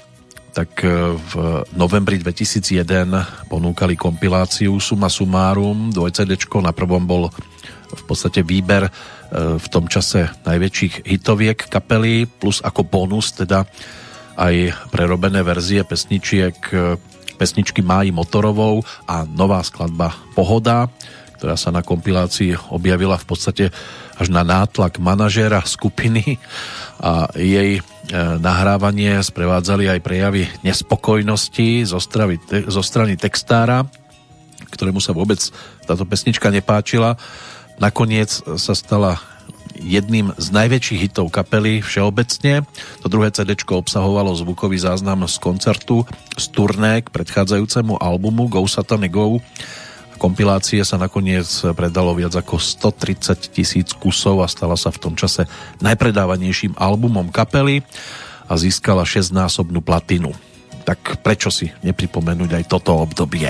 tak 0.51 0.83
e, 0.83 1.15
v 1.15 1.33
novembri 1.79 2.19
2001 2.19 3.47
ponúkali 3.47 3.95
kompiláciu 3.95 4.77
Suma 4.83 5.07
Sumárum, 5.07 5.95
2 5.95 6.11
CD, 6.11 6.35
na 6.61 6.75
prvom 6.75 7.03
bol 7.07 7.31
v 7.91 8.03
podstate 8.07 8.43
výber 8.43 8.87
e, 8.87 8.91
v 9.59 9.67
tom 9.71 9.87
čase 9.87 10.31
najväčších 10.43 11.07
hitoviek 11.07 11.59
kapely, 11.71 12.27
plus 12.27 12.59
ako 12.63 12.87
bonus 12.87 13.35
teda 13.35 13.67
aj 14.39 14.89
prerobené 14.91 15.43
verzie 15.47 15.87
pesničiek 15.87 16.57
e, 16.75 16.99
pesničky 17.41 17.81
Máji 17.81 18.13
Motorovou 18.13 18.85
a 19.09 19.25
nová 19.25 19.65
skladba 19.65 20.13
Pohoda, 20.37 20.93
ktorá 21.41 21.57
sa 21.57 21.73
na 21.73 21.81
kompilácii 21.81 22.69
objavila 22.69 23.17
v 23.17 23.27
podstate 23.27 23.65
až 24.21 24.29
na 24.29 24.45
nátlak 24.45 25.01
manažéra 25.01 25.65
skupiny 25.65 26.37
a 27.01 27.33
jej 27.33 27.81
E, 28.11 28.43
nahrávanie 28.43 29.23
sprevádzali 29.23 29.87
aj 29.87 30.01
prejavy 30.03 30.51
nespokojnosti 30.67 31.87
zo, 31.87 32.03
stravy, 32.03 32.43
zo 32.67 32.83
strany 32.83 33.15
textára, 33.15 33.87
ktorému 34.67 34.99
sa 34.99 35.15
vôbec 35.15 35.39
táto 35.87 36.03
pesnička 36.03 36.51
nepáčila. 36.51 37.15
Nakoniec 37.79 38.43
sa 38.59 38.75
stala 38.75 39.23
jedným 39.79 40.35
z 40.35 40.47
najväčších 40.51 41.01
hitov 41.07 41.31
kapely 41.31 41.87
všeobecne. 41.87 42.67
To 43.01 43.07
druhé 43.07 43.31
CD 43.31 43.55
obsahovalo 43.55 44.35
zvukový 44.35 44.75
záznam 44.83 45.23
z 45.31 45.39
koncertu 45.39 46.03
z 46.35 46.45
turné 46.51 47.07
k 47.07 47.15
predchádzajúcemu 47.15 47.95
albumu 47.95 48.51
Go 48.51 48.67
Satane 48.67 49.07
Go, 49.07 49.39
kompilácie 50.21 50.85
sa 50.85 51.01
nakoniec 51.01 51.49
predalo 51.73 52.13
viac 52.13 52.37
ako 52.37 52.61
130 52.61 53.57
tisíc 53.57 53.97
kusov 53.97 54.45
a 54.45 54.49
stala 54.53 54.77
sa 54.77 54.93
v 54.93 55.01
tom 55.01 55.15
čase 55.17 55.49
najpredávanejším 55.81 56.77
albumom 56.77 57.33
kapely 57.33 57.81
a 58.45 58.53
získala 58.61 59.09
6-násobnú 59.09 59.81
platinu. 59.81 60.37
Tak 60.85 61.25
prečo 61.25 61.49
si 61.49 61.73
nepripomenúť 61.81 62.61
aj 62.61 62.65
toto 62.69 63.01
obdobie? 63.01 63.49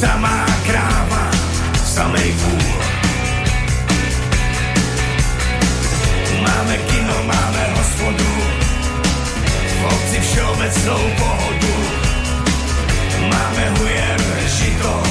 Samá 0.00 0.46
kráva, 0.66 1.30
samej 1.84 2.32
vůl 2.32 2.76
Máme 6.42 6.76
kino, 6.76 7.16
máme 7.24 7.62
hospodu 7.76 8.32
V 9.80 9.84
obci 9.84 10.20
všeobecnou 10.20 11.00
pohodu. 11.18 11.76
Máme 13.20 13.70
hujer, 13.78 14.20
žito, 14.46 15.02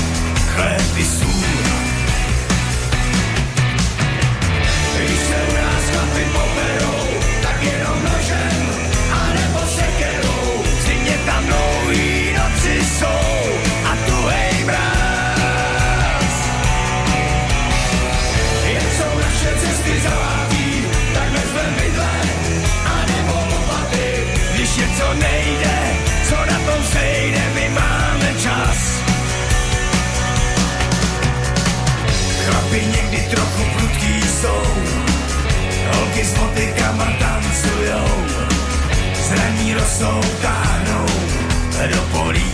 chléb 0.55 0.97
i 0.97 1.05
sůl 1.05 1.45
Když 4.95 5.19
se 5.19 5.37
u 5.49 5.53
nás 5.55 5.83
chlapi 5.91 6.23
poperou, 6.33 6.94
trochu 33.29 33.63
prudký 33.77 34.21
jsou, 34.21 34.63
holky 35.91 36.25
s 36.25 36.37
motykama 36.37 37.07
tancujou, 37.19 38.25
zraní 39.27 39.73
rostou, 39.73 40.21
táhnou 40.41 41.05
do 41.93 42.01
polí. 42.01 42.51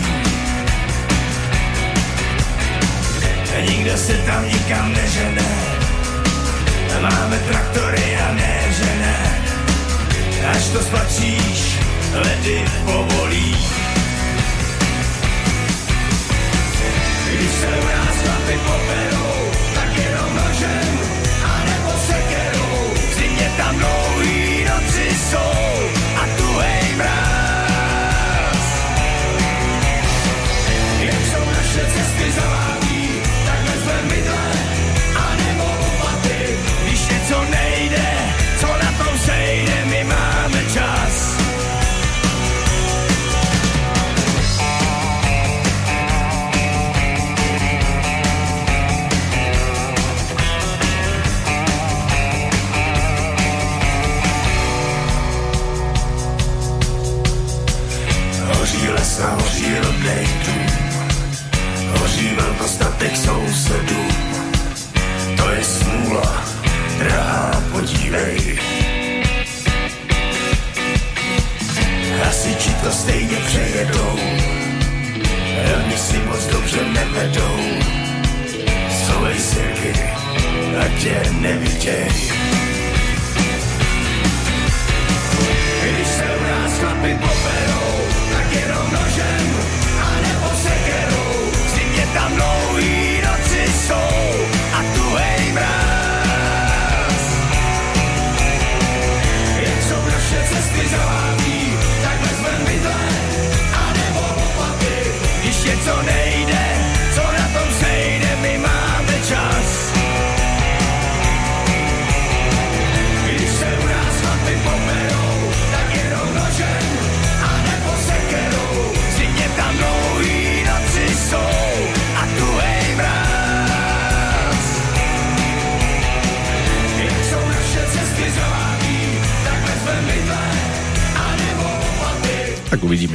Nikdo 3.69 3.97
se 3.97 4.13
tam 4.13 4.45
nikam 4.47 4.93
nežene, 4.93 5.49
máme 7.01 7.39
traktory 7.39 8.17
a 8.17 8.33
ne 8.33 8.61
žene, 8.77 9.41
až 10.51 10.67
to 10.67 10.79
spatříš, 10.79 11.79
ledy 12.13 12.65
povolí. 12.85 13.57
Když 17.25 17.51
se 17.51 17.67
u 17.67 17.85
nás 17.85 18.15
chlapi 18.23 18.59
poperou, 18.65 19.40
V 23.61 23.63
zimě 23.63 24.10
velkostatek 63.01 63.17
sousedů. 63.17 64.03
To 65.37 65.49
je 65.49 65.63
smůla, 65.63 66.43
drahá, 66.99 67.63
podívej. 67.71 68.59
Hasiči 72.23 72.73
to 72.83 72.91
stejně 72.91 73.37
přejedou, 73.47 74.19
oni 75.85 75.97
si 75.97 76.17
moc 76.17 76.45
dobře 76.47 76.79
nevedou. 76.93 77.57
Sovej 79.05 79.39
sirky, 79.39 79.93
ať 80.79 81.01
tě 81.01 81.21
neviděj. 81.39 82.11
Když 85.81 86.07
se 86.07 86.23
u 86.23 86.43
nás 86.43 86.79
chlapi 86.79 87.17
poperou, 87.21 87.93
tak 88.31 88.53
jenom 88.53 88.91
nožem, 88.93 89.10
tam 92.71 92.79
dlouhý 92.79 93.21
noci 93.21 94.20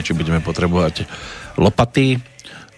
či 0.07 0.15
budeme 0.15 0.39
potrebovať 0.39 1.11
lopaty 1.59 2.23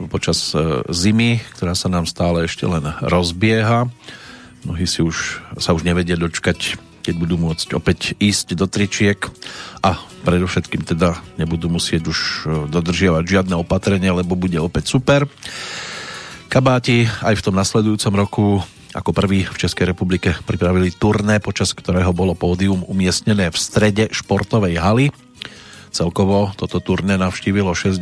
počas 0.09 0.57
e, 0.57 0.81
zimy, 0.89 1.43
ktorá 1.59 1.77
sa 1.77 1.93
nám 1.93 2.09
stále 2.09 2.49
ešte 2.49 2.65
len 2.65 2.87
rozbieha. 3.05 3.91
Mnohí 4.63 4.87
si 4.87 5.05
už, 5.05 5.43
sa 5.61 5.75
už 5.75 5.83
nevedia 5.83 6.15
dočkať, 6.15 6.79
keď 7.03 7.15
budú 7.19 7.37
môcť 7.37 7.75
opäť 7.75 8.15
ísť 8.23 8.55
do 8.55 8.71
tričiek 8.71 9.19
a 9.83 9.99
predovšetkým 10.23 10.87
teda 10.87 11.19
nebudú 11.37 11.67
musieť 11.67 12.07
už 12.07 12.19
e, 12.19 12.37
dodržiavať 12.71 13.25
žiadne 13.27 13.59
opatrenie, 13.59 14.09
lebo 14.15 14.39
bude 14.39 14.57
opäť 14.63 14.95
super. 14.95 15.27
Kabáti 16.49 17.05
aj 17.21 17.35
v 17.37 17.45
tom 17.45 17.59
nasledujúcom 17.59 18.15
roku 18.15 18.47
ako 18.97 19.13
prvý 19.13 19.45
v 19.45 19.61
Českej 19.61 19.93
republike 19.93 20.33
pripravili 20.49 20.95
turné, 20.97 21.45
počas 21.45 21.77
ktorého 21.77 22.09
bolo 22.17 22.33
pódium 22.33 22.89
umiestnené 22.89 23.53
v 23.53 23.59
strede 23.59 24.05
športovej 24.09 24.81
haly. 24.81 25.07
Celkovo 25.91 26.53
toto 26.55 26.79
turné 26.79 27.17
navštívilo 27.17 27.73
60 27.73 28.01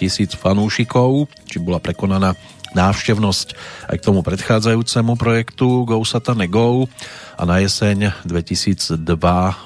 tisíc 0.00 0.32
fanúšikov, 0.36 1.28
či 1.46 1.60
bola 1.60 1.80
prekonaná 1.80 2.34
návštevnosť 2.76 3.48
aj 3.88 3.96
k 3.96 4.06
tomu 4.06 4.20
predchádzajúcemu 4.20 5.12
projektu 5.16 5.88
Go 5.88 6.04
Satane 6.04 6.48
Go. 6.50 6.88
A 7.36 7.42
na 7.48 7.60
jeseň 7.64 8.12
2002 8.28 9.00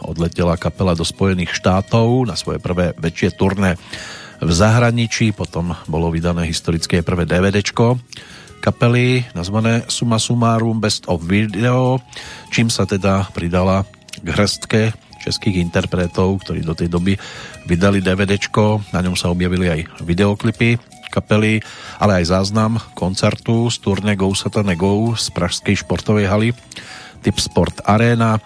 odletela 0.07 0.55
kapela 0.59 0.95
do 0.95 1.03
Spojených 1.03 1.55
štátov 1.55 2.27
na 2.27 2.39
svoje 2.39 2.63
prvé 2.63 2.95
väčšie 2.99 3.35
turné 3.35 3.75
v 4.41 4.51
zahraničí, 4.51 5.37
potom 5.37 5.77
bolo 5.85 6.09
vydané 6.09 6.49
historické 6.49 7.03
prvé 7.03 7.27
DVDčko 7.27 7.99
kapely 8.61 9.25
nazvané 9.33 9.89
Suma 9.89 10.21
Sumarum 10.21 10.79
Best 10.79 11.09
of 11.09 11.25
Video, 11.25 11.97
čím 12.53 12.69
sa 12.69 12.85
teda 12.85 13.33
pridala 13.33 13.89
k 14.21 14.29
hrstke 14.29 14.83
českých 15.21 15.61
interpretov, 15.61 16.41
ktorí 16.43 16.65
do 16.65 16.73
tej 16.73 16.89
doby 16.89 17.15
vydali 17.69 18.01
DVDčko, 18.01 18.93
na 18.97 19.05
ňom 19.05 19.15
sa 19.15 19.29
objavili 19.29 19.69
aj 19.69 20.03
videoklipy 20.03 20.81
kapely, 21.11 21.59
ale 21.99 22.23
aj 22.23 22.31
záznam 22.31 22.79
koncertu 22.95 23.67
z 23.67 23.83
turné 23.83 24.15
Go 24.15 24.31
Satane 24.33 24.79
Go 24.79 25.13
z 25.19 25.35
Pražskej 25.35 25.83
športovej 25.83 26.31
haly 26.31 26.51
Typ 27.21 27.37
Sport 27.37 27.83
Arena. 27.85 28.39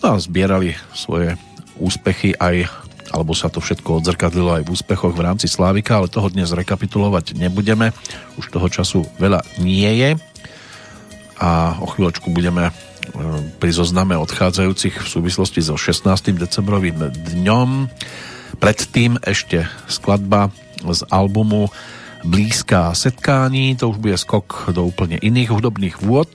No 0.00 0.14
a 0.14 0.22
zbierali 0.22 0.72
svoje 0.94 1.34
úspechy 1.76 2.32
aj 2.38 2.86
alebo 3.06 3.38
sa 3.38 3.46
to 3.46 3.62
všetko 3.62 4.02
odzrkadlilo 4.02 4.60
aj 4.60 4.62
v 4.66 4.72
úspechoch 4.74 5.14
v 5.14 5.24
rámci 5.24 5.46
Slávika, 5.46 5.96
ale 5.96 6.10
toho 6.10 6.26
dnes 6.26 6.50
rekapitulovať 6.50 7.38
nebudeme. 7.38 7.94
Už 8.34 8.50
toho 8.50 8.66
času 8.66 9.06
veľa 9.22 9.46
nie 9.62 9.88
je 10.02 10.10
a 11.38 11.78
o 11.78 11.86
chvíľočku 11.86 12.32
budeme 12.34 12.74
pri 13.58 13.70
zozname 13.70 14.18
odchádzajúcich 14.18 15.02
v 15.02 15.08
súvislosti 15.08 15.60
so 15.62 15.78
16. 15.78 16.36
decembrovým 16.36 17.12
dňom. 17.14 17.90
Predtým 18.56 19.20
ešte 19.22 19.68
skladba 19.86 20.50
z 20.82 21.00
albumu 21.10 21.68
Blízká 22.26 22.90
setkání, 22.90 23.78
to 23.78 23.94
už 23.94 24.02
bude 24.02 24.18
skok 24.18 24.74
do 24.74 24.82
úplne 24.82 25.14
iných 25.20 25.52
hudobných 25.52 26.02
vôd. 26.02 26.26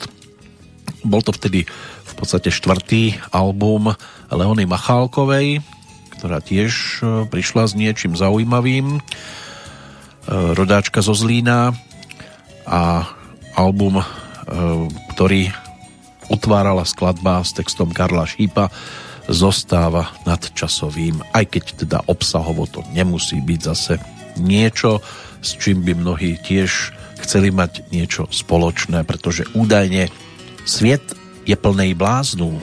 Bol 1.04 1.20
to 1.20 1.36
vtedy 1.36 1.68
v 2.06 2.14
podstate 2.16 2.54
štvrtý 2.54 3.20
album 3.36 3.92
Leony 4.32 4.64
Machálkovej, 4.70 5.60
ktorá 6.16 6.40
tiež 6.40 6.72
e, 6.72 7.26
prišla 7.28 7.64
s 7.68 7.74
niečím 7.74 8.16
zaujímavým. 8.16 8.98
E, 8.98 9.00
rodáčka 10.54 11.02
zo 11.02 11.12
Zlína 11.18 11.74
a 12.64 13.10
album, 13.58 14.00
e, 14.00 14.06
ktorý 15.18 15.50
otvárala 16.32 16.88
skladba 16.88 17.44
s 17.44 17.52
textom 17.52 17.92
Karla 17.92 18.24
Šípa, 18.24 18.72
zostáva 19.30 20.10
nadčasovým, 20.26 21.22
aj 21.36 21.46
keď 21.52 21.64
teda 21.86 21.98
obsahovo 22.10 22.66
to 22.66 22.82
nemusí 22.96 23.38
byť 23.38 23.60
zase 23.60 23.94
niečo, 24.40 25.04
s 25.44 25.60
čím 25.60 25.86
by 25.86 25.94
mnohí 25.94 26.40
tiež 26.42 26.96
chceli 27.22 27.54
mať 27.54 27.92
niečo 27.94 28.26
spoločné, 28.32 29.06
pretože 29.06 29.46
údajne 29.54 30.10
sviet 30.66 31.04
je 31.46 31.54
plnej 31.54 31.94
bláznu. 31.94 32.58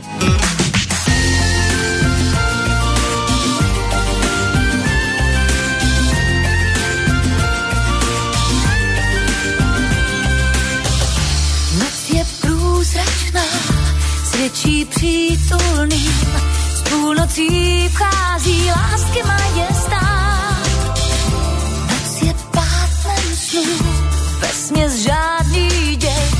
Svědčí 14.48 14.84
přítulným. 14.84 16.12
Z 16.74 16.82
půlnocí 16.90 17.88
vchází 17.88 18.70
lásky 18.70 19.22
majestát. 19.26 20.66
Noc 21.90 22.22
je 22.22 22.34
pátnem 22.50 23.36
snů, 23.36 23.62
vesměs 24.40 24.92
žádný 24.94 25.96
děj, 25.96 26.30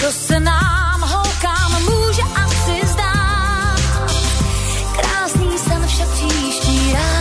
co 0.00 0.12
se 0.12 0.40
nám 0.40 1.00
holkám 1.00 1.82
může 1.82 2.22
asi 2.22 2.86
zdát. 2.86 3.80
Krásný 4.96 5.58
sen 5.58 5.86
však 5.86 6.08
příští 6.08 6.92
ráno 6.92 7.19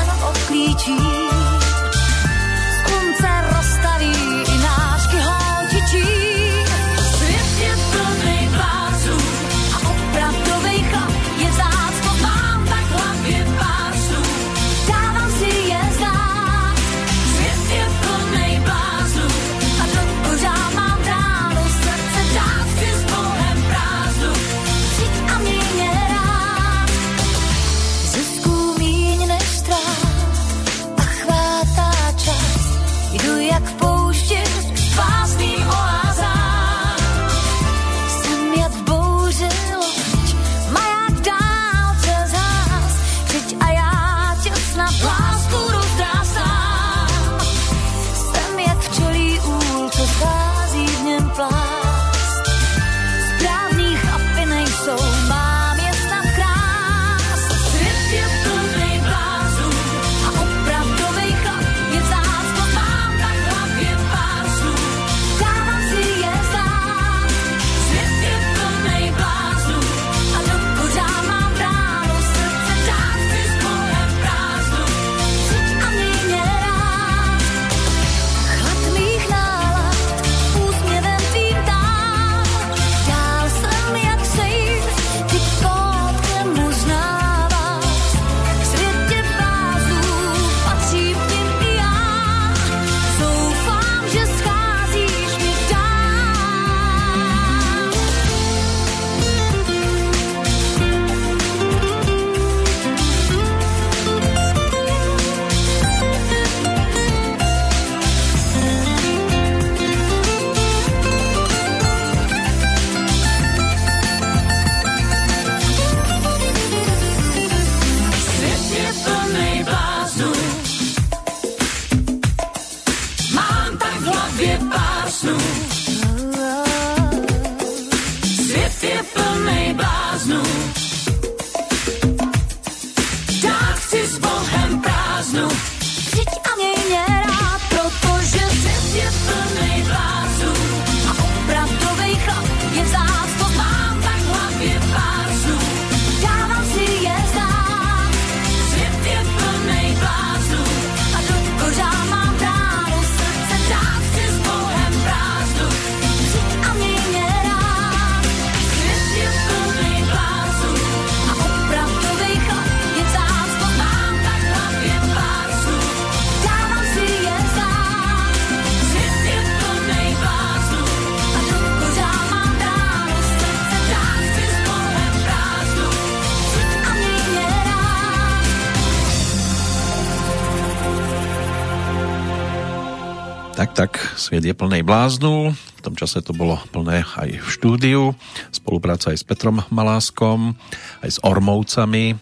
Sviet 184.30 184.46
je 184.46 184.54
plnej 184.54 184.86
bláznu. 184.86 185.58
V 185.58 185.82
tom 185.82 185.98
čase 185.98 186.22
to 186.22 186.38
bolo 186.38 186.62
plné 186.70 187.02
aj 187.02 187.42
v 187.42 187.48
štúdiu. 187.50 188.14
Spolupráca 188.54 189.10
aj 189.10 189.18
s 189.18 189.26
Petrom 189.26 189.66
Maláskom, 189.74 190.54
aj 191.02 191.10
s 191.10 191.18
Ormovcami 191.26 192.14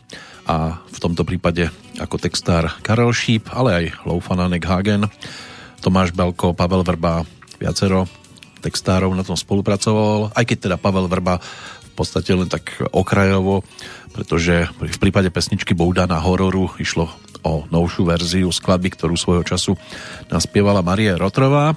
a 0.48 0.80
v 0.88 0.98
tomto 1.04 1.28
prípade 1.28 1.68
ako 2.00 2.16
textár 2.16 2.72
Karel 2.80 3.12
Šíp, 3.12 3.52
ale 3.52 3.70
aj 3.76 4.08
Loufananek 4.08 4.64
Hagen. 4.64 5.12
Tomáš 5.84 6.16
Belko, 6.16 6.56
Pavel 6.56 6.88
Vrba, 6.88 7.28
viacero 7.60 8.08
textárov 8.64 9.12
na 9.12 9.28
tom 9.28 9.36
spolupracoval, 9.36 10.32
aj 10.32 10.48
keď 10.48 10.58
teda 10.64 10.78
Pavel 10.80 11.12
Vrba 11.12 11.44
v 11.44 11.92
podstate 11.92 12.32
len 12.32 12.48
tak 12.48 12.72
okrajovo, 12.96 13.68
pretože 14.16 14.72
v 14.80 14.96
prípade 15.04 15.28
pesničky 15.28 15.76
Boudana 15.76 16.24
hororu 16.24 16.72
išlo 16.80 17.12
o 17.44 17.68
novšiu 17.68 18.08
verziu 18.08 18.48
skladby, 18.48 18.96
ktorú 18.96 19.20
svojho 19.20 19.44
času 19.44 19.76
naspievala 20.32 20.80
Marie 20.80 21.12
Rotrová 21.12 21.76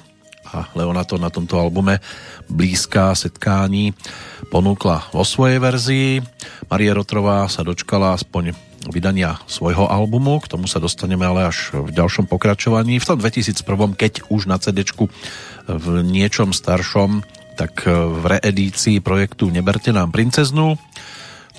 a 0.51 0.69
Leona 0.75 1.07
to 1.07 1.19
na 1.19 1.31
tomto 1.31 1.59
albume 1.59 2.03
Blízká 2.51 3.15
setkání 3.15 3.95
ponúkla 4.51 5.07
vo 5.15 5.23
svojej 5.23 5.63
verzii. 5.63 6.11
Marie 6.67 6.91
Rotrová 6.91 7.47
sa 7.47 7.63
dočkala 7.63 8.19
aspoň 8.19 8.55
vydania 8.89 9.37
svojho 9.45 9.87
albumu, 9.87 10.41
k 10.41 10.57
tomu 10.57 10.65
sa 10.65 10.81
dostaneme 10.81 11.23
ale 11.29 11.53
až 11.53 11.71
v 11.77 11.93
ďalšom 11.93 12.27
pokračovaní. 12.27 12.97
V 12.99 13.09
tom 13.13 13.19
2001, 13.21 13.63
keď 13.95 14.13
už 14.33 14.49
na 14.49 14.57
CD 14.57 14.83
v 15.69 15.87
niečom 16.03 16.51
staršom, 16.57 17.23
tak 17.61 17.85
v 17.87 18.23
reedícii 18.25 19.05
projektu 19.05 19.53
Neberte 19.53 19.93
nám 19.93 20.11
princeznu. 20.11 20.81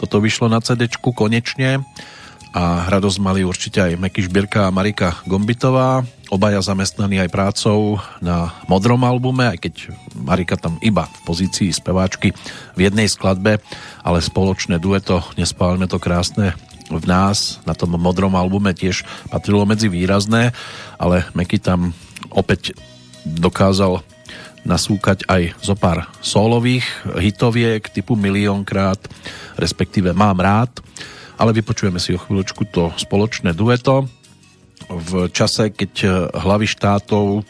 Toto 0.01 0.18
vyšlo 0.18 0.49
na 0.49 0.57
CD 0.65 0.89
konečne 0.89 1.85
a 2.51 2.91
radosť 2.91 3.17
mali 3.23 3.47
určite 3.47 3.79
aj 3.79 3.95
Meky 3.95 4.27
Šbírka 4.27 4.67
a 4.67 4.75
Marika 4.75 5.23
Gombitová, 5.23 6.03
obaja 6.27 6.59
zamestnaní 6.59 7.23
aj 7.23 7.31
prácou 7.31 7.99
na 8.19 8.51
modrom 8.67 8.99
albume, 9.07 9.55
aj 9.55 9.57
keď 9.63 9.73
Marika 10.19 10.59
tam 10.59 10.75
iba 10.83 11.07
v 11.07 11.19
pozícii 11.23 11.71
speváčky 11.71 12.35
v 12.75 12.79
jednej 12.79 13.07
skladbe, 13.07 13.63
ale 14.03 14.19
spoločné 14.19 14.83
dueto 14.83 15.23
Nespálme 15.39 15.87
to 15.87 15.95
krásne 15.95 16.55
v 16.91 17.05
nás 17.07 17.63
na 17.63 17.71
tom 17.71 17.95
modrom 17.95 18.35
albume 18.35 18.75
tiež 18.75 19.07
patrilo 19.31 19.63
medzi 19.63 19.87
výrazné, 19.87 20.51
ale 20.99 21.23
Meky 21.31 21.55
tam 21.55 21.95
opäť 22.35 22.75
dokázal 23.23 24.03
nasúkať 24.67 25.25
aj 25.25 25.55
zo 25.63 25.73
pár 25.73 26.05
solových 26.19 26.85
hitoviek 27.17 27.81
typu 27.89 28.19
Miliónkrát, 28.19 28.99
respektíve 29.57 30.11
Mám 30.11 30.43
rád 30.43 30.71
ale 31.41 31.57
vypočujeme 31.57 31.97
si 31.97 32.13
o 32.13 32.22
chvíľočku 32.22 32.69
to 32.69 32.93
spoločné 32.93 33.57
dueto. 33.57 34.05
V 34.85 35.26
čase, 35.34 35.73
keď 35.73 35.93
eh, 36.05 36.11
hlavy 36.38 36.69
štátov 36.69 37.41
eh, 37.41 37.43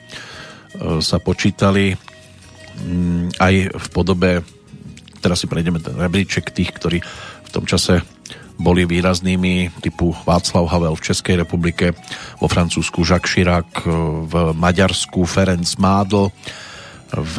sa 1.04 1.20
počítali 1.20 2.00
mm, 2.80 3.36
aj 3.36 3.54
v 3.76 3.88
podobe, 3.92 4.40
teraz 5.20 5.44
si 5.44 5.52
prejdeme 5.52 5.84
ten 5.84 6.00
rebríček 6.00 6.56
tých, 6.56 6.72
ktorí 6.72 7.04
v 7.44 7.50
tom 7.52 7.68
čase 7.68 8.00
boli 8.56 8.86
výraznými 8.88 9.84
typu 9.84 10.16
Václav 10.24 10.70
Havel 10.70 10.96
v 10.96 11.06
Českej 11.12 11.36
republike, 11.42 11.98
vo 12.38 12.48
Francúzsku 12.48 13.04
Jacques 13.04 13.36
Chirac, 13.36 13.68
eh, 13.84 13.92
v 14.24 14.56
Maďarsku 14.56 15.28
Ferenc 15.28 15.68
Mádl, 15.76 16.32
v 17.12 17.36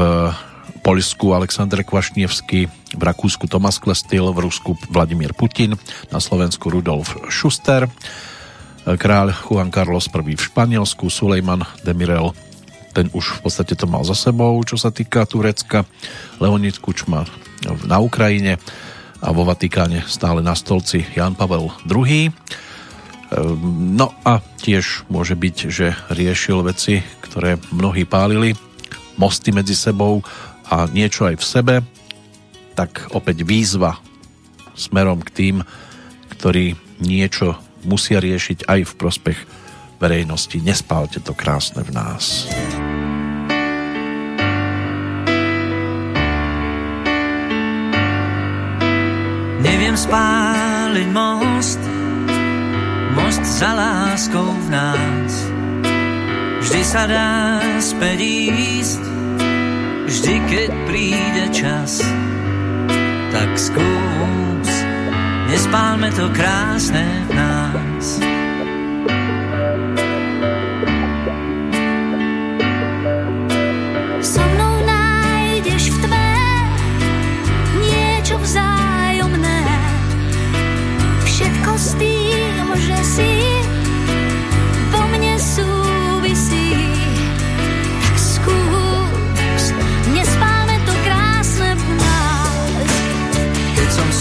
Poľsku 0.83 1.31
Aleksandr 1.31 1.87
Kvašnievský, 1.87 2.67
v 2.99 3.03
Rakúsku 3.03 3.47
Tomas 3.47 3.79
Klestil, 3.79 4.27
v 4.35 4.51
Rusku 4.51 4.75
Vladimír 4.91 5.31
Putin, 5.31 5.79
na 6.11 6.19
Slovensku 6.19 6.69
Rudolf 6.69 7.15
Schuster, 7.31 7.87
kráľ 8.83 9.31
Juan 9.47 9.71
Carlos 9.71 10.11
I 10.11 10.35
v 10.35 10.43
Španielsku, 10.43 11.07
Sulejman 11.07 11.63
Demirel, 11.87 12.35
ten 12.93 13.09
už 13.15 13.41
v 13.41 13.49
podstate 13.49 13.79
to 13.79 13.87
mal 13.87 14.03
za 14.03 14.19
sebou, 14.19 14.59
čo 14.67 14.75
sa 14.75 14.91
týka 14.91 15.23
Turecka, 15.25 15.87
Leonid 16.43 16.83
Kučma 16.83 17.25
na 17.87 18.03
Ukrajine 18.03 18.59
a 19.23 19.31
vo 19.31 19.47
Vatikáne 19.47 20.03
stále 20.11 20.43
na 20.43 20.59
stolci 20.59 21.07
Jan 21.15 21.39
Pavel 21.39 21.71
II. 21.87 22.35
No 23.97 24.13
a 24.27 24.45
tiež 24.61 25.09
môže 25.09 25.39
byť, 25.39 25.57
že 25.71 25.95
riešil 26.13 26.61
veci, 26.67 27.01
ktoré 27.25 27.57
mnohí 27.71 28.05
pálili, 28.05 28.53
mosty 29.17 29.55
medzi 29.55 29.73
sebou 29.73 30.21
a 30.73 30.89
niečo 30.89 31.29
aj 31.29 31.37
v 31.37 31.45
sebe, 31.45 31.75
tak 32.73 33.13
opäť 33.13 33.45
výzva 33.45 34.01
smerom 34.73 35.21
k 35.21 35.29
tým, 35.29 35.57
ktorí 36.33 36.81
niečo 37.05 37.61
musia 37.85 38.25
riešiť 38.25 38.65
aj 38.65 38.81
v 38.89 38.93
prospech 38.97 39.39
verejnosti. 40.01 40.57
Nespálte 40.65 41.21
to 41.21 41.37
krásne 41.37 41.85
v 41.85 41.93
nás. 41.93 42.49
Neviem 49.63 49.95
spáliť 49.95 51.09
most, 51.13 51.83
most 53.15 53.45
za 53.47 53.71
láskou 53.77 54.49
v 54.49 54.69
nás. 54.73 55.33
Vždy 56.67 56.83
sa 56.83 57.07
dá 57.07 57.61
späť 57.79 58.19
ísť, 58.51 59.03
vždy 60.07 60.35
keď 60.51 60.71
príde 60.89 61.45
čas, 61.55 62.03
tak 63.33 63.51
skús, 63.57 64.71
nespálme 65.49 66.09
to 66.15 66.27
krásne 66.35 67.07
v 67.27 67.31
nás. 67.35 68.42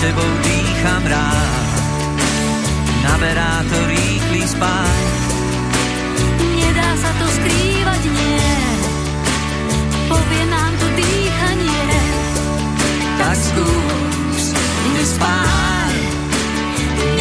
Sebou 0.02 0.32
dýcham 0.42 1.04
rád, 1.06 1.74
naberá 3.06 3.62
to 3.70 3.78
rýchly 3.86 4.42
spád. 4.50 5.06
Nedá 6.42 6.90
sa 6.98 7.12
to 7.22 7.26
skrývať, 7.30 8.02
nie. 8.10 8.50
Povie 10.10 10.44
nám 10.50 10.74
to 10.82 10.88
dýchanie. 10.98 11.86
tak 13.22 13.38
skús, 13.38 14.46
nespáj, 14.98 15.96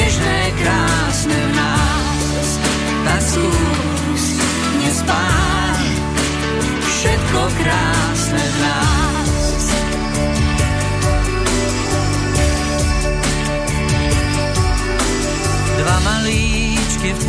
nežné, 0.01 0.39
krásne 0.57 1.36
v 1.36 1.52
nás. 1.52 2.48
Tak 3.05 3.20
skús, 3.20 4.24
nespáj, 4.81 5.85
všetko 6.81 7.40
krásne 7.61 7.99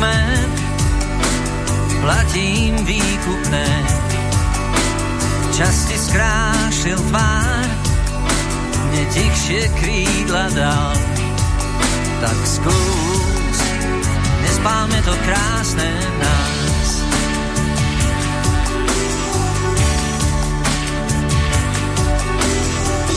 tme, 0.02 0.46
platím 2.02 2.74
výkupné. 2.86 3.70
Čas 5.54 5.86
ti 5.86 5.94
skrášil 5.94 6.98
tvár, 7.14 7.70
mne 8.90 9.04
tichšie 9.14 9.70
krídla 9.78 10.50
dal. 10.58 10.98
Tak 12.18 12.38
skús, 12.50 13.58
nespálme 14.42 14.98
to 15.06 15.14
krásne 15.22 15.90
nás. 16.18 16.90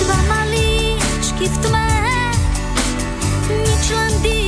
Dva 0.05 0.21
malíčky 0.29 1.49
v 1.49 1.57
tme, 1.65 1.93
nič 3.49 3.85
len 3.89 4.13
dýchanie. 4.21 4.44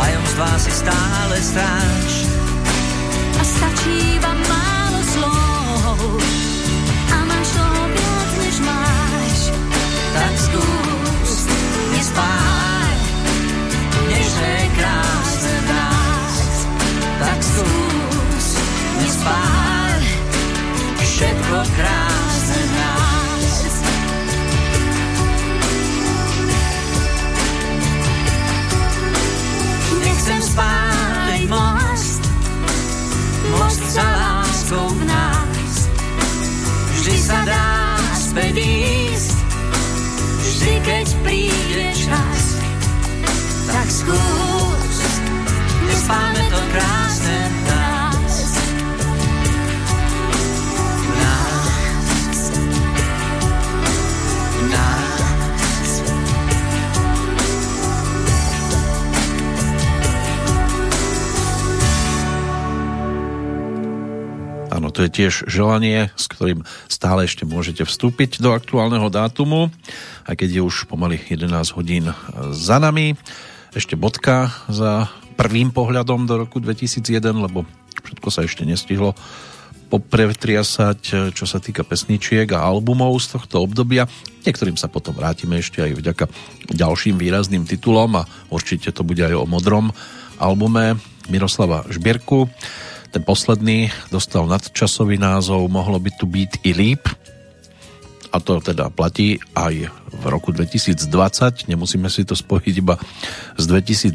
Tajomstvá 0.00 0.50
si 0.56 0.72
stále 0.72 1.36
stráž. 1.44 2.12
A 3.36 3.42
stačí 3.44 4.16
iba 4.16 4.32
málo 4.48 5.00
slov 5.04 6.00
a 7.12 7.18
máš 7.28 7.48
toho 7.52 7.82
viac, 7.92 8.30
než 8.40 8.56
máš. 8.64 9.38
Tak 10.16 10.34
skús, 10.40 11.32
nespáj, 11.92 12.96
nežné, 14.08 14.56
krásne 14.76 15.52
v 15.52 15.68
nás. 15.68 16.34
Tak 17.20 17.38
skús, 17.44 18.46
nespáj, 19.04 20.04
všetko 21.04 21.56
krásne 21.76 22.19
láskou 34.70 34.94
v 34.94 35.04
nás. 35.04 35.88
Vždy 36.94 37.16
sa 37.18 37.42
dá 37.42 37.98
späť 38.14 38.54
ísť, 38.62 39.34
vždy 40.46 40.74
keď 40.86 41.06
príde 41.26 41.86
čas. 41.98 42.59
Tiež 65.20 65.44
želanie, 65.52 66.08
s 66.16 66.32
ktorým 66.32 66.64
stále 66.88 67.28
ešte 67.28 67.44
môžete 67.44 67.84
vstúpiť 67.84 68.40
do 68.40 68.56
aktuálneho 68.56 69.12
dátumu, 69.12 69.68
aj 70.24 70.40
keď 70.40 70.48
je 70.56 70.62
už 70.64 70.88
pomaly 70.88 71.20
11 71.28 71.76
hodín 71.76 72.08
za 72.56 72.80
nami. 72.80 73.20
Ešte 73.76 74.00
bodka 74.00 74.48
za 74.72 75.12
prvým 75.36 75.76
pohľadom 75.76 76.24
do 76.24 76.40
roku 76.40 76.56
2001, 76.56 77.20
lebo 77.36 77.68
všetko 78.00 78.28
sa 78.32 78.48
ešte 78.48 78.64
nestihlo 78.64 79.12
popretriasať, 79.92 81.34
čo 81.36 81.44
sa 81.44 81.60
týka 81.60 81.84
pesničiek 81.84 82.48
a 82.56 82.64
albumov 82.64 83.20
z 83.20 83.36
tohto 83.36 83.60
obdobia. 83.60 84.08
Niektorým 84.48 84.80
sa 84.80 84.88
potom 84.88 85.12
vrátime 85.12 85.60
ešte 85.60 85.84
aj 85.84 86.00
vďaka 86.00 86.24
ďalším 86.72 87.20
výrazným 87.20 87.68
titulom 87.68 88.24
a 88.24 88.26
určite 88.48 88.88
to 88.88 89.04
bude 89.04 89.20
aj 89.20 89.36
o 89.36 89.44
modrom 89.44 89.92
albume 90.40 90.96
Miroslava 91.28 91.84
Žbierku. 91.92 92.48
Ten 93.10 93.26
posledný 93.26 93.90
dostal 94.14 94.46
nadčasový 94.46 95.18
názov 95.18 95.66
Mohlo 95.66 95.98
by 95.98 96.10
tu 96.14 96.30
byť 96.30 96.62
i 96.62 96.70
líp. 96.70 97.02
A 98.30 98.38
to 98.38 98.62
teda 98.62 98.86
platí 98.94 99.42
aj 99.58 99.90
v 99.90 100.24
roku 100.30 100.54
2020. 100.54 101.66
Nemusíme 101.66 102.06
si 102.06 102.22
to 102.22 102.38
spojiť 102.38 102.74
iba 102.78 102.94
s 103.58 103.66
2001. 103.66 104.14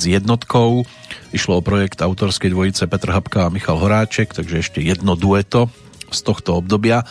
Išlo 1.36 1.60
o 1.60 1.66
projekt 1.66 2.00
autorskej 2.00 2.56
dvojice 2.56 2.88
Petr 2.88 3.12
Habka 3.12 3.52
a 3.52 3.52
Michal 3.52 3.84
Horáček, 3.84 4.32
takže 4.32 4.64
ešte 4.64 4.80
jedno 4.80 5.20
dueto 5.20 5.68
z 6.16 6.20
tohto 6.24 6.64
obdobia 6.64 7.04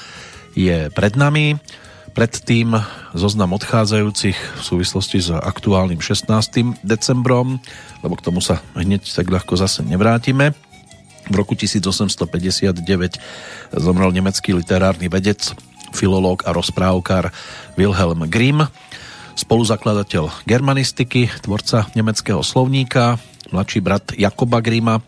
je 0.57 0.89
pred 0.89 1.21
nami. 1.21 1.61
Predtým 2.17 2.73
zoznam 3.13 3.53
odchádzajúcich 3.61 4.39
v 4.39 4.63
súvislosti 4.63 5.21
s 5.21 5.29
aktuálnym 5.35 6.01
16. 6.01 6.81
decembrom, 6.81 7.61
lebo 8.01 8.15
k 8.17 8.25
tomu 8.25 8.41
sa 8.41 8.65
hneď 8.73 9.05
tak 9.05 9.29
ľahko 9.29 9.61
zase 9.61 9.85
nevrátime. 9.85 10.57
V 11.31 11.35
roku 11.35 11.57
1859 11.57 12.85
zomrel 13.73 14.11
nemecký 14.13 14.53
literárny 14.53 15.09
vedec, 15.09 15.57
filológ 15.95 16.45
a 16.45 16.53
rozprávkar 16.53 17.33
Wilhelm 17.79 18.27
Grimm, 18.29 18.67
spoluzakladateľ 19.35 20.45
germanistiky, 20.45 21.31
tvorca 21.43 21.89
nemeckého 21.97 22.43
slovníka, 22.45 23.17
mladší 23.51 23.81
brat 23.81 24.15
Jakoba 24.15 24.61
Grima. 24.61 25.01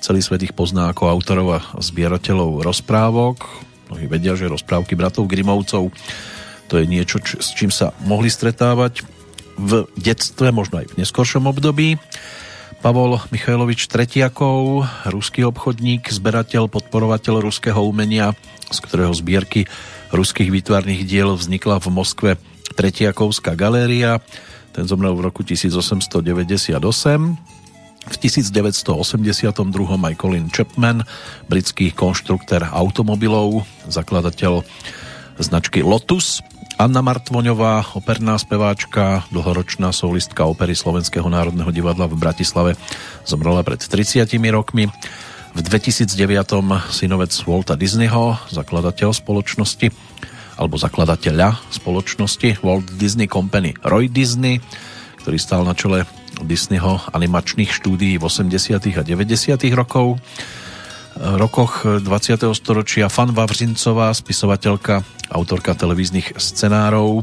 Celý 0.00 0.24
svet 0.24 0.48
ich 0.48 0.56
pozná 0.56 0.88
ako 0.88 1.12
autorov 1.12 1.48
a 1.54 1.60
zbierateľov 1.76 2.64
rozprávok. 2.64 3.44
Mnohí 3.92 4.06
vedia, 4.08 4.32
že 4.32 4.48
rozprávky 4.48 4.96
bratov 4.96 5.28
Grimovcov 5.28 5.92
to 6.70 6.78
je 6.78 6.86
niečo, 6.86 7.18
č- 7.18 7.42
s 7.42 7.50
čím 7.50 7.74
sa 7.74 7.90
mohli 8.06 8.30
stretávať 8.30 9.02
v 9.58 9.90
detstve, 9.98 10.54
možno 10.54 10.78
aj 10.78 10.94
v 10.94 11.02
neskoršom 11.02 11.50
období. 11.50 11.98
Pavol 12.80 13.20
Michajlovič 13.28 13.92
Tretiakov, 13.92 14.88
ruský 15.04 15.44
obchodník, 15.44 16.08
zberateľ, 16.08 16.72
podporovateľ 16.72 17.44
ruského 17.44 17.76
umenia, 17.76 18.32
z 18.72 18.78
ktorého 18.80 19.12
zbierky 19.12 19.68
ruských 20.08 20.48
výtvarných 20.48 21.04
diel 21.04 21.36
vznikla 21.36 21.76
v 21.76 21.92
Moskve 21.92 22.30
Tretiakovská 22.80 23.52
galéria. 23.52 24.24
Ten 24.72 24.88
zomrel 24.88 25.12
v 25.12 25.28
roku 25.28 25.44
1898. 25.44 26.80
V 28.00 28.16
1982. 28.16 28.96
aj 30.00 30.14
Colin 30.16 30.48
Chapman, 30.48 31.04
britský 31.52 31.92
konštruktér 31.92 32.64
automobilov, 32.64 33.68
zakladateľ 33.92 34.64
značky 35.36 35.84
Lotus. 35.84 36.40
Anna 36.80 37.04
Martvoňová, 37.04 37.92
operná 37.92 38.40
speváčka, 38.40 39.28
dlhoročná 39.28 39.92
solistka 39.92 40.48
opery 40.48 40.72
Slovenského 40.72 41.28
národného 41.28 41.68
divadla 41.76 42.08
v 42.08 42.16
Bratislave, 42.16 42.72
zomrela 43.28 43.60
pred 43.60 43.84
30 43.84 44.24
rokmi. 44.48 44.88
V 45.52 45.60
2009. 45.60 46.08
synovec 46.88 47.36
Walta 47.44 47.76
Disneyho, 47.76 48.40
zakladateľ 48.48 49.12
spoločnosti 49.12 49.92
alebo 50.56 50.80
zakladateľa 50.80 51.60
spoločnosti 51.68 52.64
Walt 52.64 52.88
Disney 52.96 53.28
Company 53.28 53.76
Roy 53.84 54.08
Disney, 54.08 54.64
ktorý 55.20 55.36
stál 55.36 55.68
na 55.68 55.76
čele 55.76 56.08
Disneyho 56.40 56.96
animačných 57.12 57.76
štúdií 57.76 58.16
v 58.16 58.24
80. 58.24 58.96
a 58.96 59.04
90. 59.04 59.68
rokov 59.76 60.16
rokoch 61.20 61.84
20. 61.84 62.56
storočia 62.56 63.12
Fan 63.12 63.36
Vavřincová, 63.36 64.08
spisovateľka, 64.16 65.19
autorka 65.30 65.78
televíznych 65.78 66.36
scenárov. 66.36 67.22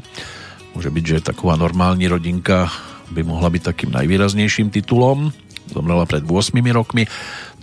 Môže 0.73 0.89
byť, 0.89 1.03
že 1.03 1.27
taková 1.27 1.59
normální 1.59 2.07
rodinka 2.07 2.71
by 3.11 3.21
mohla 3.23 3.51
byť 3.51 3.61
takým 3.63 3.91
najvýraznejším 3.93 4.71
titulom. 4.71 5.31
Zomrela 5.71 6.07
pred 6.07 6.23
8 6.23 6.55
rokmi. 6.71 7.07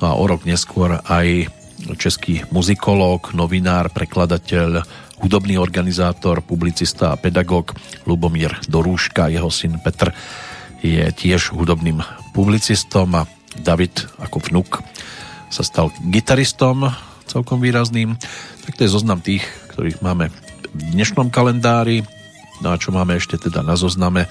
No 0.00 0.04
a 0.08 0.12
o 0.16 0.24
rok 0.28 0.44
neskôr 0.44 1.00
aj 1.04 1.48
český 1.96 2.44
muzikológ, 2.48 3.36
novinár, 3.36 3.92
prekladateľ, 3.92 4.84
hudobný 5.20 5.56
organizátor, 5.60 6.40
publicista 6.44 7.12
a 7.12 7.20
pedagóg 7.20 7.76
Lubomír 8.04 8.56
Dorúška, 8.68 9.32
jeho 9.32 9.48
syn 9.48 9.80
Petr 9.80 10.12
je 10.84 11.00
tiež 11.12 11.56
hudobným 11.56 12.04
publicistom 12.36 13.08
a 13.16 13.24
David 13.56 14.04
ako 14.20 14.36
vnuk 14.50 14.84
sa 15.48 15.62
stal 15.62 15.94
gitaristom 16.10 16.90
celkom 17.26 17.60
výrazným. 17.60 18.16
Tak 18.64 18.76
to 18.76 18.84
je 18.84 18.94
zoznam 18.94 19.20
tých, 19.20 19.44
ktorých 19.74 20.01
máme 20.05 20.30
v 20.74 20.82
dnešnom 20.94 21.30
kalendári. 21.30 22.02
No 22.62 22.70
a 22.72 22.80
čo 22.80 22.94
máme 22.94 23.18
ešte 23.18 23.36
teda 23.36 23.66
na 23.66 23.74
zozname, 23.74 24.30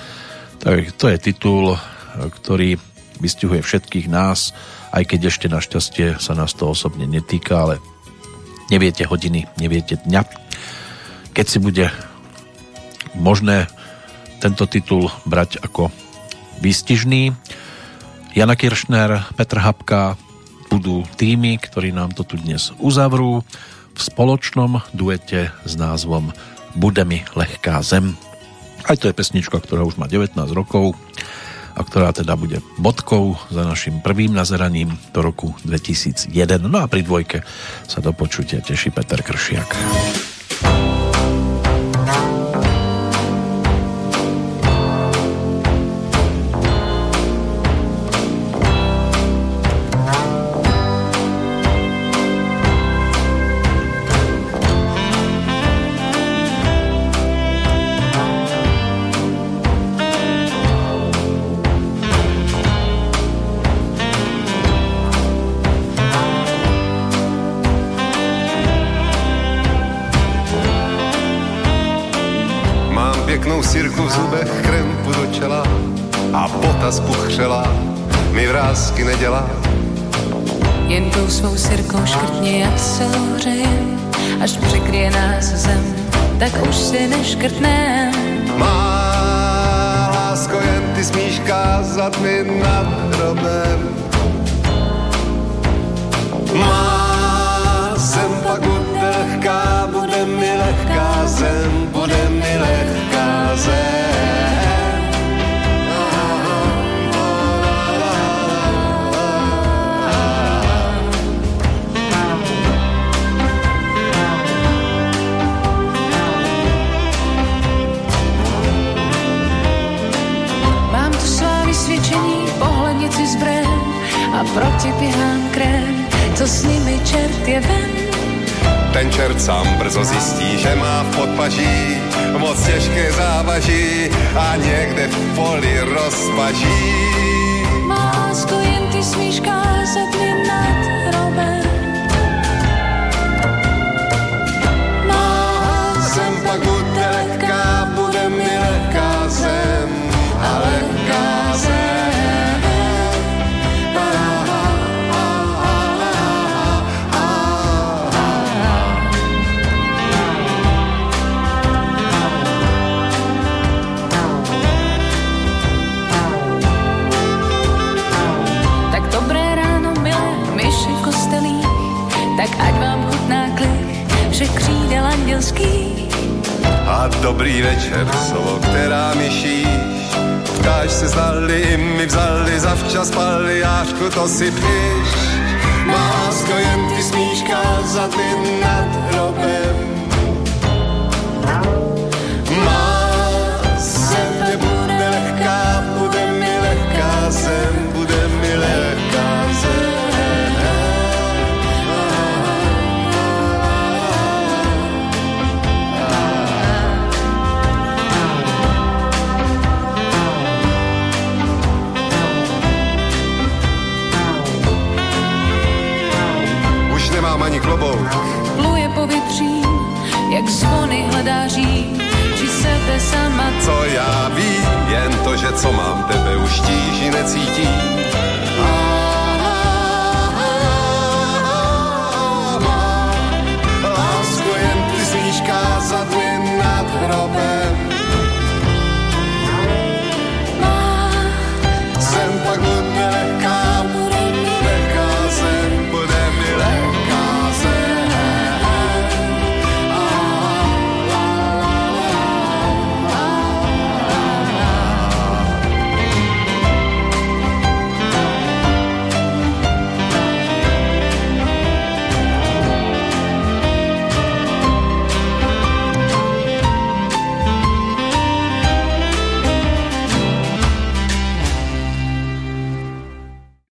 tak 0.64 0.96
to 0.96 1.12
je 1.12 1.18
titul, 1.20 1.76
ktorý 2.16 2.80
vystihuje 3.20 3.62
všetkých 3.64 4.08
nás, 4.08 4.56
aj 4.92 5.04
keď 5.10 5.32
ešte 5.32 5.48
našťastie 5.52 6.20
sa 6.20 6.34
nás 6.36 6.56
to 6.56 6.72
osobne 6.72 7.08
netýka, 7.08 7.68
ale 7.68 7.76
neviete 8.72 9.04
hodiny, 9.08 9.48
neviete 9.60 10.00
dňa. 10.02 10.22
Keď 11.34 11.46
si 11.46 11.60
bude 11.60 11.92
možné 13.18 13.68
tento 14.40 14.68
titul 14.68 15.08
brať 15.28 15.60
ako 15.62 15.92
výstižný, 16.60 17.32
Jana 18.34 18.58
Kiršner, 18.58 19.30
Petr 19.38 19.62
Habka, 19.62 20.18
budú 20.74 21.06
tými, 21.22 21.62
ktorí 21.62 21.94
nám 21.94 22.18
to 22.18 22.26
tu 22.26 22.42
dnes 22.42 22.74
uzavrú 22.82 23.46
v 23.94 24.00
spoločnom 24.02 24.82
duete 24.90 25.54
s 25.70 25.74
názvom 25.78 26.34
Bude 26.74 27.06
mi 27.06 27.22
lehká 27.38 27.78
zem. 27.86 28.18
Aj 28.90 28.98
to 28.98 29.06
je 29.06 29.14
pesnička, 29.14 29.62
ktorá 29.62 29.86
už 29.86 30.02
má 30.02 30.10
19 30.10 30.34
rokov 30.50 30.98
a 31.78 31.82
ktorá 31.86 32.10
teda 32.10 32.34
bude 32.34 32.58
bodkou 32.82 33.38
za 33.54 33.62
našim 33.62 34.02
prvým 34.02 34.34
nazeraním 34.34 34.98
do 35.14 35.22
roku 35.22 35.54
2001. 35.62 36.34
No 36.66 36.82
a 36.82 36.90
pri 36.90 37.06
dvojke 37.06 37.46
sa 37.86 38.02
do 38.02 38.10
počutia 38.10 38.58
teší 38.58 38.90
Peter 38.90 39.22
Kršiak. 39.22 39.70